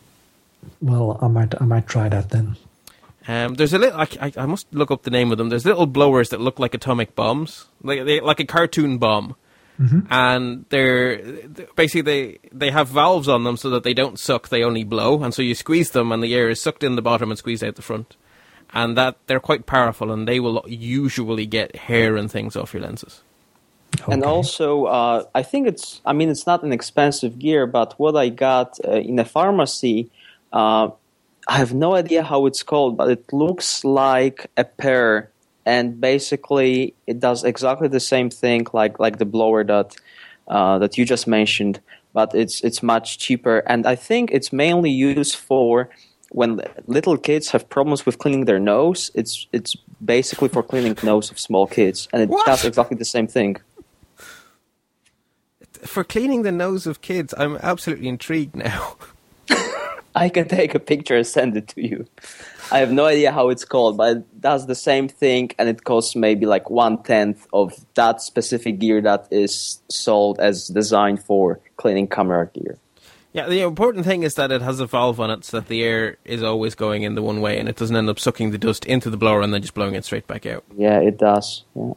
Well, 0.82 1.20
I 1.22 1.28
might 1.28 1.54
I 1.62 1.66
might 1.66 1.88
try 1.88 2.10
that 2.10 2.32
then. 2.32 2.56
Um, 3.28 3.54
there's 3.54 3.74
a 3.74 3.78
little. 3.78 4.00
I, 4.00 4.08
I, 4.20 4.34
I 4.38 4.46
must 4.46 4.74
look 4.74 4.92
up 4.92 5.04
the 5.04 5.12
name 5.12 5.32
of 5.32 5.38
them. 5.38 5.50
There's 5.50 5.66
little 5.66 5.86
blowers 5.86 6.30
that 6.30 6.42
look 6.42 6.60
like 6.60 6.74
atomic 6.74 7.16
bombs, 7.16 7.68
like 7.84 8.04
they, 8.06 8.20
like 8.20 8.40
a 8.40 8.46
cartoon 8.46 8.98
bomb, 8.98 9.36
and 10.10 10.66
they're 10.70 11.48
basically 11.76 12.02
they 12.02 12.40
they 12.52 12.72
have 12.72 12.90
valves 12.90 13.28
on 13.28 13.44
them 13.44 13.58
so 13.58 13.70
that 13.70 13.84
they 13.84 13.94
don't 13.94 14.20
suck. 14.20 14.50
They 14.50 14.64
only 14.64 14.84
blow, 14.84 15.24
and 15.24 15.34
so 15.34 15.42
you 15.42 15.56
squeeze 15.56 15.92
them, 15.92 16.12
and 16.12 16.24
the 16.24 16.34
air 16.34 16.50
is 16.50 16.62
sucked 16.62 16.84
in 16.84 16.96
the 16.96 17.02
bottom 17.02 17.30
and 17.30 17.38
squeezed 17.38 17.64
out 17.64 17.76
the 17.76 17.82
front. 17.82 18.16
And 18.74 18.98
that 18.98 19.18
they're 19.28 19.40
quite 19.40 19.66
powerful, 19.66 20.12
and 20.12 20.28
they 20.28 20.40
will 20.40 20.64
usually 20.68 21.46
get 21.46 21.76
hair 21.76 22.18
and 22.18 22.32
things 22.32 22.56
off 22.56 22.74
your 22.74 22.82
lenses. 22.82 23.22
And 24.08 24.24
also, 24.24 24.86
uh, 24.86 25.24
I 25.36 25.44
think 25.44 25.68
it's, 25.68 26.02
I 26.06 26.14
mean, 26.14 26.30
it's 26.30 26.48
not 26.48 26.64
an 26.64 26.74
expensive 26.74 27.38
gear, 27.38 27.68
but 27.68 27.94
what 28.00 28.16
I 28.16 28.30
got 28.30 28.80
uh, 28.84 28.94
in 28.94 29.20
a 29.20 29.26
pharmacy, 29.26 30.10
uh, 30.52 30.90
I 31.48 31.58
have 31.58 31.74
no 31.74 31.94
idea 31.94 32.24
how 32.24 32.48
it's 32.48 32.64
called, 32.64 32.98
but 32.98 33.10
it 33.10 33.32
looks 33.32 33.84
like 33.84 34.50
a 34.58 34.64
pair. 34.64 35.30
And 35.66 36.02
basically, 36.02 36.96
it 37.06 37.20
does 37.20 37.44
exactly 37.44 37.88
the 37.88 38.00
same 38.00 38.32
thing 38.32 38.66
like, 38.74 39.00
like 39.00 39.20
the 39.20 39.26
blower 39.26 39.64
that, 39.64 39.96
uh, 40.48 40.80
that 40.80 40.98
you 40.98 41.06
just 41.06 41.28
mentioned, 41.28 41.80
but 42.14 42.34
it's, 42.34 42.62
it's 42.62 42.82
much 42.82 43.20
cheaper. 43.20 43.60
And 43.68 43.86
I 43.86 43.96
think 43.96 44.32
it's 44.32 44.52
mainly 44.52 44.90
used 44.90 45.36
for 45.36 45.90
when 46.34 46.60
little 46.88 47.18
kids 47.18 47.52
have 47.52 47.70
problems 47.70 48.06
with 48.06 48.18
cleaning 48.18 48.46
their 48.46 48.60
nose. 48.60 49.12
It's, 49.14 49.48
it's 49.54 49.76
basically 50.04 50.50
for 50.50 50.62
cleaning 50.64 50.98
nose 51.04 51.32
of 51.32 51.40
small 51.40 51.68
kids. 51.68 52.08
And 52.12 52.22
it 52.24 52.30
What? 52.30 52.46
does 52.46 52.66
exactly 52.66 52.98
the 52.98 53.06
same 53.06 53.28
thing. 53.28 53.58
For 55.84 56.04
cleaning 56.04 56.44
the 56.44 56.52
nose 56.52 56.88
of 56.88 57.02
kids, 57.02 57.34
I'm 57.38 57.58
absolutely 57.58 58.08
intrigued 58.08 58.56
now. 58.56 58.96
I 60.16 60.30
can 60.30 60.48
take 60.48 60.76
a 60.76 60.80
picture 60.80 61.16
and 61.18 61.26
send 61.26 61.58
it 61.58 61.68
to 61.70 61.82
you. 61.82 62.06
I 62.72 62.80
have 62.80 62.92
no 62.92 63.06
idea 63.06 63.32
how 63.32 63.50
it's 63.50 63.66
called, 63.66 63.98
but 63.98 64.18
it 64.18 64.42
does 64.42 64.68
the 64.68 64.76
same 64.76 65.08
thing, 65.08 65.52
and 65.60 65.68
it 65.68 65.84
costs 65.84 66.16
maybe 66.16 66.46
like 66.46 66.70
one 66.70 67.02
tenth 67.04 67.48
of 67.52 67.74
that 67.96 68.22
specific 68.22 68.80
gear 68.80 69.02
that 69.02 69.28
is 69.32 69.80
sold 69.90 70.40
as 70.40 70.68
designed 70.68 71.24
for 71.24 71.60
cleaning 71.78 72.08
camera 72.08 72.50
gear. 72.54 72.78
Yeah, 73.34 73.48
the 73.48 73.62
important 73.62 74.06
thing 74.06 74.22
is 74.22 74.36
that 74.36 74.52
it 74.52 74.62
has 74.62 74.80
a 74.80 74.86
valve 74.86 75.20
on 75.20 75.32
it 75.32 75.44
so 75.44 75.60
that 75.60 75.68
the 75.68 75.84
air 75.84 76.18
is 76.24 76.44
always 76.44 76.76
going 76.76 77.02
in 77.02 77.16
the 77.16 77.24
one 77.24 77.42
way 77.42 77.60
and 77.60 77.68
it 77.68 77.76
doesn't 77.76 77.96
end 77.96 78.08
up 78.08 78.20
sucking 78.20 78.52
the 78.52 78.60
dust 78.60 78.86
into 78.86 79.10
the 79.10 79.18
blower 79.18 79.42
and 79.42 79.52
then 79.52 79.62
just 79.62 79.74
blowing 79.74 79.96
it 79.96 80.06
straight 80.06 80.28
back 80.28 80.46
out. 80.46 80.64
Yeah, 80.78 81.00
it 81.00 81.18
does. 81.18 81.64
Yeah. 81.76 81.94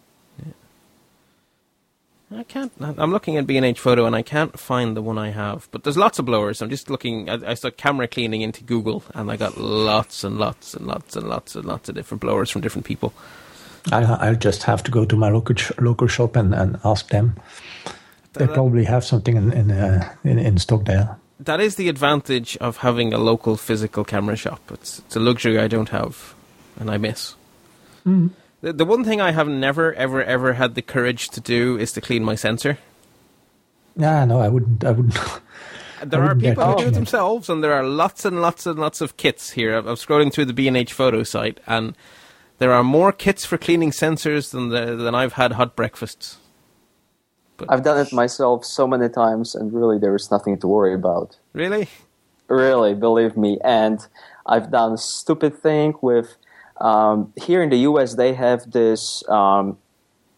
I 2.34 2.42
can't. 2.42 2.72
I'm 2.80 3.12
looking 3.12 3.36
at 3.36 3.46
B&H 3.46 3.78
photo 3.78 4.04
and 4.04 4.16
I 4.16 4.22
can't 4.22 4.58
find 4.58 4.96
the 4.96 5.02
one 5.02 5.16
I 5.16 5.30
have. 5.30 5.68
But 5.70 5.84
there's 5.84 5.96
lots 5.96 6.18
of 6.18 6.24
blowers. 6.24 6.60
I'm 6.60 6.70
just 6.70 6.90
looking. 6.90 7.30
I, 7.30 7.50
I 7.50 7.54
saw 7.54 7.70
camera 7.70 8.08
cleaning 8.08 8.40
into 8.40 8.64
Google 8.64 9.04
and 9.14 9.30
I 9.30 9.36
got 9.36 9.58
lots 9.58 10.24
and 10.24 10.38
lots 10.38 10.74
and 10.74 10.86
lots 10.86 11.14
and 11.14 11.28
lots 11.28 11.54
and 11.54 11.64
lots 11.64 11.88
of 11.88 11.94
different 11.94 12.22
blowers 12.22 12.50
from 12.50 12.62
different 12.62 12.84
people. 12.84 13.12
I'll, 13.92 14.14
I'll 14.14 14.34
just 14.34 14.64
have 14.64 14.82
to 14.84 14.90
go 14.90 15.04
to 15.04 15.16
my 15.16 15.30
local 15.30 15.54
local 15.78 16.08
shop 16.08 16.34
and, 16.34 16.52
and 16.54 16.80
ask 16.84 17.08
them. 17.10 17.36
They 18.32 18.46
probably 18.46 18.84
have 18.84 19.04
something 19.04 19.36
in 19.36 19.52
in, 19.52 19.70
uh, 19.70 20.14
in 20.24 20.38
in 20.38 20.58
stock 20.58 20.84
there. 20.84 21.16
That 21.38 21.60
is 21.60 21.76
the 21.76 21.88
advantage 21.88 22.56
of 22.58 22.78
having 22.78 23.12
a 23.12 23.18
local 23.18 23.56
physical 23.56 24.04
camera 24.04 24.36
shop. 24.36 24.60
It's 24.72 25.00
it's 25.00 25.16
a 25.16 25.20
luxury 25.20 25.58
I 25.58 25.68
don't 25.68 25.90
have, 25.90 26.34
and 26.78 26.90
I 26.90 26.96
miss. 26.96 27.34
Mm-hmm. 28.06 28.28
The, 28.62 28.72
the 28.72 28.84
one 28.84 29.04
thing 29.04 29.20
I 29.20 29.32
have 29.32 29.48
never 29.48 29.92
ever 29.94 30.22
ever 30.24 30.54
had 30.54 30.74
the 30.74 30.82
courage 30.82 31.28
to 31.30 31.40
do 31.40 31.76
is 31.78 31.92
to 31.92 32.00
clean 32.00 32.24
my 32.24 32.36
sensor. 32.36 32.78
Yeah, 33.96 34.24
no, 34.24 34.40
I 34.40 34.48
wouldn't. 34.48 34.84
I 34.84 34.92
wouldn't. 34.92 35.18
There 36.04 36.22
I 36.22 36.26
are 36.26 36.34
people 36.34 36.62
who 36.62 36.78
do 36.78 36.88
it 36.88 36.94
themselves, 36.94 37.48
and 37.48 37.64
there 37.64 37.72
are 37.72 37.82
lots 37.82 38.26
and 38.26 38.42
lots 38.42 38.66
and 38.66 38.78
lots 38.78 39.00
of 39.00 39.16
kits 39.16 39.52
here. 39.52 39.74
I'm 39.74 39.86
I'm 39.88 39.94
scrolling 39.96 40.30
through 40.30 40.44
the 40.44 40.52
B 40.52 40.68
and 40.68 40.76
H 40.76 40.92
photo 40.92 41.22
site, 41.22 41.58
and 41.66 41.96
there 42.58 42.72
are 42.72 42.84
more 42.84 43.12
kits 43.12 43.46
for 43.46 43.56
cleaning 43.56 43.92
sensors 43.92 44.50
than 44.50 44.68
the, 44.68 44.94
than 44.94 45.14
I've 45.14 45.34
had 45.34 45.52
hot 45.52 45.74
breakfasts. 45.74 46.36
I've 47.68 47.82
done 47.82 47.98
it 47.98 48.12
myself 48.12 48.64
so 48.64 48.86
many 48.86 49.08
times, 49.08 49.54
and 49.54 49.72
really, 49.72 49.98
there 49.98 50.14
is 50.14 50.30
nothing 50.30 50.58
to 50.58 50.66
worry 50.68 50.94
about. 50.94 51.36
Really? 51.52 51.88
Really, 52.48 52.94
believe 52.94 53.36
me. 53.36 53.58
And 53.64 53.98
I've 54.46 54.70
done 54.70 54.92
a 54.92 54.98
stupid 54.98 55.56
thing 55.58 55.94
with. 56.00 56.36
Um, 56.78 57.32
here 57.36 57.62
in 57.62 57.70
the 57.70 57.78
US, 57.90 58.14
they 58.16 58.34
have 58.34 58.70
this 58.70 59.26
um, 59.30 59.78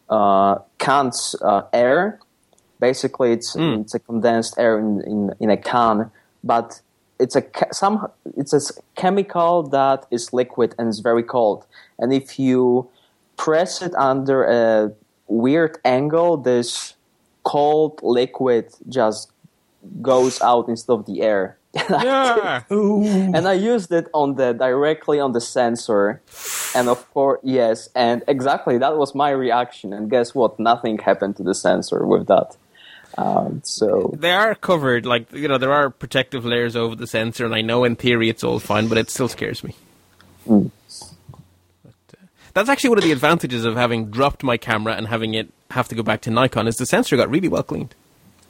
uh, 0.09 0.55
cans 0.77 1.35
uh, 1.41 1.63
air. 1.73 2.19
Basically, 2.79 3.33
it's 3.33 3.55
Mm. 3.55 3.81
it's 3.81 3.93
a 3.93 3.99
condensed 3.99 4.55
air 4.57 4.79
in, 4.79 5.01
in, 5.01 5.33
in 5.41 5.49
a 5.49 5.57
can, 5.57 6.11
but 6.43 6.79
it's 7.19 7.35
a 7.35 7.43
some 7.73 8.07
it's 8.37 8.53
a 8.53 8.61
chemical 8.95 9.63
that 9.63 10.05
is 10.09 10.31
liquid 10.31 10.73
and 10.79 10.87
is 10.87 10.99
very 11.01 11.23
cold. 11.23 11.65
And 11.99 12.13
if 12.13 12.39
you 12.39 12.87
press 13.35 13.81
it 13.81 13.93
under 13.95 14.45
a 14.45 14.93
weird 15.27 15.77
angle, 15.83 16.37
this 16.37 16.95
cold 17.49 17.99
liquid 18.03 18.65
just 18.87 19.31
goes 20.01 20.39
out 20.41 20.69
instead 20.69 20.93
of 20.93 21.05
the 21.05 21.21
air. 21.21 21.57
Yeah. 21.89 22.63
Ooh. 22.71 23.03
and 23.35 23.47
I 23.47 23.53
used 23.53 23.91
it 23.91 24.07
on 24.13 24.35
the 24.35 24.53
directly 24.53 25.19
on 25.19 25.31
the 25.33 25.41
sensor, 25.41 26.21
and 26.75 26.89
of 26.89 26.99
course, 27.13 27.39
yes, 27.43 27.89
and 27.95 28.23
exactly 28.27 28.77
that 28.79 28.97
was 28.97 29.13
my 29.13 29.31
reaction. 29.31 29.93
And 29.93 30.09
guess 30.09 30.33
what? 30.33 30.59
Nothing 30.59 30.97
happened 30.97 31.37
to 31.37 31.43
the 31.43 31.53
sensor 31.53 32.05
with 32.05 32.27
that. 32.27 32.57
Um, 33.17 33.61
so 33.63 34.13
they 34.17 34.31
are 34.31 34.55
covered, 34.55 35.05
like 35.05 35.31
you 35.31 35.47
know, 35.47 35.57
there 35.57 35.73
are 35.73 35.89
protective 35.89 36.43
layers 36.45 36.75
over 36.75 36.95
the 36.95 37.07
sensor, 37.07 37.45
and 37.45 37.55
I 37.55 37.61
know 37.61 37.83
in 37.83 37.95
theory 37.95 38.29
it's 38.29 38.43
all 38.43 38.59
fine, 38.59 38.87
but 38.87 38.97
it 38.97 39.09
still 39.09 39.27
scares 39.27 39.63
me. 39.63 39.73
Mm. 40.47 40.71
But, 41.83 41.93
uh, 42.13 42.25
that's 42.53 42.69
actually 42.69 42.91
one 42.91 42.99
of 42.99 43.03
the 43.03 43.11
advantages 43.11 43.63
of 43.65 43.75
having 43.75 44.09
dropped 44.17 44.41
my 44.43 44.57
camera 44.57 44.93
and 44.95 45.07
having 45.07 45.33
it 45.35 45.49
have 45.71 45.87
to 45.89 45.95
go 45.95 46.03
back 46.03 46.21
to 46.21 46.31
Nikon 46.31 46.67
is 46.67 46.77
the 46.77 46.85
sensor 46.85 47.15
got 47.17 47.29
really 47.29 47.47
well 47.47 47.63
cleaned. 47.63 47.95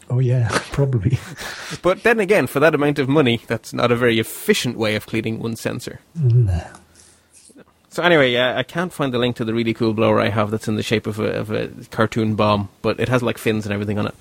Oh 0.10 0.19
yeah, 0.19 0.47
probably. 0.71 1.19
But 1.82 2.03
then 2.03 2.19
again, 2.19 2.47
for 2.47 2.60
that 2.60 2.73
amount 2.73 2.97
of 2.97 3.08
money, 3.08 3.41
that's 3.47 3.73
not 3.73 3.91
a 3.91 3.95
very 3.95 4.19
efficient 4.19 4.75
way 4.77 4.95
of 4.95 5.05
cleaning 5.05 5.39
one 5.39 5.55
sensor. 5.55 5.99
Nah. 6.15 6.62
So 7.89 8.03
anyway, 8.03 8.32
yeah, 8.32 8.58
I 8.58 8.63
can't 8.63 8.93
find 8.93 9.13
the 9.13 9.17
link 9.17 9.36
to 9.38 9.45
the 9.45 9.53
really 9.53 9.73
cool 9.73 9.93
blower 9.93 10.19
I 10.19 10.29
have 10.29 10.51
that's 10.51 10.67
in 10.67 10.75
the 10.75 10.84
shape 10.84 11.08
of 11.08 11.19
a, 11.19 11.32
of 11.39 11.51
a 11.51 11.69
cartoon 11.91 12.36
bomb, 12.36 12.69
but 12.82 12.99
it 12.99 13.10
has 13.10 13.23
like 13.23 13.38
fins 13.38 13.65
and 13.65 13.73
everything 13.73 13.97
on 13.97 14.08
it. 14.08 14.15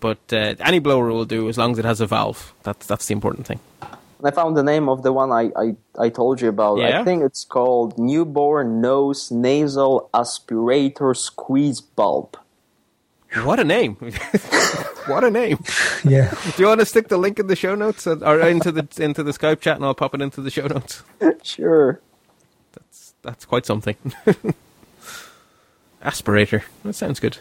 But 0.00 0.18
uh, 0.32 0.54
any 0.60 0.78
blower 0.78 1.10
will 1.10 1.24
do 1.24 1.48
as 1.48 1.56
long 1.58 1.72
as 1.72 1.78
it 1.78 1.84
has 1.84 2.00
a 2.00 2.06
valve. 2.06 2.52
That's 2.62 2.86
that's 2.86 3.06
the 3.06 3.12
important 3.12 3.46
thing. 3.46 3.60
I 4.24 4.30
found 4.30 4.56
the 4.56 4.62
name 4.62 4.88
of 4.88 5.02
the 5.02 5.12
one 5.12 5.30
I, 5.30 5.50
I, 5.56 5.76
I 5.98 6.08
told 6.08 6.40
you 6.40 6.48
about. 6.48 6.78
Yeah? 6.78 7.00
I 7.00 7.04
think 7.04 7.22
it's 7.22 7.44
called 7.44 7.98
Newborn 7.98 8.80
Nose 8.80 9.30
Nasal 9.30 10.08
Aspirator 10.14 11.16
Squeeze 11.16 11.80
Bulb. 11.80 12.36
What 13.44 13.58
a 13.60 13.64
name! 13.64 13.94
what 15.06 15.24
a 15.24 15.30
name! 15.30 15.58
Yeah. 16.04 16.32
Do 16.56 16.62
you 16.62 16.68
want 16.68 16.80
to 16.80 16.86
stick 16.86 17.08
the 17.08 17.18
link 17.18 17.38
in 17.40 17.48
the 17.48 17.56
show 17.56 17.74
notes 17.74 18.06
or- 18.06 18.24
or 18.24 18.40
into 18.40 18.70
the 18.70 18.86
into 19.02 19.22
the 19.24 19.32
Skype 19.32 19.60
chat, 19.60 19.76
and 19.76 19.84
I'll 19.84 19.94
pop 19.94 20.14
it 20.14 20.22
into 20.22 20.40
the 20.40 20.50
show 20.50 20.66
notes? 20.66 21.02
Sure. 21.42 22.00
That's 22.72 23.14
that's 23.22 23.44
quite 23.44 23.66
something. 23.66 23.96
Aspirator. 26.02 26.62
That 26.84 26.94
sounds 26.94 27.18
good. 27.20 27.38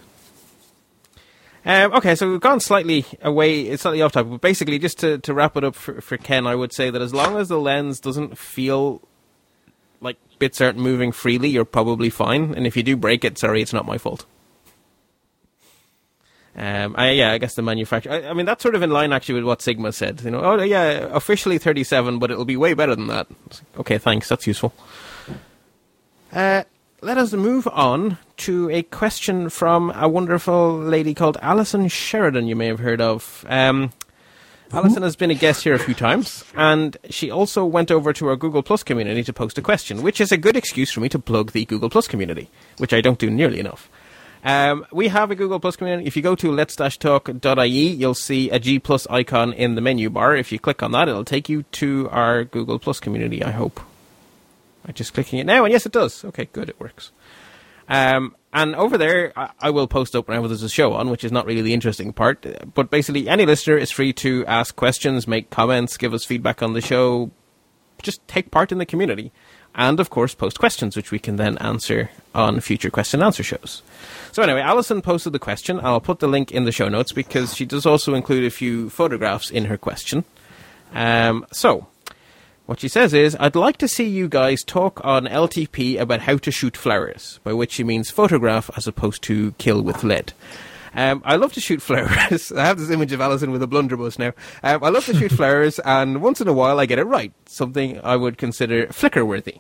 Um, 1.66 1.94
okay, 1.94 2.14
so 2.14 2.30
we've 2.30 2.40
gone 2.40 2.60
slightly 2.60 3.06
away, 3.24 3.76
slightly 3.78 4.04
off 4.04 4.12
topic, 4.12 4.32
but 4.34 4.42
basically, 4.42 4.78
just 4.78 5.00
to, 5.00 5.18
to 5.20 5.34
wrap 5.34 5.58
it 5.58 5.64
up 5.64 5.74
for, 5.74 6.00
for 6.00 6.16
Ken, 6.16 6.46
I 6.46 6.54
would 6.54 6.72
say 6.72 6.92
that 6.92 7.02
as 7.02 7.12
long 7.12 7.38
as 7.38 7.50
the 7.50 7.60
lens 7.60 8.00
doesn't 8.00 8.38
feel 8.38 9.02
like 10.00 10.18
bits 10.38 10.62
aren't 10.62 10.78
moving 10.78 11.12
freely, 11.12 11.50
you're 11.50 11.66
probably 11.66 12.12
fine. 12.12 12.54
And 12.54 12.68
if 12.68 12.78
you 12.78 12.84
do 12.84 12.96
break 12.96 13.26
it, 13.26 13.40
sorry, 13.40 13.64
it's 13.64 13.74
not 13.74 13.88
my 13.88 13.98
fault. 13.98 14.26
Um, 16.56 16.96
I, 16.98 17.12
yeah, 17.12 17.32
I 17.32 17.40
guess 17.40 17.56
the 17.56 17.64
manufacturer. 17.64 18.14
I, 18.14 18.30
I 18.30 18.34
mean, 18.34 18.46
that's 18.46 18.62
sort 18.62 18.76
of 18.76 18.84
in 18.84 18.92
line 18.92 19.12
actually 19.12 19.36
with 19.36 19.44
what 19.44 19.62
Sigma 19.64 19.92
said. 19.92 20.22
You 20.22 20.32
know, 20.32 20.42
oh 20.42 20.62
yeah, 20.62 21.10
officially 21.12 21.58
37, 21.58 22.20
but 22.20 22.30
it'll 22.30 22.46
be 22.46 22.58
way 22.58 22.76
better 22.76 22.96
than 22.96 23.08
that. 23.08 23.28
Okay, 23.80 23.98
thanks. 23.98 24.30
That's 24.30 24.46
useful. 24.46 24.72
Uh, 26.32 26.64
let 27.02 27.18
us 27.18 27.34
move 27.34 27.68
on 27.68 28.20
to 28.38 28.70
a 28.70 28.84
question 28.84 29.50
from 29.50 29.92
a 29.92 30.08
wonderful 30.08 30.78
lady 30.78 31.14
called 31.14 31.38
Alison 31.42 31.88
Sheridan. 31.88 32.48
You 32.48 32.56
may 32.56 32.68
have 32.68 32.80
heard 32.80 33.02
of. 33.02 33.46
Um, 33.48 33.92
Alison 34.72 35.04
has 35.04 35.16
been 35.16 35.32
a 35.32 35.36
guest 35.36 35.64
here 35.64 35.76
a 35.76 35.80
few 35.80 35.94
times, 35.94 36.44
and 36.56 36.98
she 37.10 37.30
also 37.30 37.66
went 37.66 37.92
over 37.92 38.12
to 38.14 38.28
our 38.28 38.36
Google 38.36 38.64
Plus 38.64 38.84
community 38.84 39.24
to 39.24 39.32
post 39.32 39.58
a 39.58 39.62
question, 39.62 40.02
which 40.02 40.20
is 40.20 40.32
a 40.32 40.38
good 40.38 40.58
excuse 40.58 40.92
for 40.92 41.00
me 41.00 41.10
to 41.10 41.20
plug 41.20 41.52
the 41.52 41.66
Google 41.66 41.90
Plus 41.90 42.08
community, 42.08 42.50
which 42.78 42.94
I 42.94 43.02
don't 43.02 43.20
do 43.20 43.30
nearly 43.30 43.60
enough. 43.60 43.90
Um, 44.44 44.86
we 44.92 45.08
have 45.08 45.32
a 45.32 45.36
Google 45.36 45.60
Plus 45.60 45.76
community. 45.76 46.06
If 46.06 46.16
you 46.16 46.22
go 46.22 46.36
to 46.36 46.52
let's-talk.ie, 46.52 47.68
you'll 47.68 48.14
see 48.14 48.50
a 48.50 48.60
G 48.60 48.80
Plus 48.80 49.08
icon 49.08 49.54
in 49.54 49.76
the 49.76 49.82
menu 49.82 50.10
bar. 50.10 50.36
If 50.36 50.52
you 50.52 50.60
click 50.60 50.84
on 50.84 50.92
that, 50.92 51.08
it'll 51.08 51.26
take 51.26 51.48
you 51.48 51.64
to 51.64 52.10
our 52.12 52.44
Google 52.44 52.78
Plus 52.78 53.00
community, 53.00 53.44
I 53.44 53.52
hope. 53.52 53.80
I'm 54.88 54.94
just 54.94 55.14
clicking 55.14 55.40
it 55.40 55.46
now, 55.46 55.66
and 55.66 55.72
yes, 55.72 55.86
it 55.86 55.92
does. 55.92 56.24
Okay, 56.26 56.48
good, 56.54 56.70
it 56.70 56.80
works. 56.80 57.12
Um, 57.88 58.36
and 58.54 58.74
over 58.76 58.98
there, 58.98 59.34
I, 59.36 59.70
will 59.70 59.88
post 59.88 60.16
up 60.16 60.28
whenever 60.28 60.48
there's 60.48 60.64
a 60.64 60.70
show 60.70 60.94
on, 60.94 61.10
which 61.10 61.24
is 61.26 61.32
not 61.32 61.46
really 61.46 61.62
the 61.62 61.74
interesting 61.74 62.14
part. 62.14 62.46
But 62.74 62.90
basically, 62.90 63.28
any 63.28 63.46
listener 63.46 63.78
is 63.78 63.92
free 63.92 64.14
to 64.14 64.46
ask 64.46 64.76
questions, 64.76 65.28
make 65.28 65.50
comments, 65.50 65.98
give 65.98 66.14
us 66.14 66.24
feedback 66.24 66.64
on 66.64 66.74
the 66.74 66.82
show, 66.82 67.32
just 68.02 68.26
take 68.28 68.52
part 68.52 68.72
in 68.72 68.78
the 68.78 68.86
community. 68.86 69.32
and 69.76 70.00
of 70.00 70.10
course 70.10 70.34
post 70.34 70.58
questions, 70.58 70.96
which 70.96 71.12
we 71.12 71.20
can 71.20 71.36
then 71.36 71.58
answer 71.58 72.10
on 72.34 72.62
future 72.62 72.90
question 72.90 73.20
and 73.20 73.28
answer 73.28 73.44
shows. 73.44 73.82
So 74.32 74.42
anyway, 74.42 74.62
Alison 74.62 75.02
posted 75.02 75.34
the 75.34 75.40
question. 75.40 75.80
I'll 75.82 76.00
put 76.00 76.20
the 76.20 76.28
link 76.28 76.52
in 76.52 76.64
the 76.64 76.72
show 76.72 76.88
notes 76.88 77.12
because 77.12 77.54
she 77.54 77.66
does 77.66 77.86
also 77.86 78.14
include 78.14 78.46
a 78.46 78.50
few 78.50 78.90
photographs 78.90 79.50
in 79.52 79.66
her 79.66 79.78
question. 79.78 80.24
Um, 80.94 81.46
so, 81.52 81.88
what 82.66 82.80
she 82.80 82.88
says 82.88 83.14
is, 83.14 83.38
I'd 83.40 83.56
like 83.56 83.78
to 83.78 83.88
see 83.88 84.08
you 84.08 84.28
guys 84.28 84.64
talk 84.64 85.00
on 85.04 85.26
LTP 85.26 86.00
about 86.00 86.22
how 86.22 86.38
to 86.38 86.52
shoot 86.52 86.76
flowers, 86.76 87.40
by 87.44 87.54
which 87.54 87.74
she 87.74 87.84
means 87.84 88.10
photograph 88.10 88.72
as 88.76 88.88
opposed 88.88 89.22
to 89.24 89.52
kill 89.54 89.82
with 89.82 90.04
lead. 90.04 90.34
Um, 90.96 91.22
I 91.26 91.36
love 91.36 91.54
to 91.54 91.62
shoot 91.62 91.82
flowers. 91.84 92.52
I 92.52 92.66
have 92.66 92.80
this 92.80 92.90
image 92.90 93.12
of 93.12 93.22
Alison 93.22 93.52
with 93.52 93.62
a 93.62 93.68
blunderbuss 93.68 94.18
now. 94.18 94.34
Um, 94.64 94.84
I 94.84 94.90
love 94.90 95.06
to 95.06 95.14
shoot 95.14 95.32
flowers, 95.36 95.78
and 95.80 96.22
once 96.22 96.42
in 96.42 96.48
a 96.48 96.54
while 96.54 96.80
I 96.80 96.86
get 96.88 97.00
it 97.00 97.04
right, 97.04 97.34
something 97.46 98.00
I 98.04 98.16
would 98.16 98.38
consider 98.38 98.88
Flickr 98.88 99.28
worthy. 99.28 99.60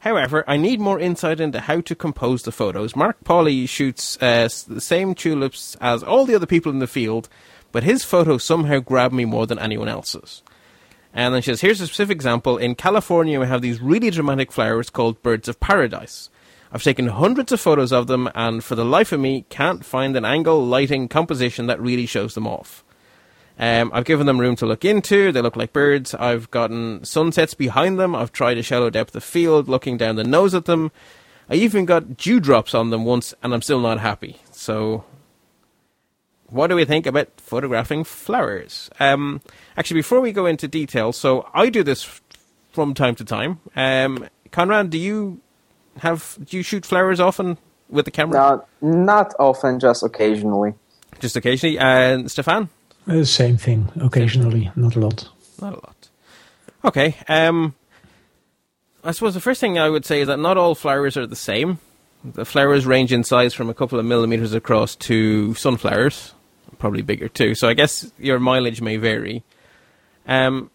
However, 0.00 0.44
I 0.48 0.56
need 0.56 0.80
more 0.80 0.98
insight 0.98 1.40
into 1.40 1.60
how 1.60 1.82
to 1.82 1.94
compose 1.94 2.44
the 2.44 2.52
photos. 2.52 2.96
Mark 2.96 3.22
Pauly 3.22 3.68
shoots 3.68 4.16
uh, 4.22 4.48
the 4.66 4.80
same 4.80 5.14
tulips 5.14 5.76
as 5.78 6.02
all 6.02 6.24
the 6.24 6.34
other 6.34 6.46
people 6.46 6.72
in 6.72 6.78
the 6.78 6.86
field, 6.86 7.28
but 7.70 7.82
his 7.82 8.02
photos 8.02 8.42
somehow 8.44 8.78
grab 8.78 9.12
me 9.12 9.26
more 9.26 9.46
than 9.46 9.58
anyone 9.58 9.88
else's. 9.88 10.42
And 11.12 11.34
then 11.34 11.42
she 11.42 11.50
says, 11.50 11.60
here's 11.60 11.80
a 11.80 11.86
specific 11.86 12.14
example. 12.14 12.56
In 12.56 12.74
California, 12.74 13.40
we 13.40 13.46
have 13.46 13.62
these 13.62 13.80
really 13.80 14.10
dramatic 14.10 14.52
flowers 14.52 14.90
called 14.90 15.22
birds 15.22 15.48
of 15.48 15.58
paradise. 15.58 16.30
I've 16.72 16.84
taken 16.84 17.08
hundreds 17.08 17.50
of 17.50 17.60
photos 17.60 17.92
of 17.92 18.06
them, 18.06 18.30
and 18.34 18.62
for 18.62 18.76
the 18.76 18.84
life 18.84 19.10
of 19.10 19.18
me, 19.18 19.44
can't 19.48 19.84
find 19.84 20.16
an 20.16 20.24
angle, 20.24 20.64
lighting, 20.64 21.08
composition 21.08 21.66
that 21.66 21.80
really 21.80 22.06
shows 22.06 22.34
them 22.34 22.46
off. 22.46 22.84
Um, 23.58 23.90
I've 23.92 24.04
given 24.04 24.26
them 24.26 24.40
room 24.40 24.54
to 24.56 24.66
look 24.66 24.84
into. 24.84 25.32
They 25.32 25.42
look 25.42 25.56
like 25.56 25.72
birds. 25.72 26.14
I've 26.14 26.50
gotten 26.50 27.04
sunsets 27.04 27.54
behind 27.54 27.98
them. 27.98 28.14
I've 28.14 28.32
tried 28.32 28.56
a 28.56 28.62
shallow 28.62 28.88
depth 28.88 29.16
of 29.16 29.24
field, 29.24 29.68
looking 29.68 29.96
down 29.96 30.16
the 30.16 30.24
nose 30.24 30.54
at 30.54 30.66
them. 30.66 30.92
I 31.48 31.54
even 31.54 31.84
got 31.84 32.16
dewdrops 32.16 32.72
on 32.72 32.90
them 32.90 33.04
once, 33.04 33.34
and 33.42 33.52
I'm 33.52 33.62
still 33.62 33.80
not 33.80 33.98
happy. 33.98 34.40
So 34.52 35.04
what 36.50 36.66
do 36.66 36.76
we 36.76 36.84
think 36.84 37.06
about 37.06 37.28
photographing 37.36 38.04
flowers? 38.04 38.90
Um, 38.98 39.40
actually, 39.76 40.00
before 40.00 40.20
we 40.20 40.32
go 40.32 40.46
into 40.46 40.68
detail, 40.68 41.12
so 41.12 41.48
I 41.54 41.70
do 41.70 41.82
this 41.82 42.20
from 42.72 42.94
time 42.94 43.14
to 43.16 43.24
time. 43.24 43.60
Um, 43.76 44.28
Conrad, 44.50 44.90
do 44.90 44.98
you 44.98 45.40
have 45.98 46.38
do 46.44 46.56
you 46.56 46.62
shoot 46.62 46.84
flowers 46.84 47.20
often 47.20 47.58
with 47.88 48.04
the 48.04 48.10
camera? 48.10 48.40
Uh, 48.40 48.58
not 48.80 49.34
often, 49.38 49.78
just 49.78 50.02
occasionally. 50.02 50.74
Just 51.20 51.36
occasionally. 51.36 51.78
And 51.78 52.30
Stefan? 52.30 52.68
Uh, 53.06 53.24
same 53.24 53.56
thing. 53.56 53.90
Occasionally, 54.00 54.70
not 54.76 54.96
a 54.96 55.00
lot. 55.00 55.28
Not 55.60 55.72
a 55.72 55.76
lot. 55.76 56.08
Okay. 56.84 57.16
Um, 57.28 57.74
I 59.04 59.12
suppose 59.12 59.34
the 59.34 59.40
first 59.40 59.60
thing 59.60 59.78
I 59.78 59.88
would 59.88 60.04
say 60.04 60.20
is 60.20 60.26
that 60.26 60.38
not 60.38 60.56
all 60.56 60.74
flowers 60.74 61.16
are 61.16 61.26
the 61.26 61.36
same. 61.36 61.78
The 62.22 62.44
flowers 62.44 62.84
range 62.84 63.12
in 63.12 63.24
size 63.24 63.54
from 63.54 63.70
a 63.70 63.74
couple 63.74 63.98
of 63.98 64.04
millimeters 64.04 64.52
across 64.52 64.94
to 64.96 65.54
sunflowers 65.54 66.34
probably 66.80 67.02
bigger 67.02 67.28
too. 67.28 67.54
So 67.54 67.68
I 67.68 67.74
guess 67.74 68.10
your 68.18 68.40
mileage 68.40 68.80
may 68.80 68.96
vary. 68.96 69.44
Um, 70.26 70.70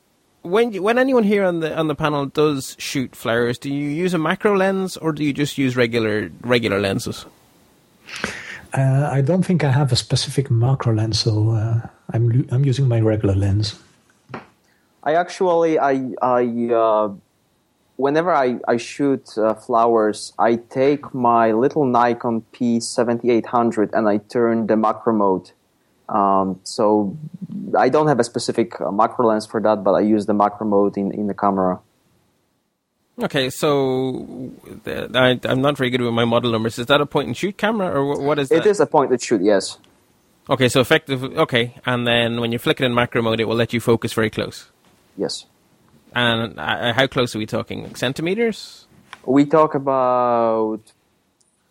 when 0.46 0.72
you, 0.72 0.84
when 0.84 0.98
anyone 0.98 1.24
here 1.24 1.44
on 1.44 1.60
the 1.60 1.76
on 1.76 1.88
the 1.88 1.96
panel 1.96 2.28
does 2.28 2.76
shoot 2.80 3.16
flowers, 3.16 3.58
do 3.58 3.74
you 3.74 3.90
use 3.90 4.14
a 4.14 4.18
macro 4.18 4.56
lens 4.56 4.96
or 4.96 5.12
do 5.12 5.24
you 5.24 5.34
just 5.34 5.58
use 5.58 5.76
regular 5.76 6.30
regular 6.42 6.80
lenses? 6.80 7.26
Uh, 8.74 9.10
I 9.12 9.22
don't 9.22 9.44
think 9.44 9.64
I 9.64 9.72
have 9.72 9.92
a 9.92 9.96
specific 9.96 10.52
macro 10.52 10.94
lens, 10.94 11.20
so 11.20 11.52
uh, 11.52 11.88
I'm 12.14 12.48
I'm 12.52 12.64
using 12.64 12.88
my 12.88 13.00
regular 13.00 13.36
lens. 13.36 13.80
I 15.04 15.16
actually 15.16 15.80
I 15.80 16.14
I 16.22 16.44
uh, 16.74 17.10
whenever 17.96 18.34
I 18.34 18.60
I 18.68 18.78
shoot 18.78 19.38
uh, 19.38 19.54
flowers, 19.56 20.34
I 20.38 20.58
take 20.58 21.14
my 21.14 21.54
little 21.54 21.86
Nikon 21.86 22.42
P 22.52 22.80
seventy 22.80 23.32
eight 23.32 23.48
hundred 23.48 23.94
and 23.94 24.08
I 24.08 24.18
turn 24.18 24.68
the 24.68 24.76
macro 24.76 25.14
mode 25.14 25.52
um, 26.10 26.60
so 26.64 27.18
I 27.78 27.90
don't 27.90 28.08
have 28.08 28.20
a 28.20 28.24
specific 28.24 28.80
uh, 28.80 28.92
macro 28.92 29.28
lens 29.28 29.46
for 29.46 29.60
that, 29.62 29.84
but 29.84 29.94
I 29.94 30.02
use 30.02 30.26
the 30.26 30.34
macro 30.34 30.68
mode 30.68 30.98
in, 30.98 31.12
in 31.12 31.28
the 31.28 31.34
camera. 31.34 31.80
Okay, 33.22 33.50
so 33.50 34.52
I, 34.86 35.40
am 35.46 35.62
not 35.62 35.78
very 35.78 35.90
good 35.90 36.02
with 36.02 36.14
my 36.14 36.26
model 36.26 36.52
numbers. 36.52 36.78
Is 36.78 36.88
that 36.88 37.00
a 37.00 37.06
point 37.06 37.28
and 37.28 37.38
shoot 37.38 37.58
camera, 37.58 37.90
or 37.90 38.20
what 38.22 38.40
is 38.40 38.50
that? 38.50 38.58
It 38.58 38.66
is 38.66 38.80
a 38.82 38.86
point 38.86 39.12
and 39.12 39.22
shoot, 39.22 39.42
yes. 39.42 39.78
Okay, 40.50 40.68
so 40.68 40.82
effective. 40.82 41.24
Okay, 41.24 41.76
and 41.86 42.06
then 42.06 42.42
when 42.42 42.52
you 42.52 42.60
flick 42.60 42.82
it 42.82 42.86
in 42.86 42.94
macro 42.94 43.22
mode, 43.22 43.40
it 43.40 43.46
will 43.46 43.56
let 43.56 43.72
you 43.72 43.80
focus 43.80 44.14
very 44.14 44.30
close. 44.30 44.70
Yes. 45.18 45.46
And 46.14 46.60
uh, 46.60 46.94
how 46.94 47.08
close 47.08 47.36
are 47.36 47.40
we 47.40 47.46
talking? 47.46 47.84
Like 47.84 47.98
centimeters? 47.98 48.86
We 49.26 49.46
talk 49.46 49.76
about 49.76 50.82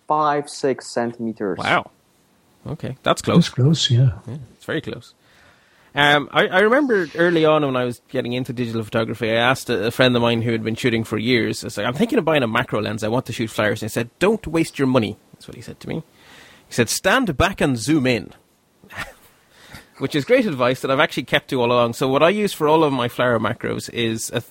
five, 0.09 0.49
six 0.49 0.87
centimeters. 0.90 1.59
Wow. 1.59 1.90
Okay, 2.66 2.96
that's 3.03 3.22
close. 3.22 3.46
That's 3.46 3.55
close, 3.55 3.90
yeah. 3.90 4.12
yeah 4.27 4.38
it's 4.55 4.64
very 4.64 4.81
close. 4.81 5.14
Um, 5.96 6.29
I, 6.33 6.48
I, 6.48 6.61
remember 6.61 7.07
early 7.14 7.44
on 7.44 7.64
when 7.64 7.77
I 7.77 7.85
was 7.85 8.00
getting 8.09 8.33
into 8.33 8.53
digital 8.53 8.83
photography, 8.83 9.31
I 9.31 9.37
asked 9.37 9.70
a, 9.70 9.87
a, 9.87 9.90
friend 9.92 10.16
of 10.16 10.22
mine 10.22 10.42
who 10.42 10.50
had 10.50 10.64
been 10.64 10.74
shooting 10.74 11.05
for 11.05 11.18
years, 11.18 11.62
I 11.62 11.68
was 11.68 11.77
like, 11.77 11.87
I'm 11.87 11.94
thinking 11.94 12.18
of 12.18 12.24
buying 12.24 12.42
a 12.42 12.48
macro 12.48 12.83
lens. 12.83 13.05
I 13.05 13.09
want 13.09 13.27
to 13.27 13.33
shoot 13.33 13.48
flowers. 13.48 13.81
And 13.81 13.90
he 13.90 13.92
said, 13.92 14.11
Don't 14.18 14.44
waste 14.48 14.77
your 14.77 14.88
money. 14.88 15.16
That's 15.33 15.46
what 15.46 15.55
he 15.55 15.62
said 15.62 15.79
to 15.81 15.88
me. 15.88 16.03
He 16.66 16.74
said, 16.74 16.88
Stand 16.88 17.37
back 17.37 17.61
and 17.61 17.79
zoom 17.79 18.09
in. 18.09 18.33
Which 19.98 20.16
is 20.16 20.24
great 20.24 20.46
advice 20.46 20.81
that 20.81 20.90
I've 20.90 20.98
actually 20.98 21.24
kept 21.24 21.50
to 21.50 21.61
all 21.61 21.70
along. 21.70 21.92
So, 21.92 22.09
what 22.09 22.24
I 22.24 22.31
use 22.31 22.53
for 22.53 22.66
all 22.66 22.83
of 22.83 22.92
my 22.92 23.07
flower 23.07 23.38
macros 23.38 23.88
is 23.90 24.31
a 24.31 24.42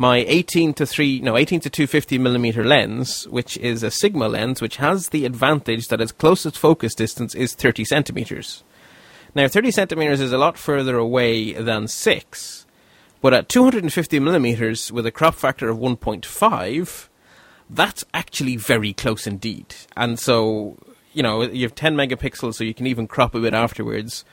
my 0.00 0.18
18 0.28 0.74
to 0.74 0.86
3 0.86 1.20
no 1.20 1.36
18 1.36 1.58
to 1.60 1.68
250 1.68 2.18
millimeter 2.18 2.64
lens 2.64 3.26
which 3.28 3.58
is 3.58 3.82
a 3.82 3.90
sigma 3.90 4.28
lens 4.28 4.62
which 4.62 4.76
has 4.76 5.08
the 5.08 5.26
advantage 5.26 5.88
that 5.88 6.00
its 6.00 6.12
closest 6.12 6.56
focus 6.56 6.94
distance 6.94 7.34
is 7.34 7.52
30 7.54 7.84
centimeters. 7.84 8.62
Now 9.34 9.48
30 9.48 9.72
centimeters 9.72 10.20
is 10.20 10.32
a 10.32 10.38
lot 10.38 10.56
further 10.56 10.96
away 10.96 11.52
than 11.52 11.88
6 11.88 12.66
but 13.20 13.34
at 13.34 13.48
250 13.48 14.20
millimeters 14.20 14.92
with 14.92 15.04
a 15.04 15.10
crop 15.10 15.34
factor 15.34 15.68
of 15.68 15.78
1.5 15.78 17.08
that's 17.68 18.04
actually 18.14 18.56
very 18.56 18.92
close 18.92 19.26
indeed. 19.26 19.74
And 19.96 20.18
so 20.20 20.78
you 21.12 21.24
know 21.24 21.42
you 21.42 21.62
have 21.62 21.74
10 21.74 21.96
megapixels 21.96 22.54
so 22.54 22.62
you 22.62 22.72
can 22.72 22.86
even 22.86 23.08
crop 23.08 23.34
a 23.34 23.40
bit 23.40 23.52
afterwards 23.52 24.24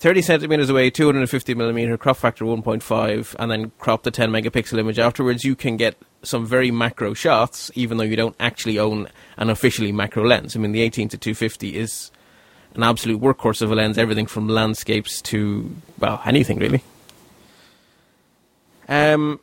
30 0.00 0.22
centimeters 0.22 0.70
away, 0.70 0.88
250 0.88 1.54
millimeter, 1.54 1.98
crop 1.98 2.16
factor 2.16 2.46
1.5, 2.46 3.36
and 3.38 3.50
then 3.50 3.70
crop 3.78 4.02
the 4.02 4.10
10 4.10 4.30
megapixel 4.30 4.78
image 4.78 4.98
afterwards, 4.98 5.44
you 5.44 5.54
can 5.54 5.76
get 5.76 5.94
some 6.22 6.46
very 6.46 6.70
macro 6.70 7.12
shots, 7.12 7.70
even 7.74 7.98
though 7.98 8.04
you 8.04 8.16
don't 8.16 8.34
actually 8.40 8.78
own 8.78 9.08
an 9.36 9.50
officially 9.50 9.92
macro 9.92 10.26
lens. 10.26 10.56
I 10.56 10.58
mean, 10.58 10.72
the 10.72 10.80
18 10.80 11.10
to 11.10 11.18
250 11.18 11.76
is 11.76 12.10
an 12.74 12.82
absolute 12.82 13.20
workhorse 13.20 13.60
of 13.60 13.70
a 13.70 13.74
lens, 13.74 13.98
everything 13.98 14.26
from 14.26 14.48
landscapes 14.48 15.20
to, 15.22 15.70
well, 15.98 16.22
anything 16.24 16.58
really. 16.58 16.82
Um, 18.88 19.38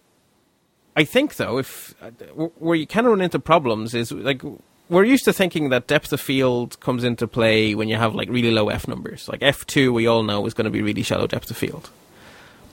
I 0.96 1.04
think, 1.04 1.36
though, 1.36 1.60
if 1.60 1.94
uh, 2.02 2.10
where 2.36 2.76
you 2.76 2.88
can 2.88 3.06
run 3.06 3.22
into 3.22 3.38
problems 3.38 3.94
is 3.94 4.12
like 4.12 4.42
we're 4.90 5.04
used 5.04 5.26
to 5.26 5.34
thinking 5.34 5.70
that 5.70 5.88
depth 5.88 6.14
of 6.14 6.22
field 6.22 6.80
comes 6.80 7.04
into 7.04 7.28
play 7.28 7.76
when 7.76 7.90
you 7.90 7.98
have 7.98 8.16
like 8.16 8.30
really 8.30 8.52
low 8.52 8.70
f 8.70 8.88
numbers. 8.88 9.28
Like 9.28 9.42
f2, 9.42 9.94
we 9.94 10.08
all 10.08 10.24
know 10.24 10.46
is 10.46 10.54
going 10.54 10.66
to 10.66 10.72
be 10.72 10.82
really 10.82 11.04
shallow 11.04 11.28
depth 11.28 11.52
of 11.52 11.58
field. 11.58 11.90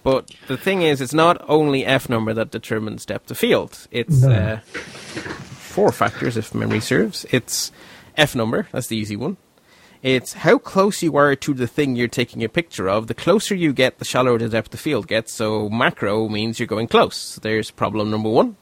But 0.02 0.30
the 0.48 0.58
thing 0.58 0.82
is, 0.82 1.00
it's 1.00 1.14
not 1.14 1.42
only 1.48 1.84
f 1.84 2.08
number 2.08 2.34
that 2.34 2.50
determines 2.50 3.06
depth 3.06 3.30
of 3.30 3.38
field. 3.38 3.88
It's 3.90 4.22
no. 4.22 4.30
uh, 4.30 4.56
four 4.58 5.92
factors, 5.92 6.36
if 6.36 6.54
memory 6.54 6.80
serves. 6.80 7.24
It's 7.30 7.72
f 8.16 8.34
number, 8.36 8.68
that's 8.70 8.88
the 8.88 8.96
easy 8.96 9.16
one. 9.16 9.38
It's 10.02 10.34
how 10.34 10.58
close 10.58 11.02
you 11.02 11.16
are 11.16 11.34
to 11.34 11.54
the 11.54 11.66
thing 11.66 11.96
you're 11.96 12.08
taking 12.08 12.44
a 12.44 12.48
picture 12.50 12.90
of. 12.90 13.06
The 13.06 13.14
closer 13.14 13.54
you 13.54 13.72
get, 13.72 13.98
the 13.98 14.04
shallower 14.04 14.38
the 14.38 14.50
depth 14.50 14.74
of 14.74 14.80
field 14.80 15.08
gets. 15.08 15.32
So 15.32 15.70
macro 15.70 16.28
means 16.28 16.60
you're 16.60 16.66
going 16.66 16.88
close. 16.88 17.36
There's 17.36 17.70
problem 17.70 18.10
number 18.10 18.28
one. 18.28 18.56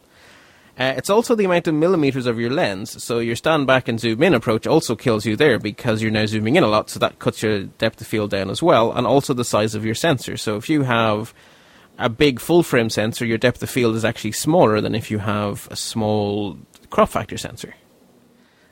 Uh, 0.78 0.94
it's 0.96 1.11
also 1.11 1.35
the 1.35 1.44
amount 1.44 1.68
of 1.68 1.74
millimeters 1.74 2.24
of 2.26 2.40
your 2.40 2.50
lens. 2.50 3.02
So 3.02 3.18
your 3.18 3.37
stand 3.37 3.66
back 3.66 3.88
and 3.88 4.00
zoom 4.00 4.22
in 4.22 4.35
approach 4.35 4.66
also 4.66 4.96
kills 4.96 5.26
you 5.26 5.37
there 5.37 5.58
because 5.58 6.00
you're 6.00 6.11
now 6.11 6.24
zooming 6.24 6.56
in 6.56 6.64
a 6.64 6.68
lot. 6.68 6.88
So 6.88 6.98
that 6.98 7.18
cuts 7.18 7.42
your 7.42 7.64
depth 7.64 8.00
of 8.00 8.06
field 8.06 8.30
down 8.30 8.48
as 8.48 8.62
well, 8.62 8.90
and 8.92 9.06
also 9.06 9.35
the 9.35 9.44
size 9.44 9.74
of 9.74 9.85
your 9.85 9.94
sensor. 9.94 10.37
So 10.37 10.56
if 10.56 10.70
you 10.70 10.82
have 10.82 11.35
a 11.98 12.08
big 12.08 12.40
full 12.40 12.62
frame 12.62 12.88
sensor, 12.88 13.26
your 13.26 13.38
depth 13.38 13.62
of 13.62 13.68
field 13.68 13.96
is 13.96 14.04
actually 14.04 14.32
smaller 14.32 14.80
than 14.80 14.94
if 14.94 15.11
you 15.11 15.18
have 15.18 15.68
a 15.70 15.76
small 15.76 16.56
crop 16.88 17.11
factor 17.11 17.37
sensor. 17.37 17.74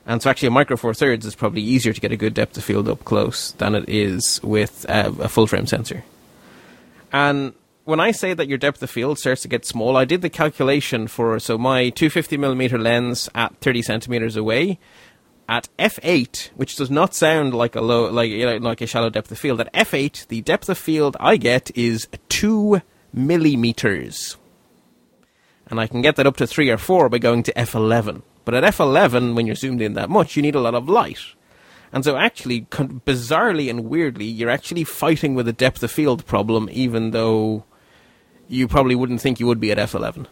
And 0.07 0.23
so 0.23 0.31
actually 0.31 0.49
a 0.49 0.53
micro 0.53 0.79
four 0.79 0.95
thirds 0.95 1.27
is 1.27 1.35
probably 1.35 1.61
easier 1.61 1.93
to 1.93 2.01
get 2.01 2.13
a 2.13 2.17
good 2.17 2.35
depth 2.35 2.57
of 2.57 2.65
field 2.65 2.89
up 2.89 3.05
close 3.05 3.53
than 3.53 3.75
it 3.75 3.89
is 3.89 4.41
with 4.43 4.87
uh, 4.89 5.13
a 5.21 5.29
full 5.29 5.47
frame 5.47 5.67
sensor. 5.67 6.03
And 7.13 7.53
when 7.85 8.01
I 8.01 8.11
say 8.11 8.35
that 8.35 8.49
your 8.49 8.59
depth 8.59 8.83
of 8.83 8.91
field 8.91 9.19
starts 9.19 9.43
to 9.43 9.49
get 9.49 9.65
small, 9.65 9.97
I 9.97 10.05
did 10.05 10.23
the 10.23 10.31
calculation 10.31 11.07
for 11.07 11.39
so 11.39 11.59
my 11.59 11.91
250 11.91 12.37
millimeter 12.37 12.79
lens 12.79 13.29
at 13.35 13.57
30 13.61 13.83
centimeters 13.83 14.37
away 14.37 14.79
at 15.49 15.69
f8, 15.79 16.51
which 16.55 16.77
does 16.77 16.91
not 16.91 17.15
sound 17.15 17.53
like 17.53 17.75
a 17.75 17.81
low, 17.81 18.09
like 18.09 18.31
you 18.31 18.47
know, 18.47 18.57
like 18.59 18.81
a 18.81 18.87
shallow 18.87 19.11
depth 19.11 19.33
of 19.33 19.39
field. 19.39 19.61
At 19.61 19.73
f8, 19.73 20.29
the 20.29 20.43
depth 20.43 20.69
of 20.69 20.79
field 20.79 21.17
I 21.19 21.37
get 21.37 21.77
is 21.77 22.07
two 22.29 22.83
millimeters. 23.13 24.37
And 25.67 25.81
I 25.81 25.87
can 25.87 26.03
get 26.03 26.17
that 26.17 26.27
up 26.27 26.37
to 26.37 26.47
3 26.47 26.71
or 26.71 26.79
4 26.79 27.09
by 27.09 27.19
going 27.19 27.43
to 27.45 27.53
f11. 27.55 28.23
But 28.45 28.55
at 28.55 28.65
f11, 28.75 29.35
when 29.35 29.47
you're 29.47 29.55
zoomed 29.55 29.83
in 29.83 29.95
that 29.95 30.11
much, 30.11 30.37
you 30.37 30.43
need 30.43 30.55
a 30.55 30.61
lot 30.61 30.75
of 30.75 30.89
light. 30.89 31.21
And 31.93 32.05
so, 32.05 32.17
actually, 32.17 32.63
bizarrely 32.63 33.69
and 33.69 33.87
weirdly, 33.87 34.25
you're 34.25 34.51
actually 34.51 34.85
fighting 34.85 35.35
with 35.35 35.49
a 35.49 35.53
depth 35.53 35.83
of 35.83 35.91
field 35.91 36.25
problem, 36.27 36.69
even 36.73 37.11
though 37.11 37.65
you 38.51 38.69
probably 38.69 38.95
wouldn't 38.95 39.21
think 39.21 39.41
you 39.41 39.47
would 39.47 39.61
be 39.61 39.71
at 39.71 39.79
f11. 39.79 40.27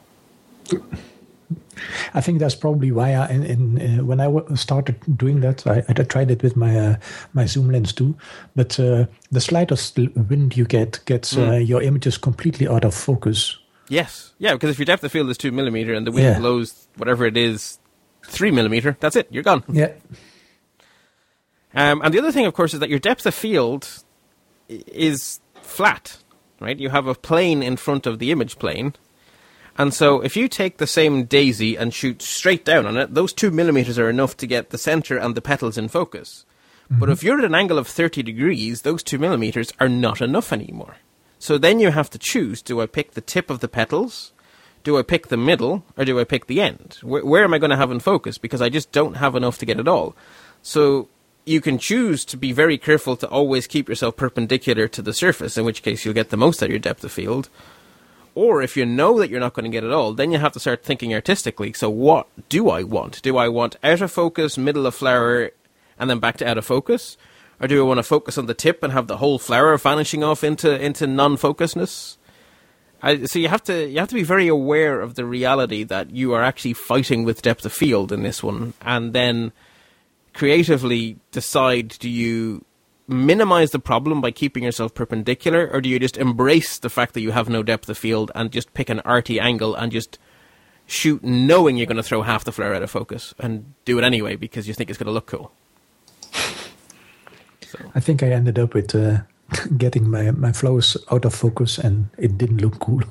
I 2.13 2.21
think 2.21 2.41
that's 2.41 2.55
probably 2.55 2.91
why 2.91 3.13
I, 3.13 3.29
in, 3.29 3.45
in 3.45 4.01
uh, 4.01 4.05
when 4.05 4.21
I 4.21 4.25
w- 4.25 4.57
started 4.57 4.97
doing 5.17 5.41
that, 5.41 5.67
I, 5.67 5.85
I 5.89 5.93
tried 5.93 6.31
it 6.31 6.43
with 6.43 6.57
my 6.57 6.79
uh, 6.79 6.97
my 7.33 7.47
zoom 7.47 7.71
lens 7.71 7.93
too. 7.93 8.17
But 8.57 8.79
uh, 8.81 9.07
the 9.31 9.41
slightest 9.41 9.97
wind 9.97 10.57
you 10.57 10.65
get 10.65 11.01
gets 11.07 11.35
mm. 11.35 11.67
your 11.67 11.81
images 11.81 12.19
completely 12.19 12.67
out 12.67 12.85
of 12.85 12.95
focus. 12.95 13.57
Yes, 13.89 14.35
yeah, 14.39 14.53
because 14.53 14.71
if 14.71 14.79
your 14.79 14.87
depth 14.87 15.05
of 15.05 15.13
field 15.13 15.31
is 15.31 15.39
two 15.39 15.53
millimeter 15.53 15.95
and 15.95 16.07
the 16.07 16.13
wind 16.13 16.27
yeah. 16.27 16.39
blows 16.39 16.89
whatever 16.97 17.25
it 17.25 17.37
is 17.37 17.79
three 18.25 18.51
millimeter, 18.51 18.97
that's 19.01 19.17
it. 19.17 19.29
You're 19.31 19.45
gone. 19.45 19.65
Yeah. 19.69 19.93
Um, 21.75 22.03
and 22.03 22.13
the 22.13 22.19
other 22.19 22.33
thing, 22.33 22.47
of 22.47 22.55
course, 22.55 22.75
is 22.75 22.81
that 22.81 22.89
your 22.89 22.99
depth 22.99 23.25
of 23.25 23.35
field 23.35 24.03
is 24.69 25.41
flat, 25.63 26.19
right? 26.61 26.79
You 26.79 26.91
have 26.91 27.07
a 27.07 27.15
plane 27.15 27.63
in 27.63 27.77
front 27.77 28.07
of 28.07 28.19
the 28.19 28.31
image 28.31 28.59
plane. 28.59 28.95
And 29.77 29.95
so 29.95 30.21
if 30.21 30.37
you 30.37 30.49
take 30.49 30.79
the 30.79 30.87
same 30.87 31.25
daisy 31.25 31.77
and 31.77 31.95
shoot 31.95 32.21
straight 32.21 32.65
down 32.65 32.85
on 32.85 32.97
it, 32.97 33.15
those 33.15 33.33
two 33.33 33.51
millimeters 33.51 33.99
are 33.99 34.11
enough 34.11 34.37
to 34.39 34.47
get 34.47 34.71
the 34.71 34.79
center 34.79 35.17
and 35.17 35.35
the 35.35 35.41
petals 35.41 35.79
in 35.79 35.89
focus. 35.89 36.45
Mm-hmm. 36.91 37.01
But 37.01 37.11
if 37.11 37.23
you're 37.23 37.39
at 37.39 37.45
an 37.45 37.55
angle 37.55 37.79
of 37.79 37.87
30 37.87 38.23
degrees, 38.23 38.83
those 38.83 39.03
two 39.03 39.19
millimeters 39.19 39.73
are 39.79 39.89
not 39.89 40.21
enough 40.21 40.53
anymore. 40.53 40.97
So 41.39 41.59
then 41.59 41.79
you 41.79 41.91
have 41.91 42.11
to 42.11 42.19
choose 42.19 42.61
do 42.61 42.81
I 42.81 42.87
pick 42.87 43.13
the 43.13 43.21
tip 43.21 43.51
of 43.51 43.61
the 43.61 43.69
petals? 43.69 44.33
Do 44.83 44.99
I 44.99 45.03
pick 45.03 45.29
the 45.29 45.37
middle? 45.37 45.85
Or 45.97 46.05
do 46.05 46.19
I 46.19 46.25
pick 46.25 46.47
the 46.47 46.61
end? 46.61 46.99
Where, 47.03 47.25
where 47.25 47.45
am 47.45 47.55
I 47.55 47.59
going 47.59 47.71
to 47.71 47.77
have 47.77 47.93
in 47.93 48.01
focus? 48.01 48.39
Because 48.39 48.63
I 48.63 48.69
just 48.69 48.91
don't 48.91 49.19
have 49.19 49.37
enough 49.37 49.59
to 49.59 49.67
get 49.67 49.79
it 49.79 49.87
all. 49.87 50.17
So 50.63 51.09
you 51.49 51.61
can 51.61 51.79
choose 51.79 52.25
to 52.27 52.37
be 52.37 52.53
very 52.53 52.79
careful 52.79 53.17
to 53.17 53.29
always 53.29 53.67
keep 53.67 53.89
yourself 53.89 54.17
perpendicular 54.17 54.87
to 54.89 55.03
the 55.03 55.13
surface, 55.13 55.57
in 55.57 55.65
which 55.65 55.83
case 55.83 56.05
you'll 56.05 56.15
get 56.15 56.31
the 56.31 56.37
most 56.37 56.63
out 56.63 56.67
of 56.67 56.71
your 56.71 56.79
depth 56.79 57.03
of 57.03 57.13
field. 57.13 57.49
Or 58.35 58.63
if 58.63 58.77
you 58.77 58.87
know 58.87 59.19
that 59.19 59.31
you're 59.31 59.41
not 59.41 59.55
going 59.55 59.65
to 59.65 59.71
get 59.71 59.83
it 59.83 59.91
all, 59.91 60.13
then 60.13 60.31
you 60.31 60.39
have 60.39 60.53
to 60.53 60.61
start 60.61 60.85
thinking 60.85 61.13
artistically. 61.13 61.73
So 61.73 61.91
what 61.91 62.29
do 62.49 62.71
I 62.71 62.85
want? 62.85 63.21
Do 63.23 63.37
I 63.37 63.49
want 63.49 63.77
out 63.83 64.01
of 64.01 64.13
focus, 64.13 64.57
middle 64.57 64.87
of 64.87 64.95
flower, 64.95 65.51
and 65.99 66.09
then 66.09 66.21
back 66.21 66.37
to 66.37 66.49
out 66.49 66.59
of 66.59 66.65
focus? 66.65 67.17
Or 67.61 67.67
do 67.67 67.81
I 67.83 67.89
want 67.89 67.99
to 67.99 68.05
focus 68.05 68.39
on 68.39 68.47
the 68.47 68.55
tip 68.55 68.85
and 68.85 68.93
have 68.93 69.09
the 69.09 69.17
whole 69.17 69.41
flower 69.41 69.77
vanishing 69.77 70.23
off 70.23 70.45
into, 70.45 70.81
into 70.81 71.09
non-focusness? 71.09 72.17
I, 73.03 73.25
so 73.25 73.39
you 73.39 73.49
have 73.49 73.63
to 73.65 73.89
you 73.89 73.99
have 74.01 74.09
to 74.09 74.15
be 74.15 74.25
very 74.25 74.49
aware 74.49 75.01
of 75.01 75.15
the 75.15 75.25
reality 75.25 75.85
that 75.85 76.11
you 76.11 76.35
are 76.35 76.43
actually 76.43 76.73
fighting 76.73 77.25
with 77.25 77.43
depth 77.43 77.65
of 77.65 77.73
field 77.73 78.11
in 78.11 78.25
this 78.25 78.43
one, 78.43 78.75
and 78.83 79.13
then 79.13 79.53
creatively 80.39 81.19
decide 81.33 81.89
do 81.99 82.09
you 82.09 82.65
minimize 83.09 83.73
the 83.73 83.79
problem 83.81 84.21
by 84.21 84.31
keeping 84.31 84.63
yourself 84.63 84.95
perpendicular, 84.95 85.69
or 85.73 85.81
do 85.81 85.89
you 85.89 85.99
just 85.99 86.17
embrace 86.17 86.79
the 86.79 86.89
fact 86.89 87.15
that 87.15 87.23
you 87.23 87.33
have 87.33 87.49
no 87.49 87.65
depth 87.65 87.89
of 87.89 87.99
field 87.99 88.31
and 88.37 88.53
just 88.53 88.73
pick 88.73 88.89
an 88.89 89.01
arty 89.01 89.41
angle 89.41 89.75
and 89.75 89.91
just 89.91 90.17
shoot 90.87 91.25
knowing 91.25 91.77
you're 91.77 91.87
going 91.87 91.97
to 91.97 92.05
throw 92.05 92.23
half 92.23 92.45
the 92.45 92.53
flare 92.53 92.73
out 92.73 92.85
of 92.85 92.91
focus 92.91 93.35
and 93.41 93.75
do 93.85 93.99
it 93.99 94.05
anyway 94.05 94.37
because 94.37 94.69
you 94.69 94.75
think 94.75 94.91
it's 94.91 94.99
going 94.99 95.09
to 95.09 95.13
look 95.13 95.27
cool? 95.27 95.51
So. 97.63 97.79
I 97.97 98.01
think 98.01 98.23
I 98.23 98.29
ended 98.29 98.61
up 98.61 98.75
with 98.75 98.95
uh, 98.95 99.23
getting 99.77 100.11
my, 100.11 100.31
my 100.33 100.53
flows 100.53 100.97
out 101.11 101.25
of 101.25 101.35
focus 101.35 101.79
and 101.79 102.11
it 102.19 102.37
didn't 102.37 102.61
look 102.61 102.79
cool. 102.79 103.03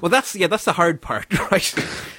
Well, 0.00 0.08
that's 0.08 0.34
yeah, 0.34 0.46
that's 0.46 0.64
the 0.64 0.72
hard 0.72 1.02
part, 1.02 1.38
right? 1.50 1.74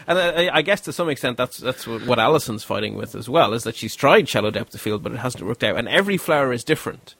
and 0.07 0.19
I, 0.19 0.57
I, 0.57 0.61
guess 0.61 0.81
to 0.81 0.93
some 0.93 1.09
extent 1.09 1.37
that's 1.37 1.57
that's 1.57 1.87
what 1.87 2.19
Alison's 2.19 2.63
fighting 2.63 2.95
with 2.95 3.15
as 3.15 3.27
well 3.27 3.53
is 3.53 3.63
that 3.63 3.75
she's 3.75 3.95
tried 3.95 4.29
shallow 4.29 4.51
depth 4.51 4.75
of 4.75 4.81
field, 4.81 5.01
but 5.01 5.11
it 5.11 5.19
hasn't 5.19 5.43
worked 5.43 5.63
out. 5.63 5.77
And 5.77 5.87
every 5.87 6.17
flower 6.17 6.53
is 6.53 6.63
different, 6.63 7.15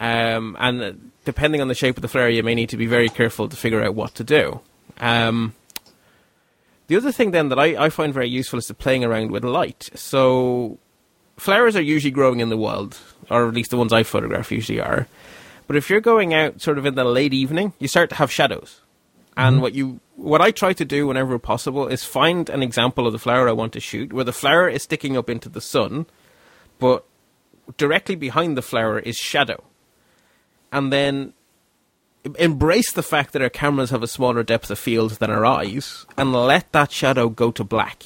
um, 0.00 0.56
and 0.58 1.10
depending 1.24 1.60
on 1.60 1.68
the 1.68 1.74
shape 1.74 1.96
of 1.96 2.02
the 2.02 2.08
flower, 2.08 2.28
you 2.28 2.42
may 2.42 2.54
need 2.54 2.70
to 2.70 2.76
be 2.76 2.86
very 2.86 3.08
careful 3.08 3.48
to 3.48 3.56
figure 3.56 3.82
out 3.82 3.94
what 3.94 4.14
to 4.14 4.24
do. 4.24 4.60
Um, 4.98 5.54
the 6.86 6.96
other 6.96 7.12
thing 7.12 7.32
then 7.32 7.48
that 7.50 7.58
I, 7.58 7.86
I 7.86 7.90
find 7.90 8.14
very 8.14 8.28
useful 8.28 8.58
is 8.58 8.68
the 8.68 8.74
playing 8.74 9.04
around 9.04 9.30
with 9.30 9.44
light. 9.44 9.90
So 9.94 10.78
flowers 11.36 11.76
are 11.76 11.82
usually 11.82 12.12
growing 12.12 12.40
in 12.40 12.48
the 12.48 12.56
wild, 12.56 12.98
or 13.28 13.48
at 13.48 13.54
least 13.54 13.70
the 13.70 13.76
ones 13.76 13.92
I 13.92 14.04
photograph 14.04 14.52
usually 14.52 14.80
are. 14.80 15.06
But 15.66 15.76
if 15.76 15.90
you're 15.90 16.00
going 16.00 16.32
out 16.32 16.60
sort 16.60 16.78
of 16.78 16.86
in 16.86 16.94
the 16.94 17.04
late 17.04 17.34
evening, 17.34 17.72
you 17.78 17.88
start 17.88 18.10
to 18.10 18.16
have 18.16 18.30
shadows. 18.30 18.82
And 19.36 19.54
mm-hmm. 19.54 19.62
what 19.62 19.74
you 19.74 20.00
what 20.16 20.40
I 20.40 20.50
try 20.50 20.72
to 20.72 20.84
do 20.84 21.06
whenever 21.06 21.38
possible 21.38 21.88
is 21.88 22.04
find 22.04 22.48
an 22.48 22.62
example 22.62 23.06
of 23.06 23.12
the 23.12 23.18
flower 23.18 23.48
I 23.48 23.52
want 23.52 23.74
to 23.74 23.80
shoot 23.80 24.12
where 24.12 24.24
the 24.24 24.32
flower 24.32 24.68
is 24.68 24.82
sticking 24.82 25.16
up 25.16 25.28
into 25.28 25.48
the 25.48 25.60
sun, 25.60 26.06
but 26.78 27.04
directly 27.76 28.14
behind 28.14 28.56
the 28.56 28.62
flower 28.62 28.98
is 28.98 29.16
shadow. 29.16 29.62
And 30.72 30.92
then 30.92 31.34
embrace 32.38 32.92
the 32.92 33.02
fact 33.02 33.32
that 33.32 33.42
our 33.42 33.50
cameras 33.50 33.90
have 33.90 34.02
a 34.02 34.08
smaller 34.08 34.42
depth 34.42 34.70
of 34.70 34.78
field 34.78 35.12
than 35.12 35.30
our 35.30 35.44
eyes 35.44 36.06
and 36.16 36.32
let 36.32 36.72
that 36.72 36.90
shadow 36.90 37.28
go 37.28 37.50
to 37.52 37.62
black. 37.62 38.04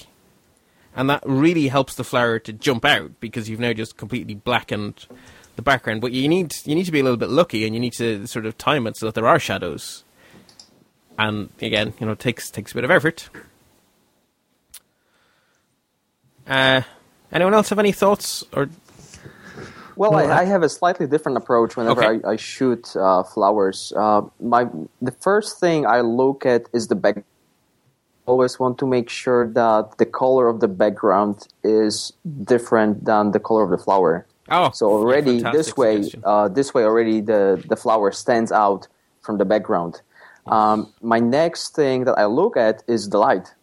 And 0.94 1.08
that 1.08 1.22
really 1.24 1.68
helps 1.68 1.94
the 1.94 2.04
flower 2.04 2.38
to 2.40 2.52
jump 2.52 2.84
out 2.84 3.20
because 3.20 3.48
you've 3.48 3.60
now 3.60 3.72
just 3.72 3.96
completely 3.96 4.34
blackened 4.34 5.06
the 5.56 5.62
background. 5.62 6.00
But 6.00 6.12
you 6.12 6.28
need 6.28 6.54
you 6.64 6.74
need 6.74 6.86
to 6.86 6.92
be 6.92 7.00
a 7.00 7.02
little 7.02 7.16
bit 7.16 7.30
lucky, 7.30 7.64
and 7.64 7.74
you 7.74 7.80
need 7.80 7.92
to 7.94 8.26
sort 8.26 8.46
of 8.46 8.56
time 8.58 8.86
it 8.86 8.96
so 8.96 9.06
that 9.06 9.14
there 9.14 9.26
are 9.26 9.38
shadows. 9.38 10.04
And 11.18 11.50
again, 11.60 11.92
you 12.00 12.06
know, 12.06 12.12
it 12.12 12.18
takes 12.18 12.50
takes 12.50 12.72
a 12.72 12.74
bit 12.74 12.84
of 12.84 12.90
effort. 12.90 13.28
Uh, 16.46 16.82
anyone 17.30 17.54
else 17.54 17.68
have 17.68 17.78
any 17.78 17.92
thoughts 17.92 18.44
or? 18.52 18.68
Well, 19.96 20.16
I, 20.16 20.40
I, 20.40 20.44
have 20.44 20.62
a 20.62 20.68
slightly 20.68 21.06
different 21.06 21.36
approach 21.36 21.76
whenever 21.76 22.02
okay. 22.02 22.26
I, 22.26 22.32
I, 22.32 22.36
shoot 22.36 22.96
uh, 22.96 23.22
flowers. 23.22 23.92
Uh, 23.94 24.22
my 24.40 24.66
the 25.02 25.12
first 25.12 25.60
thing 25.60 25.84
I 25.84 26.00
look 26.00 26.46
at 26.46 26.68
is 26.72 26.88
the 26.88 26.94
back. 26.94 27.22
Always 28.24 28.58
want 28.58 28.78
to 28.78 28.86
make 28.86 29.10
sure 29.10 29.46
that 29.48 29.98
the 29.98 30.06
color 30.06 30.48
of 30.48 30.60
the 30.60 30.68
background 30.68 31.48
is 31.62 32.12
different 32.44 33.04
than 33.04 33.32
the 33.32 33.40
color 33.40 33.62
of 33.62 33.70
the 33.70 33.78
flower. 33.78 34.26
Oh, 34.50 34.70
so 34.72 34.90
already 34.90 35.40
this 35.40 35.76
way, 35.76 36.10
uh, 36.24 36.48
this 36.48 36.74
way 36.74 36.84
already 36.84 37.20
the 37.20 37.62
the 37.68 37.76
flower 37.76 38.10
stands 38.10 38.50
out 38.50 38.88
from 39.22 39.38
the 39.38 39.44
background. 39.44 40.02
Um, 40.46 40.92
my 41.00 41.20
next 41.20 41.76
thing 41.76 42.04
that 42.04 42.18
I 42.18 42.24
look 42.26 42.56
at 42.56 42.82
is 42.88 43.10
the 43.10 43.18
light. 43.18 43.54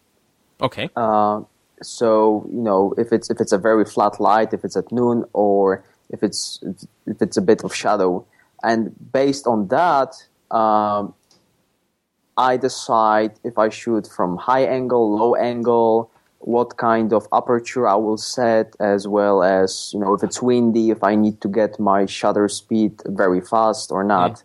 Okay. 0.60 0.88
Uh, 0.96 1.42
so 1.82 2.46
you 2.50 2.62
know 2.62 2.94
if 2.96 3.12
it's 3.12 3.30
if 3.30 3.40
it's 3.40 3.52
a 3.52 3.58
very 3.58 3.84
flat 3.84 4.18
light, 4.18 4.52
if 4.52 4.64
it's 4.64 4.76
at 4.76 4.90
noon, 4.90 5.24
or 5.32 5.84
if 6.10 6.22
it's 6.22 6.60
if 7.06 7.20
it's 7.20 7.36
a 7.36 7.42
bit 7.42 7.62
of 7.64 7.74
shadow, 7.74 8.24
and 8.62 8.94
based 9.12 9.46
on 9.46 9.68
that, 9.68 10.14
um, 10.50 11.14
I 12.36 12.56
decide 12.56 13.32
if 13.44 13.58
I 13.58 13.68
shoot 13.68 14.08
from 14.08 14.36
high 14.36 14.64
angle, 14.64 15.14
low 15.16 15.34
angle, 15.34 16.10
what 16.40 16.76
kind 16.76 17.12
of 17.12 17.26
aperture 17.32 17.86
I 17.86 17.96
will 17.96 18.16
set, 18.16 18.74
as 18.80 19.08
well 19.08 19.42
as 19.42 19.90
you 19.92 20.00
know 20.00 20.14
if 20.14 20.22
it's 20.22 20.40
windy, 20.40 20.90
if 20.90 21.02
I 21.02 21.14
need 21.14 21.40
to 21.40 21.48
get 21.48 21.78
my 21.78 22.06
shutter 22.06 22.48
speed 22.48 23.02
very 23.06 23.40
fast 23.40 23.90
or 23.90 24.04
not. 24.04 24.42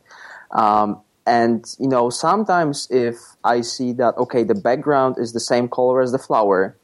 Um, 0.51 1.01
and 1.25 1.65
you 1.79 1.87
know 1.87 2.09
sometimes 2.09 2.87
if 2.91 3.15
I 3.43 3.61
see 3.61 3.93
that 3.93 4.17
okay 4.17 4.43
the 4.43 4.55
background 4.55 5.15
is 5.17 5.31
the 5.31 5.39
same 5.39 5.69
color 5.69 6.01
as 6.01 6.11
the 6.11 6.19
flower, 6.19 6.75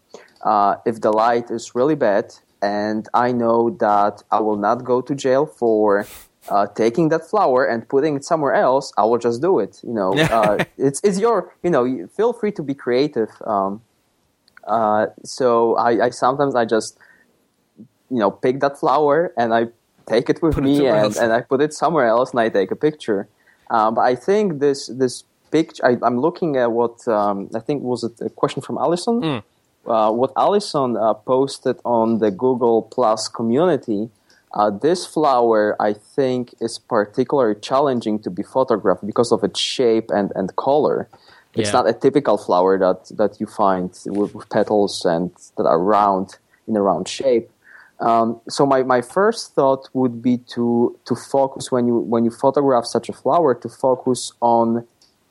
uh, 0.44 0.76
if 0.86 1.02
the 1.02 1.12
light 1.12 1.50
is 1.52 1.76
really 1.76 1.96
bad, 1.96 2.34
and 2.62 3.08
I 3.14 3.32
know 3.32 3.72
that 3.80 4.24
I 4.32 4.40
will 4.40 4.58
not 4.58 4.84
go 4.84 5.02
to 5.02 5.16
jail 5.16 5.46
for 5.46 6.06
uh, 6.48 6.68
taking 6.68 7.10
that 7.10 7.30
flower 7.30 7.66
and 7.66 7.88
putting 7.88 8.16
it 8.16 8.24
somewhere 8.24 8.54
else, 8.54 8.94
I 8.98 9.04
will 9.04 9.18
just 9.18 9.42
do 9.42 9.60
it. 9.60 9.82
You 9.84 9.94
know, 9.94 10.14
uh, 10.32 10.64
it's 10.78 11.02
it's 11.04 11.20
your 11.20 11.54
you 11.64 11.70
know. 11.70 12.08
Feel 12.16 12.34
free 12.34 12.52
to 12.54 12.64
be 12.64 12.74
creative. 12.74 13.30
Um, 13.46 13.82
uh, 14.70 15.08
so 15.24 15.76
I, 15.76 16.06
I, 16.06 16.10
sometimes 16.12 16.56
I 16.56 16.66
just 16.66 16.98
you 18.10 18.20
know 18.20 18.32
pick 18.32 18.60
that 18.62 18.80
flower 18.80 19.34
and 19.38 19.54
I 19.54 19.68
take 20.08 20.30
it 20.30 20.42
with 20.42 20.56
put 20.56 20.64
me 20.64 20.86
it 20.86 20.94
and, 20.94 21.16
and 21.18 21.34
I 21.34 21.42
put 21.42 21.62
it 21.62 21.74
somewhere 21.74 22.08
else 22.08 22.32
and 22.32 22.40
I 22.40 22.50
take 22.50 22.72
a 22.72 22.76
picture. 22.76 23.28
Uh, 23.70 23.92
but 23.92 24.02
I 24.02 24.16
think 24.16 24.60
this 24.60 24.88
this 24.88 25.24
picture 25.52 25.86
I, 25.86 25.98
am 26.06 26.20
looking 26.20 26.58
at 26.58 26.72
what 26.72 27.08
um, 27.08 27.50
I 27.56 27.60
think 27.60 27.84
was 27.84 28.04
a 28.04 28.30
question 28.30 28.62
from 28.62 28.78
Alison. 28.78 29.22
Mm. 29.22 29.44
Uh, 29.86 30.12
what 30.12 30.32
Alison 30.38 30.98
uh, 30.98 31.14
posted 31.14 31.78
on 31.86 32.20
the 32.20 32.32
Google 32.32 32.84
Plus 32.84 33.28
community. 33.28 34.10
Uh, 34.52 34.72
this 34.72 35.06
flower, 35.06 35.76
I 35.80 35.94
think, 35.94 36.56
is 36.60 36.80
particularly 36.80 37.60
challenging 37.60 38.20
to 38.20 38.32
be 38.32 38.42
photographed 38.42 39.06
because 39.06 39.32
of 39.32 39.44
its 39.44 39.60
shape 39.60 40.10
and, 40.10 40.32
and 40.36 40.56
color. 40.56 41.08
It's 41.60 41.70
yeah. 41.70 41.80
not 41.80 41.90
a 41.90 41.94
typical 42.06 42.38
flower 42.46 42.74
that, 42.86 43.02
that 43.18 43.40
you 43.40 43.48
find 43.62 43.90
with, 44.06 44.34
with, 44.36 44.48
petals 44.50 45.06
and 45.06 45.32
that 45.58 45.68
are 45.74 45.82
round 45.98 46.28
in 46.68 46.74
a 46.80 46.82
round 46.90 47.06
shape. 47.08 47.48
Um, 48.00 48.40
so 48.48 48.66
my, 48.66 48.82
my 48.84 49.02
first 49.02 49.54
thought 49.56 49.84
would 49.94 50.22
be 50.22 50.36
to 50.56 50.98
to 51.08 51.16
focus 51.16 51.64
when 51.74 51.84
you 51.90 51.98
when 52.14 52.24
you 52.24 52.32
photograph 52.32 52.86
such 52.86 53.08
a 53.10 53.14
flower 53.14 53.52
to 53.56 53.70
focus 53.88 54.32
on 54.40 54.88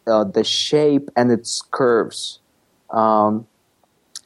uh, 0.07 0.24
the 0.24 0.45
shape 0.45 1.07
and 1.16 1.26
its 1.37 1.62
curves 1.79 2.41
Um, 2.91 3.47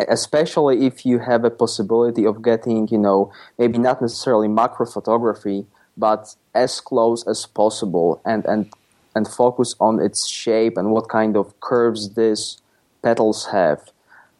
especially 0.09 0.86
if 0.86 1.05
you 1.05 1.18
have 1.30 1.44
a 1.44 1.50
possibility 1.50 2.24
of 2.26 2.42
getting, 2.42 2.88
you 2.88 2.98
know, 2.98 3.32
maybe 3.59 3.78
not 3.78 4.00
necessarily 4.00 4.48
macro 4.48 4.86
photography, 4.86 5.66
but 5.96 6.34
as 6.55 6.80
close 6.80 7.26
as 7.26 7.46
possible 7.46 8.20
and, 8.24 8.44
and, 8.46 8.72
and 9.14 9.28
focus 9.28 9.74
on 9.80 10.00
its 10.00 10.28
shape 10.28 10.76
and 10.76 10.90
what 10.90 11.08
kind 11.08 11.36
of 11.36 11.58
curves 11.60 12.14
these 12.14 12.60
petals 13.02 13.46
have. 13.52 13.80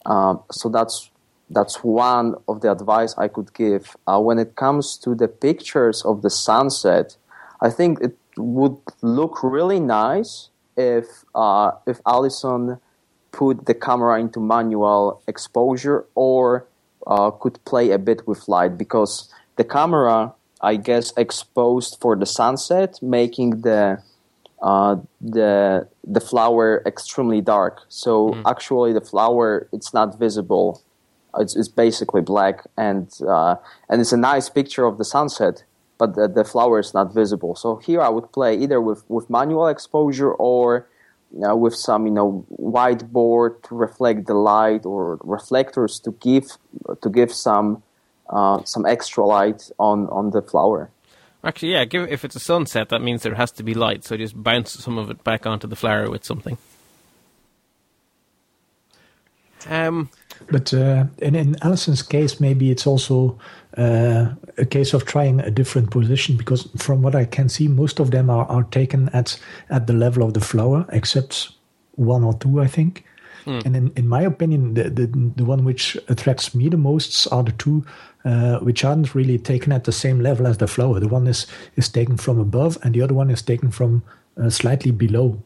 Um, 0.07 0.43
so 0.51 0.69
that's 0.69 1.11
that's 1.51 1.85
one 1.85 2.35
of 2.49 2.63
the 2.63 2.73
advice 2.73 3.15
I 3.19 3.29
could 3.29 3.53
give. 3.53 3.95
Uh, 4.07 4.21
when 4.21 4.39
it 4.39 4.57
comes 4.57 4.97
to 4.99 5.15
the 5.15 5.29
pictures 5.29 6.03
of 6.03 6.23
the 6.23 6.31
sunset, 6.31 7.17
I 7.61 7.69
think 7.69 8.01
it 8.01 8.17
would 8.37 8.79
look 9.03 9.43
really 9.43 9.81
nice 9.81 10.49
if 10.77 11.07
uh, 11.35 11.73
if 11.87 12.01
Alison 12.07 12.79
put 13.33 13.67
the 13.67 13.75
camera 13.75 14.21
into 14.21 14.41
manual 14.41 15.23
exposure 15.27 16.05
or 16.15 16.67
uh, 17.07 17.31
could 17.31 17.63
play 17.65 17.91
a 17.91 17.99
bit 17.99 18.27
with 18.27 18.49
light 18.49 18.77
because 18.79 19.33
the 19.57 19.65
camera, 19.65 20.33
I 20.61 20.77
guess, 20.77 21.13
exposed 21.17 21.99
for 22.01 22.17
the 22.17 22.27
sunset, 22.27 22.99
making 23.03 23.63
the 23.63 24.03
uh, 24.63 24.97
the 25.21 25.89
the 26.05 26.21
flower 26.21 26.83
extremely 26.87 27.41
dark. 27.41 27.83
So 27.89 28.31
mm. 28.31 28.43
actually, 28.47 28.93
the 28.93 29.01
flower 29.01 29.69
it's 29.73 29.93
not 29.93 30.19
visible. 30.19 30.83
It's, 31.39 31.57
it's 31.57 31.69
basically 31.69 32.21
black, 32.21 32.67
and 32.77 33.11
uh, 33.27 33.57
and 33.89 34.01
it's 34.01 34.13
a 34.13 34.17
nice 34.17 34.49
picture 34.49 34.85
of 34.85 34.99
the 34.99 35.05
sunset, 35.05 35.65
but 35.99 36.15
the, 36.15 36.29
the 36.29 36.45
flower 36.45 36.79
is 36.79 36.95
not 36.95 37.13
visible. 37.13 37.55
So 37.57 37.77
here 37.77 38.01
I 38.03 38.09
would 38.09 38.31
play 38.33 38.57
either 38.57 38.81
with 38.81 39.03
with 39.09 39.29
manual 39.29 39.67
exposure 39.67 40.33
or 40.33 40.87
uh, 41.49 41.57
with 41.57 41.75
some 41.75 42.07
you 42.07 42.13
know 42.13 42.45
whiteboard 42.61 43.63
to 43.65 43.75
reflect 43.75 44.27
the 44.27 44.35
light 44.35 44.87
or 44.87 45.19
reflectors 45.25 45.99
to 46.01 46.13
give 46.21 46.59
to 47.03 47.09
give 47.11 47.33
some 47.33 47.83
uh, 48.31 48.63
some 48.65 48.87
extra 48.87 49.25
light 49.25 49.71
on 49.79 50.07
on 50.09 50.31
the 50.31 50.43
flower. 50.43 50.91
Actually, 51.45 51.73
yeah, 51.73 51.85
give, 51.85 52.09
if 52.09 52.25
it's 52.25 52.37
a 52.37 52.41
sunset, 52.41 52.89
that 52.91 53.03
means 53.03 53.23
there 53.23 53.35
has 53.35 53.51
to 53.53 53.63
be 53.63 53.75
light. 53.75 54.05
So 54.05 54.17
just 54.17 54.41
bounce 54.41 54.73
some 54.73 54.97
of 54.97 55.11
it 55.11 55.25
back 55.25 55.47
onto 55.47 55.67
the 55.67 55.77
flower 55.77 56.09
with 56.09 56.25
something. 56.25 56.57
Um, 59.69 60.09
but 60.51 60.73
uh, 60.75 61.05
in, 61.19 61.35
in 61.35 61.57
Alison's 61.63 62.03
case, 62.03 62.41
maybe 62.41 62.71
it's 62.71 62.87
also 62.87 63.39
uh, 63.77 64.31
a 64.59 64.65
case 64.65 64.93
of 64.93 65.05
trying 65.05 65.41
a 65.41 65.51
different 65.51 65.91
position 65.91 66.37
because, 66.37 66.69
from 66.77 67.03
what 67.03 67.15
I 67.15 67.25
can 67.25 67.49
see, 67.49 67.69
most 67.69 68.01
of 68.01 68.11
them 68.11 68.31
are, 68.31 68.47
are 68.47 68.65
taken 68.65 69.09
at 69.11 69.39
at 69.71 69.87
the 69.87 69.93
level 69.93 70.23
of 70.23 70.35
the 70.35 70.41
flower, 70.41 70.87
except 70.91 71.51
one 71.93 72.25
or 72.25 72.35
two, 72.35 72.61
I 72.61 72.67
think. 72.67 73.05
Hmm. 73.45 73.61
And 73.65 73.77
in, 73.77 73.93
in 73.97 74.09
my 74.09 74.23
opinion, 74.23 74.75
the, 74.75 74.85
the 74.85 75.07
the 75.37 75.45
one 75.45 75.65
which 75.65 75.97
attracts 76.09 76.55
me 76.55 76.69
the 76.69 76.77
most 76.77 77.27
are 77.33 77.43
the 77.43 77.53
two 77.53 77.85
uh, 78.25 78.59
which 78.59 78.85
aren't 78.85 79.15
really 79.15 79.39
taken 79.39 79.73
at 79.73 79.85
the 79.85 79.93
same 79.93 80.21
level 80.21 80.47
as 80.47 80.59
the 80.59 80.67
flower. 80.67 81.01
The 81.01 81.09
one 81.09 81.27
is 81.27 81.47
is 81.77 81.89
taken 81.89 82.17
from 82.17 82.39
above, 82.39 82.79
and 82.83 82.95
the 82.95 83.03
other 83.03 83.15
one 83.15 83.31
is 83.31 83.43
taken 83.43 83.71
from 83.71 84.03
uh, 84.41 84.51
slightly 84.51 84.93
below. 84.93 85.43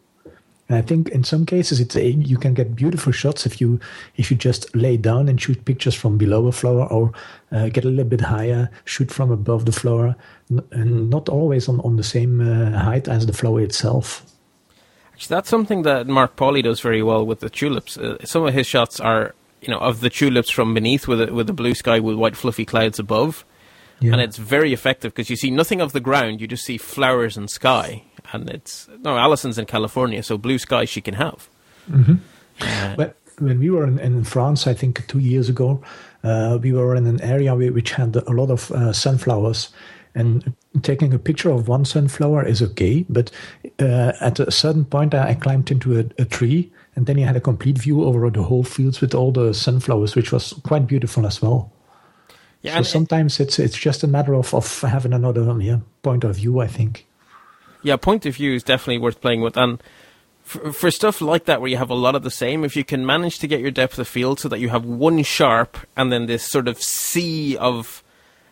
And 0.68 0.78
I 0.78 0.82
think 0.82 1.08
in 1.10 1.22
some 1.22 1.46
cases 1.46 1.78
it's 1.78 1.96
a, 1.96 2.10
you 2.10 2.38
can 2.38 2.54
get 2.54 2.74
beautiful 2.74 3.12
shots 3.12 3.46
if 3.46 3.60
you 3.60 3.78
if 4.16 4.30
you 4.30 4.36
just 4.36 4.74
lay 4.74 4.96
down 4.96 5.28
and 5.28 5.40
shoot 5.40 5.64
pictures 5.64 5.94
from 5.94 6.18
below 6.18 6.46
a 6.48 6.52
flower 6.52 6.86
or 6.86 7.12
uh, 7.52 7.68
get 7.68 7.84
a 7.84 7.88
little 7.88 8.04
bit 8.04 8.20
higher, 8.20 8.68
shoot 8.84 9.10
from 9.10 9.30
above 9.30 9.64
the 9.64 9.72
flower, 9.72 10.16
and 10.72 11.08
not 11.08 11.28
always 11.28 11.68
on, 11.68 11.80
on 11.80 11.96
the 11.96 12.02
same 12.02 12.40
uh, 12.40 12.78
height 12.78 13.08
as 13.08 13.26
the 13.26 13.32
flower 13.32 13.60
itself. 13.60 14.24
Actually, 15.12 15.36
that's 15.36 15.48
something 15.48 15.82
that 15.82 16.06
Mark 16.06 16.36
Pauly 16.36 16.62
does 16.62 16.80
very 16.80 17.02
well 17.02 17.24
with 17.24 17.40
the 17.40 17.48
tulips. 17.48 17.96
Uh, 17.96 18.18
some 18.24 18.44
of 18.46 18.52
his 18.52 18.66
shots 18.66 19.00
are 19.00 19.34
you 19.66 19.72
know 19.72 19.80
of 19.80 20.00
the 20.00 20.10
tulips 20.10 20.50
from 20.50 20.74
beneath 20.74 21.08
with 21.08 21.20
a, 21.20 21.32
with 21.32 21.46
the 21.46 21.52
blue 21.52 21.74
sky 21.74 22.00
with 22.00 22.16
white 22.16 22.36
fluffy 22.36 22.64
clouds 22.64 22.98
above. 22.98 23.44
Yeah. 23.98 24.12
And 24.12 24.20
it's 24.20 24.36
very 24.36 24.74
effective 24.74 25.14
because 25.14 25.30
you 25.30 25.36
see 25.36 25.50
nothing 25.50 25.80
of 25.80 25.92
the 25.92 26.00
ground, 26.00 26.42
you 26.42 26.46
just 26.46 26.64
see 26.66 26.76
flowers 26.76 27.38
and 27.38 27.48
sky 27.48 28.02
and 28.32 28.50
it's 28.50 28.88
no 29.02 29.16
Alison's 29.16 29.58
in 29.58 29.66
California, 29.66 30.22
so 30.22 30.38
blue 30.38 30.58
sky 30.58 30.84
she 30.84 31.00
can 31.00 31.14
have. 31.14 31.48
Mm-hmm. 31.90 32.14
Uh, 32.60 32.96
but 32.96 33.16
when 33.38 33.58
we 33.58 33.70
were 33.70 33.84
in, 33.84 33.98
in, 33.98 34.24
France, 34.24 34.66
I 34.66 34.74
think 34.74 35.06
two 35.08 35.18
years 35.18 35.48
ago, 35.48 35.82
uh, 36.24 36.58
we 36.60 36.72
were 36.72 36.96
in 36.96 37.06
an 37.06 37.20
area 37.20 37.54
which 37.54 37.92
had 37.92 38.16
a 38.16 38.30
lot 38.30 38.50
of 38.50 38.70
uh, 38.72 38.92
sunflowers, 38.92 39.70
and 40.14 40.54
taking 40.82 41.12
a 41.12 41.18
picture 41.18 41.50
of 41.50 41.68
one 41.68 41.84
sunflower 41.84 42.46
is 42.46 42.62
okay, 42.62 43.04
but 43.08 43.30
uh, 43.78 44.12
at 44.20 44.40
a 44.40 44.50
certain 44.50 44.84
point, 44.84 45.14
I, 45.14 45.34
climbed 45.34 45.70
into 45.70 45.98
a, 45.98 46.04
a, 46.18 46.24
tree, 46.24 46.72
and 46.96 47.06
then 47.06 47.18
you 47.18 47.26
had 47.26 47.36
a 47.36 47.40
complete 47.40 47.78
view 47.78 48.04
over 48.04 48.28
the 48.30 48.42
whole 48.42 48.64
fields 48.64 49.00
with 49.00 49.14
all 49.14 49.30
the 49.30 49.52
sunflowers, 49.52 50.16
which 50.16 50.32
was 50.32 50.54
quite 50.64 50.86
beautiful 50.86 51.26
as 51.26 51.40
well. 51.40 51.70
Yeah, 52.62 52.78
so 52.78 52.82
sometimes 52.82 53.38
it's 53.38 53.58
it's 53.58 53.76
just 53.76 54.02
a 54.02 54.08
matter 54.08 54.34
of, 54.34 54.52
of 54.54 54.80
having 54.80 55.12
another 55.12 55.44
yeah, 55.60 55.78
point 56.02 56.24
of 56.24 56.36
view. 56.36 56.60
I 56.60 56.66
think 56.66 57.06
yeah, 57.86 57.96
point 57.96 58.26
of 58.26 58.34
view 58.34 58.52
is 58.54 58.64
definitely 58.64 58.98
worth 58.98 59.20
playing 59.20 59.42
with. 59.42 59.56
And 59.56 59.80
for, 60.42 60.72
for, 60.72 60.90
stuff 60.90 61.20
like 61.20 61.44
that, 61.44 61.60
where 61.60 61.70
you 61.70 61.76
have 61.76 61.90
a 61.90 61.94
lot 61.94 62.16
of 62.16 62.24
the 62.24 62.32
same, 62.32 62.64
if 62.64 62.74
you 62.74 62.84
can 62.84 63.06
manage 63.06 63.38
to 63.38 63.46
get 63.46 63.60
your 63.60 63.70
depth 63.70 63.98
of 63.98 64.08
field 64.08 64.40
so 64.40 64.48
that 64.48 64.58
you 64.58 64.70
have 64.70 64.84
one 64.84 65.22
sharp 65.22 65.78
and 65.96 66.10
then 66.10 66.26
this 66.26 66.42
sort 66.42 66.66
of 66.66 66.82
sea 66.82 67.56
of 67.56 68.02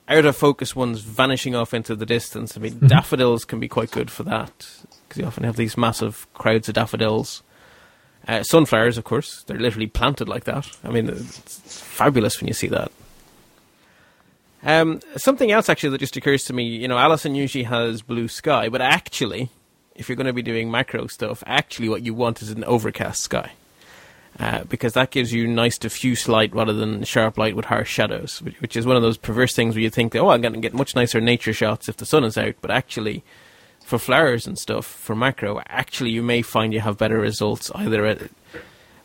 out 0.09 0.24
of 0.24 0.36
focus 0.36 0.76
ones 0.76 1.01
vanishing 1.01 1.57
off 1.57 1.74
into 1.74 1.97
the 1.97 2.07
distance. 2.07 2.57
I 2.57 2.61
mean, 2.61 2.74
mm-hmm. 2.74 2.86
daffodils 2.86 3.45
can 3.45 3.59
be 3.59 3.68
quite 3.68 3.90
good 3.90 4.11
for 4.11 4.22
that 4.22 4.68
because 5.09 5.20
you 5.20 5.26
often 5.26 5.45
have 5.45 5.57
these 5.57 5.76
massive 5.76 6.28
crowds 6.34 6.68
of 6.68 6.74
daffodils. 6.74 7.42
Uh, 8.26 8.42
sunflowers, 8.42 8.96
of 8.96 9.04
course, 9.04 9.42
they're 9.44 9.58
literally 9.58 9.86
planted 9.86 10.28
like 10.28 10.44
that. 10.44 10.70
I 10.82 10.88
mean, 10.88 11.08
it's 11.08 11.80
fabulous 11.80 12.40
when 12.40 12.48
you 12.48 12.54
see 12.54 12.68
that. 12.68 12.90
Um, 14.62 15.00
something 15.16 15.52
else 15.52 15.68
actually 15.68 15.90
that 15.90 15.98
just 15.98 16.16
occurs 16.16 16.44
to 16.44 16.54
me, 16.54 16.64
you 16.64 16.88
know, 16.88 16.96
Alison 16.96 17.34
usually 17.34 17.64
has 17.64 18.00
blue 18.00 18.28
sky, 18.28 18.70
but 18.70 18.80
actually, 18.80 19.50
if 19.94 20.08
you're 20.08 20.16
going 20.16 20.26
to 20.26 20.32
be 20.32 20.42
doing 20.42 20.70
macro 20.70 21.06
stuff, 21.06 21.44
actually 21.46 21.90
what 21.90 22.02
you 22.02 22.14
want 22.14 22.40
is 22.40 22.50
an 22.50 22.64
overcast 22.64 23.22
sky. 23.22 23.52
Uh, 24.40 24.64
because 24.64 24.94
that 24.94 25.12
gives 25.12 25.32
you 25.32 25.46
nice 25.46 25.78
diffuse 25.78 26.28
light 26.28 26.52
rather 26.52 26.72
than 26.72 27.04
sharp 27.04 27.38
light 27.38 27.54
with 27.54 27.66
harsh 27.66 27.90
shadows, 27.92 28.42
which, 28.58 28.76
is 28.76 28.84
one 28.84 28.96
of 28.96 29.02
those 29.02 29.16
perverse 29.16 29.54
things 29.54 29.76
where 29.76 29.82
you 29.82 29.90
think, 29.90 30.16
oh, 30.16 30.30
I'm 30.30 30.40
going 30.40 30.54
to 30.54 30.60
get 30.60 30.74
much 30.74 30.96
nicer 30.96 31.20
nature 31.20 31.52
shots 31.52 31.88
if 31.88 31.98
the 31.98 32.06
sun 32.06 32.24
is 32.24 32.36
out, 32.36 32.54
but 32.60 32.72
actually, 32.72 33.22
for 33.85 33.99
flowers 33.99 34.47
and 34.47 34.59
stuff, 34.59 34.87
for 34.87 35.14
macro, 35.14 35.61
actually 35.68 36.11
you 36.11 36.22
may 36.22 36.43
find 36.43 36.72
you 36.72 36.80
have 36.80 36.97
better 36.97 37.18
results 37.18 37.70
either 37.74 38.07
at, 38.07 38.18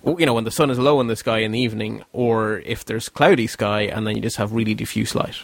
you 0.06 0.26
know, 0.26 0.34
when 0.34 0.46
the 0.46 0.52
sun 0.52 0.70
is 0.70 0.80
low 0.80 1.02
in 1.02 1.08
the 1.08 1.16
sky 1.16 1.40
in 1.40 1.52
the 1.52 1.60
evening, 1.60 2.04
or 2.14 2.60
if 2.66 2.86
there's 2.86 3.10
cloudy 3.10 3.46
sky 3.46 3.82
and 3.82 4.08
then 4.08 4.16
you 4.16 4.22
just 4.22 4.38
have 4.38 4.54
really 4.54 4.74
diffuse 4.74 5.14
light. 5.14 5.44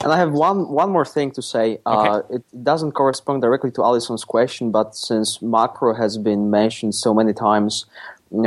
And 0.00 0.12
I 0.12 0.16
have 0.16 0.32
one 0.32 0.68
one 0.68 0.90
more 0.90 1.04
thing 1.04 1.32
to 1.32 1.42
say. 1.42 1.78
Uh, 1.84 1.98
okay. 1.98 2.08
Uh, 2.08 2.36
it 2.36 2.64
doesn't 2.64 2.92
correspond 2.92 3.42
directly 3.42 3.70
to 3.72 3.82
Alison's 3.82 4.24
question, 4.24 4.70
but 4.70 4.94
since 4.94 5.42
macro 5.42 5.94
has 5.94 6.18
been 6.18 6.50
mentioned 6.50 6.94
so 6.94 7.12
many 7.12 7.32
times, 7.32 7.86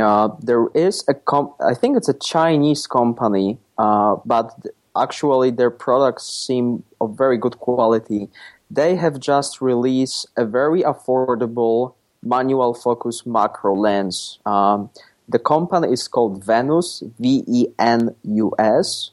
uh, 0.00 0.28
there 0.42 0.66
is 0.74 1.04
a 1.08 1.14
comp- 1.14 1.56
I 1.60 1.74
think 1.74 1.96
it's 1.96 2.08
a 2.08 2.18
Chinese 2.18 2.86
company, 2.86 3.58
uh, 3.78 4.16
but 4.24 4.54
actually 4.96 5.50
their 5.50 5.70
products 5.70 6.24
seem 6.46 6.82
of 7.00 7.16
very 7.16 7.38
good 7.38 7.58
quality. 7.58 8.28
They 8.70 8.96
have 8.96 9.20
just 9.20 9.60
released 9.60 10.26
a 10.36 10.44
very 10.44 10.82
affordable 10.82 11.94
manual 12.22 12.74
focus 12.74 13.24
macro 13.24 13.74
lens. 13.74 14.38
Um, 14.44 14.90
the 15.28 15.38
company 15.38 15.92
is 15.92 16.08
called 16.08 16.44
Venus, 16.44 17.02
V 17.18 17.44
E 17.46 17.66
N 17.78 18.14
U 18.24 18.52
S, 18.58 19.10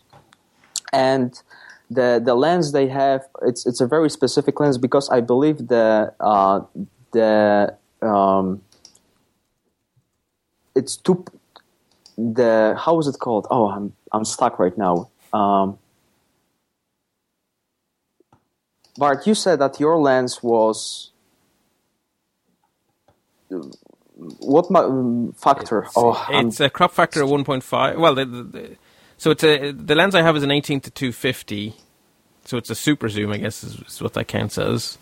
and 0.92 1.40
the 1.90 2.22
the 2.24 2.36
lens 2.36 2.72
they 2.72 2.88
have 2.88 3.22
it's 3.44 3.66
it's 3.66 3.82
a 3.82 3.88
very 3.88 4.10
specific 4.10 4.60
lens 4.60 4.78
because 4.78 5.10
I 5.10 5.22
believe 5.22 5.68
the 5.68 6.14
uh, 6.20 6.62
the 7.12 7.76
um, 8.02 8.62
it's 10.76 10.98
too 10.98 11.26
the 12.18 12.76
how 12.80 13.00
is 13.00 13.08
it 13.08 13.20
called? 13.20 13.48
Oh, 13.50 13.70
I'm 13.70 13.94
I'm 14.12 14.26
stuck 14.26 14.60
right 14.60 14.78
now. 14.78 15.10
Um, 15.34 15.80
Bart, 18.98 19.26
you 19.26 19.34
said 19.34 19.60
that 19.60 19.80
your 19.80 19.98
lens 19.98 20.42
was 20.44 21.12
what 24.40 24.70
ma- 24.70 25.32
factor? 25.36 25.84
It's, 25.84 25.94
oh, 25.96 26.12
it's 26.30 26.60
I'm, 26.62 26.68
a 26.68 26.70
crop 26.70 26.92
factor 26.92 27.22
of 27.24 27.30
1.5. 27.30 27.98
Well, 27.98 28.16
the, 28.16 28.26
the, 28.26 28.44
the, 28.44 28.76
so 29.18 29.32
it's 29.32 29.44
a 29.44 29.72
the 29.72 29.96
lens 29.96 30.16
I 30.16 30.22
have 30.22 30.36
is 30.36 30.44
an 30.44 30.52
18 30.52 30.82
to 30.82 30.92
250. 30.92 31.74
So 32.46 32.58
it's 32.58 32.70
a 32.70 32.76
super 32.76 33.08
zoom, 33.10 33.32
I 33.32 33.38
guess, 33.38 33.64
is, 33.64 33.80
is 33.88 34.02
what 34.02 34.14
that 34.14 34.28
counts 34.28 34.58
as. 34.58 34.98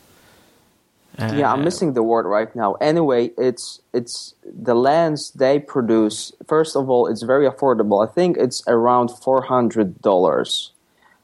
Uh, 1.17 1.33
yeah, 1.35 1.51
I'm 1.51 1.63
missing 1.63 1.93
the 1.93 2.03
word 2.03 2.25
right 2.25 2.55
now. 2.55 2.75
Anyway, 2.75 3.31
it's 3.37 3.81
it's 3.93 4.33
the 4.45 4.73
lens 4.73 5.31
they 5.31 5.59
produce. 5.59 6.31
First 6.47 6.77
of 6.77 6.89
all, 6.89 7.07
it's 7.07 7.23
very 7.23 7.49
affordable. 7.49 8.07
I 8.07 8.11
think 8.11 8.37
it's 8.37 8.63
around 8.67 9.09
four 9.09 9.41
hundred 9.41 10.01
dollars. 10.01 10.71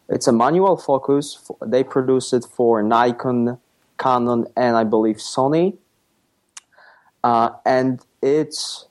It's 0.10 0.28
a 0.28 0.32
manual 0.32 0.78
focus. 0.78 1.49
They 1.66 1.84
produce 1.84 2.34
it 2.34 2.45
for 2.45 2.82
Nikon, 2.82 3.60
Canon, 3.97 4.47
and 4.55 4.76
I 4.76 4.84
believe 4.84 5.18
Sony. 5.18 5.78
Uh, 7.24 7.49
and 7.66 7.99
it's 8.22 8.88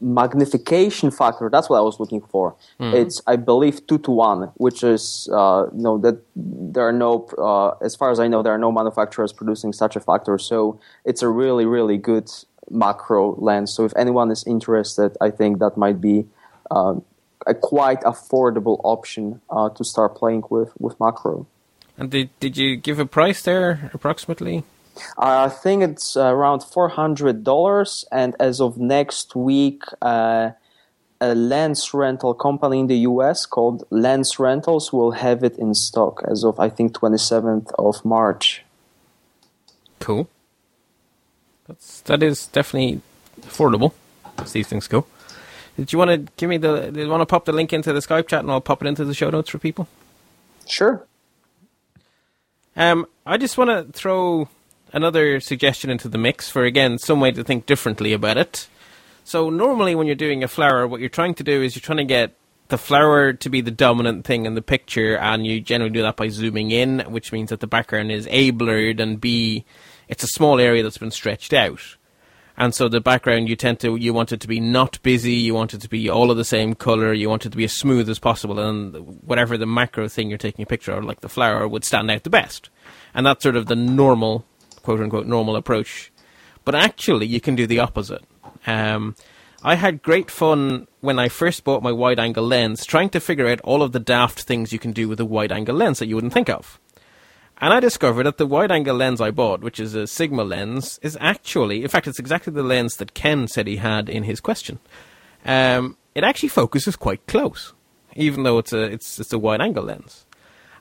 magnification 0.00 1.10
factor. 1.10 1.48
That's 1.50 1.68
what 1.70 1.78
I 1.78 1.80
was 1.80 1.98
looking 1.98 2.20
for. 2.20 2.54
Mm. 2.78 2.94
It's 2.94 3.22
I 3.26 3.36
believe 3.36 3.86
two 3.86 3.98
to 3.98 4.10
one, 4.10 4.52
which 4.56 4.84
is 4.84 5.28
uh, 5.32 5.66
you 5.74 5.82
know 5.82 5.98
that 5.98 6.20
there 6.36 6.86
are 6.86 6.92
no 6.92 7.26
uh, 7.38 7.70
as 7.84 7.96
far 7.96 8.10
as 8.10 8.20
I 8.20 8.28
know 8.28 8.42
there 8.42 8.52
are 8.52 8.58
no 8.58 8.70
manufacturers 8.70 9.32
producing 9.32 9.72
such 9.72 9.96
a 9.96 10.00
factor. 10.00 10.38
So 10.38 10.78
it's 11.04 11.22
a 11.22 11.28
really 11.28 11.64
really 11.64 11.96
good 11.96 12.30
macro 12.70 13.34
lens. 13.36 13.72
So 13.72 13.84
if 13.84 13.92
anyone 13.96 14.30
is 14.30 14.44
interested, 14.46 15.16
I 15.20 15.30
think 15.30 15.58
that 15.58 15.76
might 15.76 16.00
be 16.00 16.26
uh, 16.70 16.94
a 17.46 17.54
quite 17.54 18.00
affordable 18.02 18.80
option 18.84 19.40
uh, 19.50 19.68
to 19.70 19.84
start 19.84 20.16
playing 20.16 20.44
with 20.50 20.72
with 20.78 20.98
macro. 21.00 21.46
And 21.96 22.10
did 22.10 22.30
did 22.40 22.56
you 22.56 22.76
give 22.76 22.98
a 22.98 23.06
price 23.06 23.42
there 23.42 23.90
approximately? 23.94 24.64
I 25.18 25.48
think 25.48 25.82
it's 25.82 26.16
around 26.16 26.62
four 26.62 26.88
hundred 26.88 27.44
dollars, 27.44 28.04
and 28.12 28.34
as 28.38 28.60
of 28.60 28.78
next 28.78 29.34
week, 29.34 29.82
uh, 30.00 30.50
a 31.20 31.34
lens 31.34 31.92
rental 31.94 32.34
company 32.34 32.80
in 32.80 32.86
the 32.86 32.98
US 32.98 33.46
called 33.46 33.84
Lens 33.90 34.38
Rentals 34.38 34.92
will 34.92 35.12
have 35.12 35.42
it 35.42 35.56
in 35.58 35.74
stock 35.74 36.22
as 36.30 36.44
of 36.44 36.58
I 36.60 36.68
think 36.68 36.94
twenty 36.94 37.18
seventh 37.18 37.70
of 37.78 38.04
March. 38.04 38.64
Cool. 40.00 40.28
That's 41.66 42.00
that 42.02 42.22
is 42.22 42.46
definitely 42.46 43.00
affordable 43.40 43.92
as 44.38 44.52
these 44.52 44.66
things 44.66 44.88
go. 44.88 45.06
Did 45.76 45.92
you 45.92 45.98
want 45.98 46.10
to 46.10 46.32
give 46.36 46.48
me 46.48 46.56
the? 46.56 46.90
Did 46.90 46.96
you 46.96 47.08
want 47.08 47.22
to 47.22 47.26
pop 47.26 47.44
the 47.44 47.52
link 47.52 47.72
into 47.72 47.92
the 47.92 48.00
Skype 48.00 48.28
chat 48.28 48.40
and 48.40 48.50
I'll 48.50 48.60
pop 48.60 48.82
it 48.82 48.86
into 48.86 49.04
the 49.04 49.14
show 49.14 49.30
notes 49.30 49.50
for 49.50 49.58
people? 49.58 49.88
Sure. 50.66 51.04
Um, 52.76 53.06
I 53.26 53.36
just 53.36 53.58
want 53.58 53.70
to 53.70 53.92
throw 53.92 54.48
another 54.92 55.40
suggestion 55.40 55.90
into 55.90 56.08
the 56.08 56.18
mix 56.18 56.48
for 56.48 56.64
again 56.64 56.98
some 56.98 57.20
way 57.20 57.32
to 57.32 57.44
think 57.44 57.66
differently 57.66 58.12
about 58.12 58.36
it. 58.36 58.68
So 59.24 59.50
normally 59.50 59.94
when 59.94 60.06
you're 60.06 60.16
doing 60.16 60.44
a 60.44 60.48
flower, 60.48 60.86
what 60.86 61.00
you're 61.00 61.08
trying 61.08 61.34
to 61.34 61.44
do 61.44 61.62
is 61.62 61.74
you're 61.74 61.80
trying 61.80 61.98
to 61.98 62.04
get 62.04 62.34
the 62.68 62.78
flower 62.78 63.32
to 63.32 63.50
be 63.50 63.60
the 63.60 63.70
dominant 63.70 64.24
thing 64.24 64.46
in 64.46 64.54
the 64.54 64.62
picture, 64.62 65.16
and 65.18 65.46
you 65.46 65.60
generally 65.60 65.92
do 65.92 66.02
that 66.02 66.16
by 66.16 66.28
zooming 66.28 66.70
in, 66.70 67.00
which 67.00 67.32
means 67.32 67.50
that 67.50 67.60
the 67.60 67.66
background 67.66 68.10
is 68.10 68.26
a 68.30 68.50
blurred 68.50 69.00
and 69.00 69.20
b 69.20 69.64
it's 70.08 70.22
a 70.22 70.28
small 70.28 70.60
area 70.60 70.82
that's 70.82 70.98
been 70.98 71.10
stretched 71.10 71.52
out. 71.52 71.96
And 72.56 72.74
so 72.74 72.88
the 72.88 73.00
background 73.00 73.48
you 73.48 73.56
tend 73.56 73.80
to 73.80 73.96
you 73.96 74.14
want 74.14 74.32
it 74.32 74.40
to 74.40 74.48
be 74.48 74.60
not 74.60 75.02
busy, 75.02 75.32
you 75.32 75.54
want 75.54 75.74
it 75.74 75.80
to 75.80 75.88
be 75.88 76.08
all 76.08 76.30
of 76.30 76.36
the 76.36 76.44
same 76.44 76.74
color, 76.74 77.12
you 77.12 77.28
want 77.28 77.44
it 77.46 77.50
to 77.50 77.56
be 77.56 77.64
as 77.64 77.72
smooth 77.72 78.08
as 78.08 78.18
possible, 78.18 78.60
and 78.60 78.94
whatever 79.22 79.58
the 79.58 79.66
macro 79.66 80.06
thing 80.08 80.28
you're 80.28 80.38
taking 80.38 80.62
a 80.62 80.66
picture 80.66 80.92
of, 80.92 81.04
like 81.04 81.20
the 81.20 81.28
flower, 81.28 81.66
would 81.66 81.84
stand 81.84 82.10
out 82.10 82.22
the 82.22 82.30
best. 82.30 82.70
And 83.12 83.26
that's 83.26 83.42
sort 83.42 83.56
of 83.56 83.66
the 83.66 83.76
normal 83.76 84.44
quote 84.82 85.00
unquote 85.00 85.26
normal 85.26 85.56
approach. 85.56 86.12
But 86.64 86.74
actually, 86.74 87.26
you 87.26 87.40
can 87.40 87.56
do 87.56 87.66
the 87.66 87.80
opposite. 87.80 88.22
Um, 88.66 89.16
I 89.62 89.74
had 89.74 90.02
great 90.02 90.30
fun 90.30 90.86
when 91.00 91.18
I 91.18 91.28
first 91.28 91.64
bought 91.64 91.82
my 91.82 91.92
wide 91.92 92.20
angle 92.20 92.46
lens 92.46 92.84
trying 92.84 93.08
to 93.10 93.20
figure 93.20 93.48
out 93.48 93.60
all 93.62 93.82
of 93.82 93.92
the 93.92 94.00
daft 94.00 94.42
things 94.42 94.72
you 94.72 94.78
can 94.78 94.92
do 94.92 95.08
with 95.08 95.18
a 95.18 95.24
wide 95.24 95.52
angle 95.52 95.74
lens 95.74 95.98
that 95.98 96.06
you 96.06 96.14
wouldn't 96.14 96.34
think 96.34 96.50
of. 96.50 96.78
And 97.58 97.72
I 97.72 97.80
discovered 97.80 98.24
that 98.24 98.38
the 98.38 98.46
wide 98.46 98.72
angle 98.72 98.96
lens 98.96 99.20
I 99.20 99.30
bought, 99.30 99.60
which 99.60 99.78
is 99.78 99.94
a 99.94 100.06
Sigma 100.06 100.44
lens, 100.44 100.98
is 101.02 101.16
actually, 101.20 101.82
in 101.82 101.88
fact, 101.88 102.06
it's 102.06 102.18
exactly 102.18 102.52
the 102.52 102.62
lens 102.62 102.96
that 102.96 103.14
Ken 103.14 103.46
said 103.46 103.66
he 103.66 103.76
had 103.76 104.08
in 104.08 104.24
his 104.24 104.40
question. 104.40 104.80
Um, 105.44 105.96
it 106.14 106.24
actually 106.24 106.48
focuses 106.48 106.96
quite 106.96 107.26
close, 107.26 107.72
even 108.16 108.42
though 108.42 108.58
it's 108.58 108.72
a 108.72 108.82
it's 108.82 109.20
it's 109.20 109.32
a 109.32 109.38
wide 109.38 109.60
angle 109.60 109.84
lens. 109.84 110.26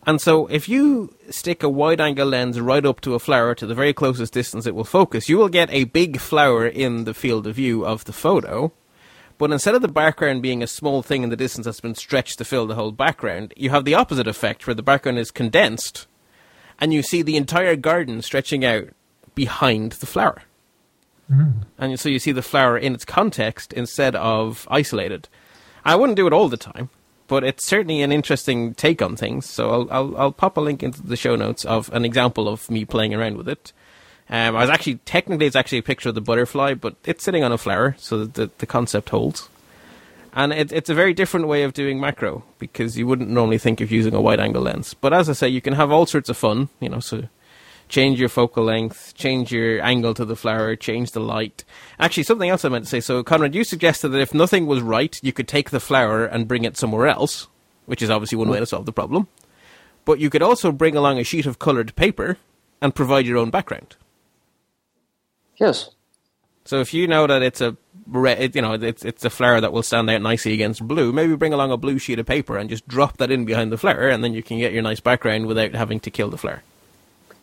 And 0.06 0.20
so, 0.20 0.48
if 0.48 0.68
you 0.68 1.16
stick 1.30 1.64
a 1.64 1.70
wide 1.70 2.02
angle 2.02 2.28
lens 2.28 2.60
right 2.60 2.86
up 2.86 3.02
to 3.02 3.14
a 3.14 3.20
flower 3.20 3.56
to 3.56 3.66
the 3.66 3.76
very 3.76 3.94
closest 3.94 4.34
distance 4.34 4.66
it 4.66 4.76
will 4.76 4.84
focus, 4.84 5.30
you 5.30 5.38
will 5.38 5.50
get 5.50 5.70
a 5.72 5.86
big 5.86 6.20
flower 6.20 6.68
in 6.68 7.06
the 7.06 7.14
field 7.14 7.48
of 7.48 7.56
view 7.56 7.86
of 7.86 8.06
the 8.06 8.14
photo. 8.14 8.74
But 9.38 9.52
instead 9.52 9.76
of 9.76 9.82
the 9.82 9.88
background 9.88 10.42
being 10.42 10.62
a 10.62 10.68
small 10.68 11.02
thing 11.02 11.24
in 11.24 11.30
the 11.30 11.36
distance 11.36 11.66
that's 11.66 11.80
been 11.80 11.96
stretched 11.96 12.38
to 12.38 12.46
fill 12.46 12.68
the 12.68 12.76
whole 12.76 12.92
background, 12.92 13.54
you 13.58 13.70
have 13.72 13.86
the 13.86 13.96
opposite 13.96 14.28
effect 14.28 14.68
where 14.68 14.76
the 14.76 14.84
background 14.84 15.20
is 15.20 15.32
condensed 15.32 16.08
and 16.84 16.94
you 16.94 17.02
see 17.02 17.22
the 17.22 17.38
entire 17.38 17.78
garden 17.78 18.22
stretching 18.22 18.66
out 18.66 18.90
behind 19.36 19.94
the 19.94 20.06
flower. 20.06 20.44
Mm. 21.32 21.64
And 21.78 22.00
so 22.00 22.10
you 22.10 22.20
see 22.20 22.34
the 22.34 22.42
flower 22.42 22.78
in 22.78 22.94
its 22.94 23.06
context 23.06 23.72
instead 23.72 24.16
of 24.16 24.68
isolated. 24.70 25.30
I 25.86 25.96
wouldn't 25.96 26.18
do 26.18 26.28
it 26.28 26.34
all 26.34 26.50
the 26.50 26.58
time 26.58 26.90
but 27.28 27.44
it's 27.44 27.66
certainly 27.66 28.02
an 28.02 28.12
interesting 28.12 28.74
take 28.76 29.02
on 29.02 29.16
things. 29.16 29.50
So 29.50 29.72
I'll, 29.72 29.88
I'll, 29.92 30.18
I'll 30.18 30.32
pop 30.32 30.58
a 30.58 30.62
link 30.62 30.84
into 30.84 31.02
the 31.02 31.16
show 31.16 31.36
notes 31.36 31.66
of 31.66 31.92
an 31.94 32.06
example 32.06 32.48
of 32.48 32.70
me 32.70 32.86
playing 32.86 33.14
around 33.14 33.38
with 33.38 33.48
it. 33.48 33.74
Um, 34.30 34.56
I 34.56 34.62
was 34.62 34.70
actually 34.70 34.96
technically 35.06 35.48
it's 35.48 35.56
actually 35.56 35.80
a 35.80 35.84
picture 35.84 36.10
of 36.10 36.16
the 36.16 36.22
butterfly, 36.22 36.74
but 36.74 36.96
it's 37.06 37.24
sitting 37.24 37.44
on 37.44 37.52
a 37.52 37.58
flower, 37.58 37.96
so 37.98 38.26
the 38.26 38.52
the 38.58 38.66
concept 38.66 39.10
holds. 39.10 39.50
And 40.34 40.52
it, 40.52 40.72
it's 40.72 40.90
a 40.90 40.96
very 40.96 41.14
different 41.14 41.48
way 41.48 41.64
of 41.64 41.74
doing 41.74 42.00
macro 42.00 42.44
because 42.58 42.98
you 42.98 43.06
wouldn't 43.06 43.30
normally 43.30 43.60
think 43.60 43.82
of 43.82 43.92
using 43.92 44.16
a 44.16 44.22
wide 44.22 44.40
angle 44.40 44.64
lens. 44.64 44.96
But 44.96 45.14
as 45.14 45.30
I 45.30 45.34
say, 45.34 45.48
you 45.48 45.62
can 45.62 45.74
have 45.74 45.92
all 45.92 46.08
sorts 46.08 46.28
of 46.28 46.38
fun, 46.38 46.70
you 46.80 46.90
know. 46.90 47.00
So 47.00 47.30
change 47.88 48.20
your 48.20 48.30
focal 48.30 48.64
length, 48.64 49.14
change 49.16 49.52
your 49.52 49.80
angle 49.84 50.16
to 50.16 50.26
the 50.26 50.36
flower, 50.36 50.76
change 50.76 51.12
the 51.12 51.20
light. 51.20 51.64
Actually, 52.00 52.24
something 52.24 52.50
else 52.50 52.66
I 52.66 52.70
meant 52.70 52.86
to 52.86 52.90
say. 52.90 53.00
So, 53.00 53.24
Konrad, 53.24 53.54
you 53.54 53.64
suggested 53.64 54.10
that 54.10 54.22
if 54.22 54.34
nothing 54.34 54.66
was 54.66 54.82
right, 54.82 55.20
you 55.22 55.32
could 55.32 55.48
take 55.48 55.70
the 55.70 55.80
flower 55.80 56.26
and 56.26 56.48
bring 56.48 56.66
it 56.66 56.78
somewhere 56.78 57.08
else, 57.08 57.48
which 57.86 58.02
is 58.02 58.10
obviously 58.10 58.38
one 58.40 58.50
way 58.50 58.60
to 58.60 58.66
solve 58.66 58.88
the 58.88 58.92
problem. 58.92 59.28
But 60.06 60.20
you 60.20 60.32
could 60.32 60.42
also 60.42 60.72
bring 60.72 60.96
along 60.96 61.20
a 61.20 61.24
sheet 61.24 61.46
of 61.46 61.60
coloured 61.60 61.96
paper 61.96 62.38
and 62.82 62.96
provide 62.96 63.28
your 63.28 63.38
own 63.38 63.52
background. 63.52 63.96
Yes. 65.58 65.92
So 66.66 66.80
if 66.80 66.94
you 66.94 67.08
know 67.08 67.28
that 67.28 67.44
it's 67.44 67.62
a 67.62 67.78
red, 68.08 68.56
you 68.56 68.62
know, 68.62 68.74
it's 68.74 69.06
it's 69.06 69.26
a 69.26 69.30
flower 69.30 69.62
that 69.62 69.74
will 69.74 69.84
stand 69.84 70.10
out 70.10 70.22
nicely 70.22 70.54
against 70.54 70.88
blue, 70.88 71.12
maybe 71.12 71.36
bring 71.36 71.54
along 71.54 71.72
a 71.72 71.78
blue 71.78 71.98
sheet 71.98 72.20
of 72.20 72.26
paper 72.26 72.58
and 72.58 72.70
just 72.70 72.88
drop 72.88 73.18
that 73.18 73.32
in 73.32 73.46
behind 73.46 73.72
the 73.72 73.78
flower, 73.78 74.10
and 74.10 74.24
then 74.24 74.34
you 74.34 74.44
can 74.44 74.58
get 74.60 74.74
your 74.74 74.84
nice 74.84 75.00
background 75.00 75.48
without 75.48 75.74
having 75.74 76.00
to 76.02 76.12
kill 76.12 76.30
the 76.30 76.38
flower. 76.38 76.64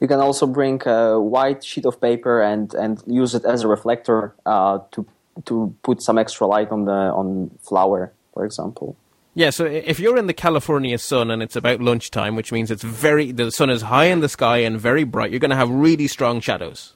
You 0.01 0.09
can 0.09 0.19
also 0.19 0.47
bring 0.47 0.81
a 0.87 1.21
white 1.21 1.63
sheet 1.63 1.85
of 1.85 2.01
paper 2.01 2.41
and, 2.41 2.73
and 2.73 3.03
use 3.07 3.35
it 3.35 3.45
as 3.45 3.63
a 3.63 3.69
reflector 3.69 4.35
uh, 4.47 4.79
to 4.93 5.07
to 5.47 5.75
put 5.83 6.03
some 6.03 6.19
extra 6.19 6.47
light 6.47 6.71
on 6.71 6.85
the 6.87 6.93
on 6.93 7.51
flower, 7.61 8.13
for 8.33 8.45
example. 8.45 8.97
Yeah, 9.35 9.51
so 9.51 9.65
if 9.65 10.01
you're 10.01 10.17
in 10.17 10.27
the 10.27 10.35
California 10.35 10.99
sun 10.99 11.31
and 11.31 11.43
it's 11.43 11.55
about 11.55 11.81
lunchtime, 11.81 12.35
which 12.35 12.51
means 12.51 12.71
it's 12.71 12.83
very 12.83 13.31
the 13.31 13.51
sun 13.53 13.71
is 13.71 13.83
high 13.83 14.07
in 14.07 14.21
the 14.21 14.29
sky 14.29 14.59
and 14.59 14.81
very 14.81 15.05
bright, 15.05 15.31
you're 15.31 15.41
going 15.41 15.51
to 15.51 15.57
have 15.57 15.71
really 15.71 16.09
strong 16.09 16.41
shadows, 16.41 16.95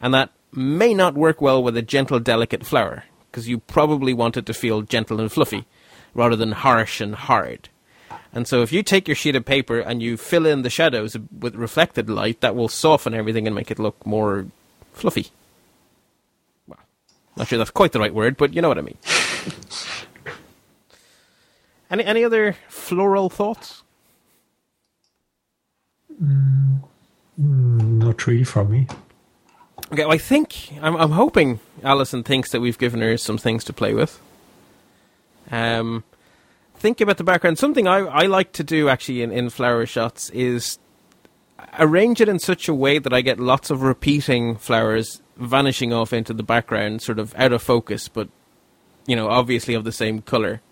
and 0.00 0.12
that 0.12 0.30
may 0.52 0.94
not 0.94 1.14
work 1.14 1.40
well 1.40 1.62
with 1.62 1.76
a 1.76 1.82
gentle, 1.82 2.20
delicate 2.20 2.64
flower 2.64 3.04
because 3.30 3.48
you 3.48 3.58
probably 3.58 4.12
want 4.12 4.36
it 4.36 4.46
to 4.46 4.54
feel 4.54 4.82
gentle 4.82 5.20
and 5.20 5.32
fluffy 5.32 5.64
rather 6.14 6.36
than 6.36 6.52
harsh 6.52 7.00
and 7.00 7.14
hard. 7.14 7.68
And 8.34 8.46
so 8.46 8.62
if 8.62 8.72
you 8.72 8.82
take 8.82 9.08
your 9.08 9.14
sheet 9.14 9.36
of 9.36 9.44
paper 9.44 9.80
and 9.80 10.02
you 10.02 10.16
fill 10.16 10.46
in 10.46 10.62
the 10.62 10.70
shadows 10.70 11.16
with 11.38 11.54
reflected 11.54 12.08
light, 12.08 12.40
that 12.40 12.54
will 12.54 12.68
soften 12.68 13.14
everything 13.14 13.46
and 13.46 13.54
make 13.54 13.70
it 13.70 13.78
look 13.78 14.06
more 14.06 14.46
fluffy. 14.92 15.28
Well, 16.66 16.78
not 17.36 17.48
sure 17.48 17.58
that's 17.58 17.70
quite 17.70 17.92
the 17.92 18.00
right 18.00 18.14
word, 18.14 18.36
but 18.36 18.54
you 18.54 18.62
know 18.62 18.68
what 18.68 18.78
I 18.78 18.82
mean. 18.82 18.98
any 21.90 22.04
any 22.04 22.24
other 22.24 22.56
floral 22.68 23.28
thoughts? 23.28 23.82
Mm, 26.22 26.82
not 27.38 28.26
really 28.26 28.44
for 28.44 28.64
me. 28.64 28.86
Okay, 29.92 30.04
well, 30.04 30.14
I 30.14 30.18
think 30.18 30.70
I'm, 30.80 30.96
I'm 30.96 31.10
hoping 31.10 31.60
Alison 31.84 32.22
thinks 32.22 32.50
that 32.52 32.60
we've 32.60 32.78
given 32.78 33.00
her 33.02 33.18
some 33.18 33.36
things 33.36 33.62
to 33.64 33.74
play 33.74 33.92
with. 33.92 34.20
Um, 35.50 36.04
think 36.76 37.02
about 37.02 37.18
the 37.18 37.24
background. 37.24 37.58
Something 37.58 37.86
I, 37.86 37.98
I 37.98 38.22
like 38.22 38.52
to 38.52 38.64
do 38.64 38.88
actually 38.88 39.20
in, 39.20 39.30
in 39.30 39.50
flower 39.50 39.84
shots 39.84 40.30
is 40.30 40.78
arrange 41.78 42.22
it 42.22 42.28
in 42.28 42.38
such 42.38 42.68
a 42.68 42.74
way 42.74 42.98
that 42.98 43.12
I 43.12 43.20
get 43.20 43.38
lots 43.38 43.70
of 43.70 43.82
repeating 43.82 44.56
flowers 44.56 45.20
vanishing 45.36 45.92
off 45.92 46.14
into 46.14 46.32
the 46.32 46.42
background, 46.42 47.02
sort 47.02 47.18
of 47.18 47.34
out 47.36 47.52
of 47.52 47.62
focus, 47.62 48.08
but 48.08 48.28
you 49.06 49.14
know, 49.14 49.28
obviously 49.28 49.74
of 49.74 49.84
the 49.84 49.92
same 49.92 50.22
color. 50.22 50.62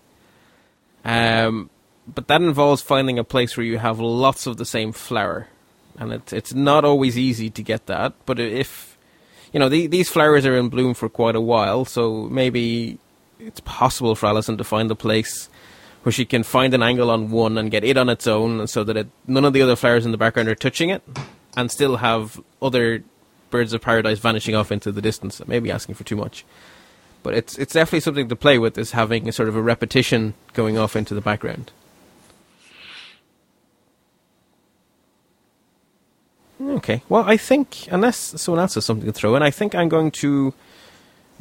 Um, 1.05 1.69
but 2.07 2.27
that 2.27 2.41
involves 2.41 2.81
finding 2.81 3.19
a 3.19 3.23
place 3.23 3.55
where 3.55 3.65
you 3.65 3.77
have 3.77 3.99
lots 3.99 4.47
of 4.47 4.57
the 4.57 4.65
same 4.65 4.91
flower, 4.91 5.47
and 5.99 6.11
it's 6.11 6.33
it's 6.33 6.53
not 6.55 6.85
always 6.85 7.19
easy 7.19 7.51
to 7.51 7.61
get 7.61 7.85
that. 7.85 8.13
But 8.25 8.39
if 8.39 8.90
you 9.51 9.59
know 9.59 9.69
the, 9.69 9.87
these 9.87 10.09
flowers 10.09 10.45
are 10.45 10.55
in 10.55 10.69
bloom 10.69 10.93
for 10.93 11.09
quite 11.09 11.35
a 11.35 11.41
while, 11.41 11.85
so 11.85 12.23
maybe 12.29 12.97
it's 13.39 13.59
possible 13.61 14.15
for 14.15 14.27
Alison 14.27 14.57
to 14.57 14.63
find 14.63 14.89
a 14.91 14.95
place 14.95 15.49
where 16.03 16.13
she 16.13 16.25
can 16.25 16.43
find 16.43 16.73
an 16.73 16.81
angle 16.81 17.11
on 17.11 17.29
one 17.29 17.57
and 17.57 17.69
get 17.69 17.83
it 17.83 17.97
on 17.97 18.09
its 18.09 18.25
own 18.27 18.65
so 18.67 18.83
that 18.83 18.97
it, 18.97 19.07
none 19.27 19.45
of 19.45 19.53
the 19.53 19.61
other 19.61 19.75
flowers 19.75 20.05
in 20.05 20.11
the 20.11 20.17
background 20.17 20.49
are 20.49 20.55
touching 20.55 20.89
it 20.89 21.03
and 21.55 21.69
still 21.69 21.97
have 21.97 22.41
other 22.61 23.03
birds 23.49 23.73
of 23.73 23.81
paradise 23.81 24.19
vanishing 24.19 24.55
off 24.55 24.71
into 24.71 24.91
the 24.91 25.01
distance. 25.01 25.41
Maybe 25.45 25.69
asking 25.71 25.95
for 25.95 26.03
too 26.03 26.15
much. 26.15 26.45
But 27.23 27.35
it's 27.35 27.57
it's 27.57 27.73
definitely 27.73 27.99
something 27.99 28.29
to 28.29 28.35
play 28.35 28.57
with 28.57 28.77
is 28.77 28.91
having 28.91 29.29
a 29.29 29.31
sort 29.31 29.49
of 29.49 29.55
a 29.55 29.61
repetition 29.61 30.33
going 30.53 30.77
off 30.77 30.95
into 30.95 31.13
the 31.13 31.21
background. 31.21 31.71
Okay. 36.61 37.03
Well, 37.09 37.23
I 37.23 37.37
think 37.37 37.87
unless 37.91 38.17
someone 38.41 38.61
else 38.61 38.75
has 38.75 38.85
something 38.85 39.05
to 39.05 39.11
throw 39.11 39.35
in, 39.35 39.41
I 39.41 39.51
think 39.51 39.73
I'm 39.73 39.89
going 39.89 40.11
to 40.11 40.53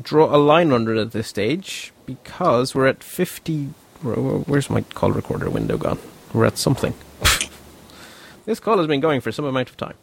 draw 0.00 0.34
a 0.34 0.38
line 0.38 0.72
under 0.72 0.94
it 0.94 1.00
at 1.00 1.12
this 1.12 1.28
stage 1.28 1.92
because 2.06 2.74
we're 2.74 2.86
at 2.86 3.02
50. 3.02 3.66
Where's 4.02 4.70
my 4.70 4.80
call 4.80 5.12
recorder 5.12 5.50
window 5.50 5.76
gone? 5.76 5.98
We're 6.32 6.46
at 6.46 6.56
something. 6.56 6.94
this 8.46 8.60
call 8.60 8.78
has 8.78 8.86
been 8.86 9.00
going 9.00 9.20
for 9.20 9.30
some 9.30 9.44
amount 9.44 9.68
of 9.68 9.76
time. 9.76 9.94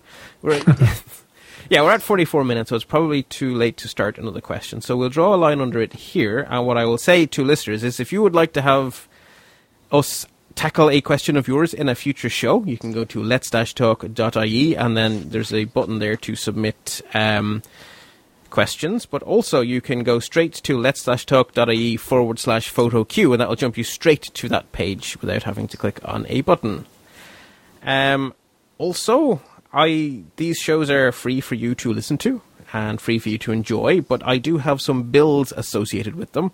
We're 0.44 0.56
at, 0.56 0.68
yeah, 1.70 1.82
we're 1.82 1.94
at 1.94 2.04
44 2.04 2.44
minutes, 2.44 2.70
so 2.70 2.76
it's 2.76 2.86
probably 2.86 3.24
too 3.24 3.56
late 3.56 3.78
to 3.78 3.88
start 3.88 4.20
another 4.20 4.42
question. 4.42 4.82
So 4.82 4.96
we'll 4.96 5.10
draw 5.10 5.34
a 5.34 5.38
line 5.38 5.62
under 5.62 5.82
it 5.82 5.94
here. 5.94 6.46
And 6.50 6.68
what 6.68 6.78
I 6.78 6.86
will 6.86 7.00
say 7.00 7.26
to 7.26 7.44
listeners 7.44 7.84
is 7.84 8.00
if 8.00 8.12
you 8.12 8.22
would 8.22 8.36
like 8.36 8.54
to 8.54 8.62
have 8.62 9.08
us 9.92 10.28
tackle 10.58 10.90
a 10.90 11.00
question 11.02 11.38
of 11.38 11.48
yours 11.48 11.74
in 11.74 11.88
a 11.88 11.96
future 11.96 12.30
show, 12.30 12.64
you 12.66 12.78
can 12.78 12.92
go 12.92 13.06
to 13.06 13.24
let's-talk.ie 13.24 14.76
and 14.76 14.98
then 14.98 15.30
there's 15.30 15.54
a 15.54 15.66
button 15.66 16.00
there 16.00 16.18
to 16.18 16.36
submit 16.36 17.02
um, 17.14 17.62
questions. 18.50 19.06
But 19.06 19.22
also 19.24 19.62
you 19.62 19.80
can 19.82 20.04
go 20.04 20.20
straight 20.20 20.54
to 20.54 20.78
let's-talk.ie 20.78 21.98
forward 21.98 22.40
slash 22.40 22.70
photo 22.70 23.04
queue 23.04 23.32
and 23.32 23.40
that 23.40 23.48
will 23.48 23.56
jump 23.56 23.78
you 23.78 23.84
straight 23.84 24.24
to 24.34 24.50
that 24.50 24.72
page 24.72 25.22
without 25.22 25.44
having 25.44 25.68
to 25.68 25.78
click 25.78 26.00
on 26.04 26.26
a 26.28 26.42
button. 26.42 26.88
Um, 27.84 28.34
also, 28.80 29.42
I 29.72 30.24
these 30.38 30.58
shows 30.58 30.90
are 30.90 31.12
free 31.12 31.40
for 31.40 31.56
you 31.56 31.76
to 31.76 31.94
listen 31.94 32.18
to 32.20 32.42
and 32.74 33.00
free 33.00 33.20
for 33.20 33.30
you 33.30 33.38
to 33.38 33.52
enjoy, 33.52 34.02
but 34.02 34.26
I 34.26 34.40
do 34.40 34.58
have 34.58 34.82
some 34.82 35.04
bills 35.04 35.54
associated 35.56 36.16
with 36.16 36.34
them. 36.34 36.52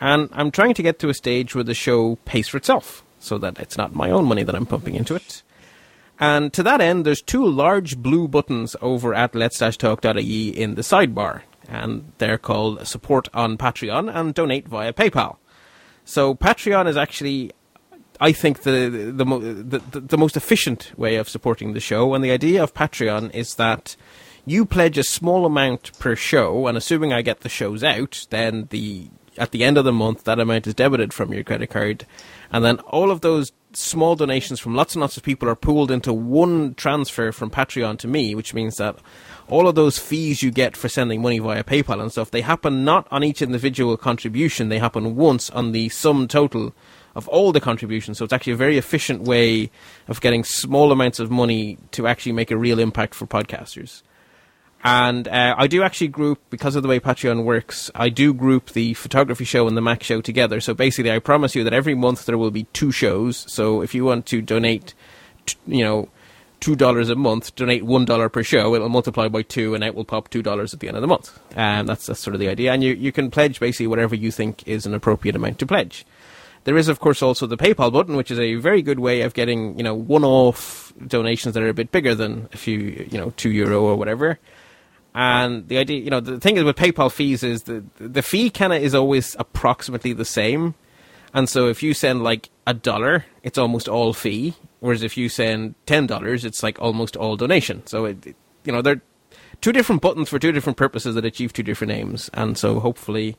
And 0.00 0.28
I'm 0.32 0.50
trying 0.50 0.74
to 0.74 0.82
get 0.82 0.98
to 0.98 1.08
a 1.08 1.14
stage 1.14 1.54
where 1.54 1.64
the 1.64 1.72
show 1.72 2.16
pays 2.26 2.48
for 2.48 2.58
itself, 2.58 3.02
so 3.26 3.38
that 3.38 3.58
it's 3.58 3.76
not 3.76 3.94
my 3.94 4.10
own 4.10 4.24
money 4.24 4.42
that 4.42 4.54
I'm 4.54 4.66
pumping 4.66 4.94
into 4.94 5.14
it. 5.14 5.42
And 6.18 6.52
to 6.54 6.62
that 6.62 6.80
end, 6.80 7.04
there's 7.04 7.20
two 7.20 7.44
large 7.46 7.98
blue 7.98 8.26
buttons 8.26 8.74
over 8.80 9.14
at 9.14 9.34
let's-talk.ie 9.34 10.48
in 10.48 10.74
the 10.74 10.82
sidebar, 10.82 11.42
and 11.68 12.12
they're 12.18 12.38
called 12.38 12.86
Support 12.86 13.28
on 13.34 13.58
Patreon 13.58 14.14
and 14.14 14.32
Donate 14.32 14.66
via 14.66 14.92
PayPal. 14.92 15.36
So 16.04 16.34
Patreon 16.34 16.86
is 16.86 16.96
actually, 16.96 17.52
I 18.20 18.32
think, 18.32 18.62
the 18.62 18.88
the, 18.88 19.24
the 19.24 19.78
the 19.90 20.00
the 20.00 20.18
most 20.18 20.36
efficient 20.36 20.92
way 20.96 21.16
of 21.16 21.28
supporting 21.28 21.72
the 21.72 21.80
show. 21.80 22.14
And 22.14 22.24
the 22.24 22.30
idea 22.30 22.62
of 22.62 22.72
Patreon 22.72 23.34
is 23.34 23.56
that 23.56 23.96
you 24.46 24.64
pledge 24.64 24.96
a 24.96 25.02
small 25.02 25.44
amount 25.44 25.98
per 25.98 26.14
show, 26.14 26.66
and 26.68 26.78
assuming 26.78 27.12
I 27.12 27.22
get 27.22 27.40
the 27.40 27.48
shows 27.48 27.82
out, 27.82 28.26
then 28.30 28.68
the 28.70 29.10
at 29.38 29.52
the 29.52 29.64
end 29.64 29.78
of 29.78 29.84
the 29.84 29.92
month, 29.92 30.24
that 30.24 30.40
amount 30.40 30.66
is 30.66 30.74
debited 30.74 31.12
from 31.12 31.32
your 31.32 31.44
credit 31.44 31.70
card, 31.70 32.06
and 32.52 32.64
then 32.64 32.78
all 32.80 33.10
of 33.10 33.20
those 33.20 33.52
small 33.72 34.16
donations 34.16 34.58
from 34.58 34.74
lots 34.74 34.94
and 34.94 35.00
lots 35.00 35.16
of 35.16 35.22
people 35.22 35.48
are 35.48 35.54
pooled 35.54 35.90
into 35.90 36.12
one 36.12 36.74
transfer 36.74 37.30
from 37.32 37.50
Patreon 37.50 37.98
to 37.98 38.08
me, 38.08 38.34
which 38.34 38.54
means 38.54 38.76
that 38.76 38.96
all 39.48 39.68
of 39.68 39.74
those 39.74 39.98
fees 39.98 40.42
you 40.42 40.50
get 40.50 40.76
for 40.76 40.88
sending 40.88 41.20
money 41.20 41.38
via 41.38 41.62
PayPal 41.62 42.00
and 42.00 42.10
stuff, 42.10 42.30
they 42.30 42.40
happen 42.40 42.84
not 42.84 43.06
on 43.10 43.22
each 43.22 43.42
individual 43.42 43.96
contribution, 43.96 44.68
they 44.68 44.78
happen 44.78 45.16
once 45.16 45.50
on 45.50 45.72
the 45.72 45.88
sum 45.90 46.26
total 46.26 46.74
of 47.14 47.28
all 47.28 47.52
the 47.52 47.60
contributions. 47.60 48.18
So 48.18 48.24
it's 48.24 48.32
actually 48.32 48.52
a 48.52 48.56
very 48.56 48.76
efficient 48.76 49.22
way 49.22 49.70
of 50.08 50.20
getting 50.20 50.44
small 50.44 50.92
amounts 50.92 51.18
of 51.18 51.30
money 51.30 51.78
to 51.92 52.06
actually 52.06 52.32
make 52.32 52.50
a 52.50 52.56
real 52.56 52.78
impact 52.78 53.14
for 53.14 53.26
podcasters. 53.26 54.02
And 54.84 55.26
uh, 55.26 55.54
I 55.58 55.66
do 55.66 55.82
actually 55.82 56.08
group, 56.08 56.38
because 56.50 56.76
of 56.76 56.82
the 56.82 56.88
way 56.88 57.00
Patreon 57.00 57.44
works, 57.44 57.90
I 57.94 58.08
do 58.08 58.32
group 58.32 58.70
the 58.70 58.94
photography 58.94 59.44
show 59.44 59.66
and 59.66 59.76
the 59.76 59.80
Mac 59.80 60.02
show 60.02 60.20
together. 60.20 60.60
So 60.60 60.74
basically, 60.74 61.10
I 61.10 61.18
promise 61.18 61.54
you 61.54 61.64
that 61.64 61.72
every 61.72 61.94
month 61.94 62.26
there 62.26 62.38
will 62.38 62.52
be 62.52 62.64
two 62.72 62.92
shows. 62.92 63.50
So 63.52 63.82
if 63.82 63.94
you 63.94 64.04
want 64.04 64.26
to 64.26 64.40
donate, 64.40 64.94
t- 65.44 65.56
you 65.66 65.82
know, 65.82 66.08
two 66.60 66.76
dollars 66.76 67.10
a 67.10 67.14
month, 67.14 67.54
donate 67.54 67.84
one 67.84 68.04
dollar 68.04 68.28
per 68.28 68.42
show. 68.42 68.74
It'll 68.74 68.88
multiply 68.88 69.28
by 69.28 69.42
two, 69.42 69.74
and 69.74 69.82
out 69.82 69.94
will 69.94 70.04
pop 70.04 70.28
two 70.28 70.42
dollars 70.42 70.72
at 70.72 70.80
the 70.80 70.88
end 70.88 70.96
of 70.96 71.00
the 71.00 71.06
month. 71.06 71.38
And 71.54 71.80
um, 71.80 71.86
that's 71.86 72.06
that's 72.06 72.20
sort 72.20 72.34
of 72.34 72.40
the 72.40 72.48
idea. 72.48 72.72
And 72.72 72.82
you 72.82 72.94
you 72.94 73.12
can 73.12 73.30
pledge 73.30 73.60
basically 73.60 73.86
whatever 73.86 74.14
you 74.14 74.30
think 74.30 74.66
is 74.66 74.86
an 74.86 74.94
appropriate 74.94 75.36
amount 75.36 75.58
to 75.60 75.66
pledge. 75.66 76.06
There 76.64 76.76
is, 76.76 76.88
of 76.88 76.98
course, 76.98 77.22
also 77.22 77.46
the 77.46 77.56
PayPal 77.56 77.92
button, 77.92 78.16
which 78.16 78.32
is 78.32 78.40
a 78.40 78.56
very 78.56 78.82
good 78.82 78.98
way 78.98 79.20
of 79.20 79.34
getting 79.34 79.76
you 79.78 79.84
know 79.84 79.94
one-off 79.94 80.92
donations 81.06 81.54
that 81.54 81.62
are 81.62 81.68
a 81.68 81.74
bit 81.74 81.92
bigger 81.92 82.14
than 82.14 82.48
a 82.52 82.56
few 82.56 83.06
you 83.10 83.18
know 83.18 83.30
two 83.36 83.50
euro 83.50 83.82
or 83.82 83.96
whatever. 83.96 84.38
And 85.16 85.66
the 85.68 85.78
idea, 85.78 85.98
you 85.98 86.10
know, 86.10 86.20
the 86.20 86.38
thing 86.38 86.58
is 86.58 86.64
with 86.64 86.76
PayPal 86.76 87.10
fees 87.10 87.42
is 87.42 87.62
the 87.62 87.82
the 87.96 88.20
fee 88.20 88.50
kind 88.50 88.74
of 88.74 88.82
is 88.82 88.94
always 88.94 89.34
approximately 89.38 90.12
the 90.12 90.26
same. 90.26 90.74
And 91.32 91.48
so 91.48 91.68
if 91.68 91.82
you 91.82 91.94
send 91.94 92.22
like 92.22 92.50
a 92.66 92.74
dollar, 92.74 93.24
it's 93.42 93.56
almost 93.56 93.88
all 93.88 94.12
fee. 94.12 94.54
Whereas 94.80 95.02
if 95.02 95.16
you 95.16 95.30
send 95.30 95.74
ten 95.86 96.06
dollars, 96.06 96.44
it's 96.44 96.62
like 96.62 96.78
almost 96.82 97.16
all 97.16 97.38
donation. 97.38 97.86
So 97.86 98.04
it, 98.04 98.26
it, 98.26 98.36
you 98.64 98.72
know, 98.74 98.82
they're 98.82 99.00
two 99.62 99.72
different 99.72 100.02
buttons 100.02 100.28
for 100.28 100.38
two 100.38 100.52
different 100.52 100.76
purposes 100.76 101.14
that 101.14 101.24
achieve 101.24 101.54
two 101.54 101.62
different 101.62 101.94
aims. 101.94 102.28
And 102.34 102.58
so 102.58 102.78
hopefully 102.78 103.38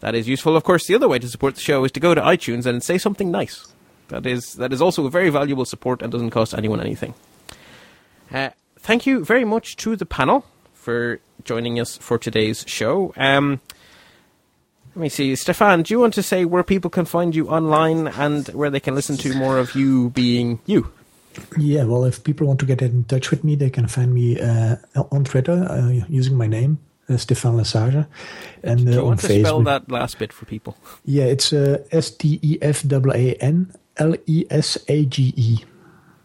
that 0.00 0.14
is 0.14 0.26
useful. 0.26 0.56
Of 0.56 0.64
course, 0.64 0.86
the 0.86 0.94
other 0.94 1.08
way 1.08 1.18
to 1.18 1.28
support 1.28 1.54
the 1.54 1.60
show 1.60 1.84
is 1.84 1.92
to 1.92 2.00
go 2.00 2.14
to 2.14 2.20
iTunes 2.22 2.64
and 2.64 2.82
say 2.82 2.96
something 2.96 3.30
nice. 3.30 3.66
That 4.08 4.24
is 4.24 4.54
that 4.54 4.72
is 4.72 4.80
also 4.80 5.04
a 5.04 5.10
very 5.10 5.28
valuable 5.28 5.66
support 5.66 6.00
and 6.00 6.10
doesn't 6.10 6.30
cost 6.30 6.54
anyone 6.54 6.80
anything. 6.80 7.12
Uh, 8.32 8.50
thank 8.78 9.04
you 9.04 9.22
very 9.22 9.44
much 9.44 9.76
to 9.76 9.96
the 9.96 10.06
panel 10.06 10.46
for 10.80 11.20
joining 11.44 11.78
us 11.78 11.98
for 11.98 12.18
today's 12.18 12.64
show. 12.66 13.12
Um, 13.16 13.60
let 14.96 15.02
me 15.02 15.08
see, 15.08 15.36
Stefaan. 15.36 15.82
Do 15.82 15.94
you 15.94 16.00
want 16.00 16.14
to 16.14 16.22
say 16.22 16.44
where 16.44 16.64
people 16.64 16.90
can 16.90 17.04
find 17.04 17.34
you 17.36 17.48
online 17.48 18.08
and 18.08 18.48
where 18.48 18.70
they 18.70 18.80
can 18.80 18.94
listen 18.94 19.16
to 19.18 19.34
more 19.34 19.58
of 19.58 19.74
you 19.74 20.10
being 20.10 20.58
you? 20.66 20.90
Yeah, 21.56 21.84
well, 21.84 22.04
if 22.04 22.24
people 22.24 22.48
want 22.48 22.58
to 22.60 22.66
get 22.66 22.82
in 22.82 23.04
touch 23.04 23.30
with 23.30 23.44
me, 23.44 23.54
they 23.54 23.70
can 23.70 23.86
find 23.86 24.12
me 24.12 24.40
uh, 24.40 24.76
on 25.12 25.22
Twitter 25.24 25.64
uh, 25.70 26.04
using 26.08 26.36
my 26.36 26.48
name, 26.48 26.78
uh, 27.08 27.16
Stefaan 27.16 27.56
Lesage, 27.56 28.04
and 28.64 28.80
uh, 28.80 28.90
Do 28.90 28.96
you 28.98 29.04
want 29.04 29.20
to 29.20 29.28
Facebook. 29.28 29.40
spell 29.46 29.62
that 29.62 29.90
last 29.90 30.18
bit 30.18 30.32
for 30.32 30.44
people? 30.46 30.76
Yeah, 31.04 31.24
it's 31.24 31.52
uh, 31.52 31.84
S 31.92 32.10
T 32.10 32.40
E 32.42 32.58
F 32.60 32.84
A 32.90 32.96
A 33.14 33.34
N 33.34 33.72
L 33.98 34.16
E 34.26 34.44
S 34.50 34.76
A 34.88 35.04
G 35.04 35.32
E. 35.36 35.58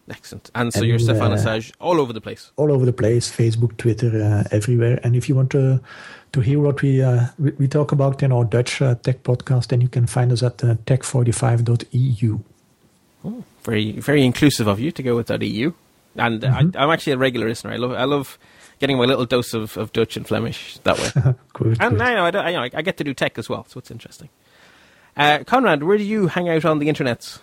Excellent. 0.09 0.51
And 0.53 0.71
so 0.71 0.79
and, 0.79 0.87
you're 0.87 0.99
Stefaan 0.99 1.31
uh, 1.31 1.35
Lesage 1.35 1.73
all 1.79 1.99
over 1.99 2.13
the 2.13 2.21
place. 2.21 2.51
All 2.57 2.71
over 2.71 2.85
the 2.85 2.93
place, 2.93 3.31
Facebook, 3.31 3.75
Twitter, 3.77 4.21
uh, 4.21 4.43
everywhere. 4.51 4.99
And 5.03 5.15
if 5.15 5.27
you 5.27 5.35
want 5.35 5.49
to 5.51 5.81
to 6.33 6.41
hear 6.41 6.59
what 6.59 6.81
we 6.81 7.01
uh, 7.01 7.27
we, 7.39 7.51
we, 7.51 7.67
talk 7.67 7.91
about 7.91 8.21
in 8.21 8.31
our 8.31 8.45
Dutch 8.45 8.81
uh, 8.81 8.95
tech 8.95 9.23
podcast, 9.23 9.67
then 9.67 9.81
you 9.81 9.87
can 9.87 10.05
find 10.05 10.31
us 10.31 10.43
at 10.43 10.63
uh, 10.63 10.75
tech45.eu. 10.85 12.39
Oh, 13.23 13.43
very 13.63 13.93
very 13.93 14.23
inclusive 14.23 14.67
of 14.67 14.79
you 14.79 14.91
to 14.91 15.01
go 15.01 15.15
with 15.15 15.27
that 15.27 15.41
EU. 15.41 15.73
And 16.17 16.41
mm-hmm. 16.41 16.77
I, 16.77 16.83
am 16.83 16.91
actually 16.91 17.13
a 17.13 17.17
regular 17.17 17.47
listener. 17.47 17.71
I 17.71 17.77
love 17.77 17.93
I 17.93 18.03
love 18.03 18.37
getting 18.79 18.97
my 18.97 19.05
little 19.05 19.25
dose 19.25 19.53
of, 19.53 19.75
of 19.77 19.91
Dutch 19.91 20.17
and 20.17 20.27
Flemish 20.27 20.77
that 20.83 20.99
way. 20.99 21.09
good, 21.53 21.77
and 21.79 21.97
good. 21.97 22.01
I 22.01 22.29
know 22.29 22.39
I, 22.39 22.51
I, 22.51 22.69
I, 22.73 22.81
get 22.81 22.97
to 22.97 23.03
do 23.03 23.13
tech 23.13 23.37
as 23.37 23.49
well, 23.49 23.65
so 23.67 23.79
it's 23.79 23.89
interesting. 23.89 24.29
Uh, 25.17 25.39
Konrad, 25.39 25.83
where 25.83 25.97
do 25.97 26.03
you 26.03 26.27
hang 26.27 26.49
out 26.49 26.65
on 26.65 26.79
the 26.79 26.89
internet? 26.89 27.39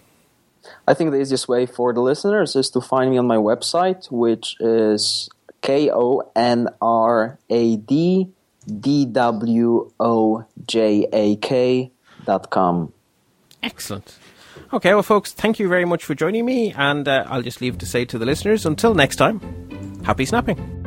I 0.86 0.94
think 0.94 1.10
the 1.10 1.20
easiest 1.20 1.48
way 1.48 1.66
for 1.66 1.92
the 1.92 2.00
listeners 2.00 2.56
is 2.56 2.70
to 2.70 2.80
find 2.80 3.10
me 3.10 3.18
on 3.18 3.26
my 3.26 3.36
website, 3.36 4.10
which 4.10 4.56
is 4.60 5.28
K 5.60 5.90
O 5.90 6.30
N 6.34 6.68
R 6.80 7.38
A 7.50 7.76
D 7.76 8.28
D 8.66 9.06
W 9.06 9.90
O 9.98 10.44
J 10.66 11.08
A 11.12 11.36
K 11.36 11.90
dot 12.24 12.50
com. 12.50 12.92
Excellent. 13.62 14.18
Okay, 14.72 14.94
well, 14.94 15.02
folks, 15.02 15.32
thank 15.32 15.58
you 15.58 15.68
very 15.68 15.84
much 15.84 16.04
for 16.04 16.14
joining 16.14 16.44
me, 16.46 16.72
and 16.72 17.06
uh, 17.06 17.24
I'll 17.26 17.42
just 17.42 17.60
leave 17.60 17.78
to 17.78 17.86
say 17.86 18.04
to 18.06 18.18
the 18.18 18.24
listeners 18.24 18.64
until 18.64 18.94
next 18.94 19.16
time, 19.16 19.40
happy 20.04 20.24
snapping. 20.24 20.81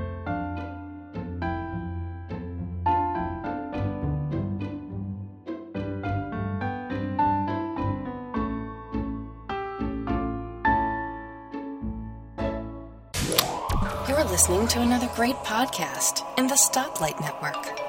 To 14.75 14.81
another 14.81 15.09
great 15.15 15.37
podcast 15.37 16.25
in 16.37 16.47
the 16.47 16.55
Stoplight 16.55 17.17
Network. 17.21 17.79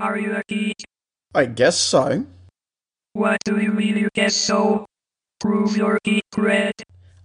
Are 0.00 0.18
you 0.18 0.34
a 0.34 0.42
geek? 0.48 0.82
I 1.34 1.44
guess 1.44 1.76
so. 1.76 2.24
What 3.12 3.36
do 3.44 3.60
you 3.60 3.70
mean 3.70 3.98
you 3.98 4.08
guess 4.14 4.34
so? 4.34 4.86
Prove 5.40 5.76
your 5.76 5.98
geek 6.04 6.24
cred. 6.34 6.72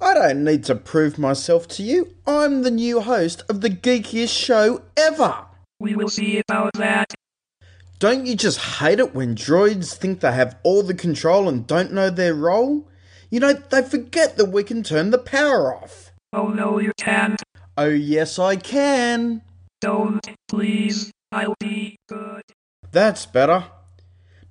I 0.02 0.14
don't 0.14 0.44
need 0.44 0.66
to 0.66 0.76
prove 0.76 1.18
myself 1.18 1.70
to 1.70 1.84
you. 1.84 2.14
I'm 2.28 2.64
the 2.64 2.72
new 2.72 3.00
host 3.00 3.44
of 3.48 3.62
the 3.62 3.70
geekiest 3.70 4.38
show 4.38 4.82
ever. 4.98 5.46
We 5.80 5.96
will 5.96 6.10
see 6.10 6.42
about 6.46 6.74
that. 6.74 7.14
Don't 8.00 8.26
you 8.26 8.36
just 8.36 8.60
hate 8.60 9.00
it 9.00 9.16
when 9.16 9.38
droids 9.38 9.96
think 9.96 10.20
they 10.20 10.34
have 10.34 10.58
all 10.64 10.84
the 10.84 10.94
control 10.94 11.48
and 11.48 11.66
don't 11.66 11.94
know 11.94 12.10
their 12.10 12.34
role? 12.34 12.90
You 13.30 13.40
know, 13.40 13.54
they 13.54 13.84
forget 13.84 14.36
that 14.36 14.52
we 14.52 14.66
can 14.66 14.84
turn 14.84 15.12
the 15.12 15.18
power 15.18 15.74
off. 15.74 16.11
Oh 16.34 16.48
no, 16.48 16.80
you 16.80 16.94
can't. 16.98 17.42
Oh 17.78 17.90
yes, 17.90 18.40
I 18.40 18.56
can. 18.56 19.42
Don't, 19.82 20.26
please. 20.48 21.12
I'll 21.34 21.56
be 21.60 21.98
good. 22.08 22.44
That's 22.92 23.26
better. 23.26 23.66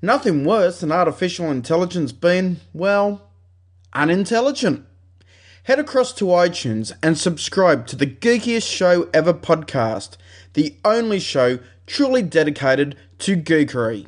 Nothing 0.03 0.45
worse 0.45 0.81
than 0.81 0.93
artificial 0.93 1.51
intelligence 1.51 2.13
being, 2.13 2.59
well, 2.75 3.31
unintelligent. 3.95 4.85
Head 5.65 5.79
across 5.79 6.13
to 6.15 6.27
iTunes 6.27 6.93
and 7.03 7.17
subscribe 7.17 7.87
to 7.87 7.97
the 7.97 8.07
Geekiest 8.07 8.71
Show 8.71 9.09
Ever 9.15 9.33
podcast, 9.35 10.17
the 10.53 10.77
only 10.85 11.21
show 11.21 11.61
truly 11.87 12.23
dedicated 12.23 12.97
to 13.21 13.37
geekery. 13.37 14.07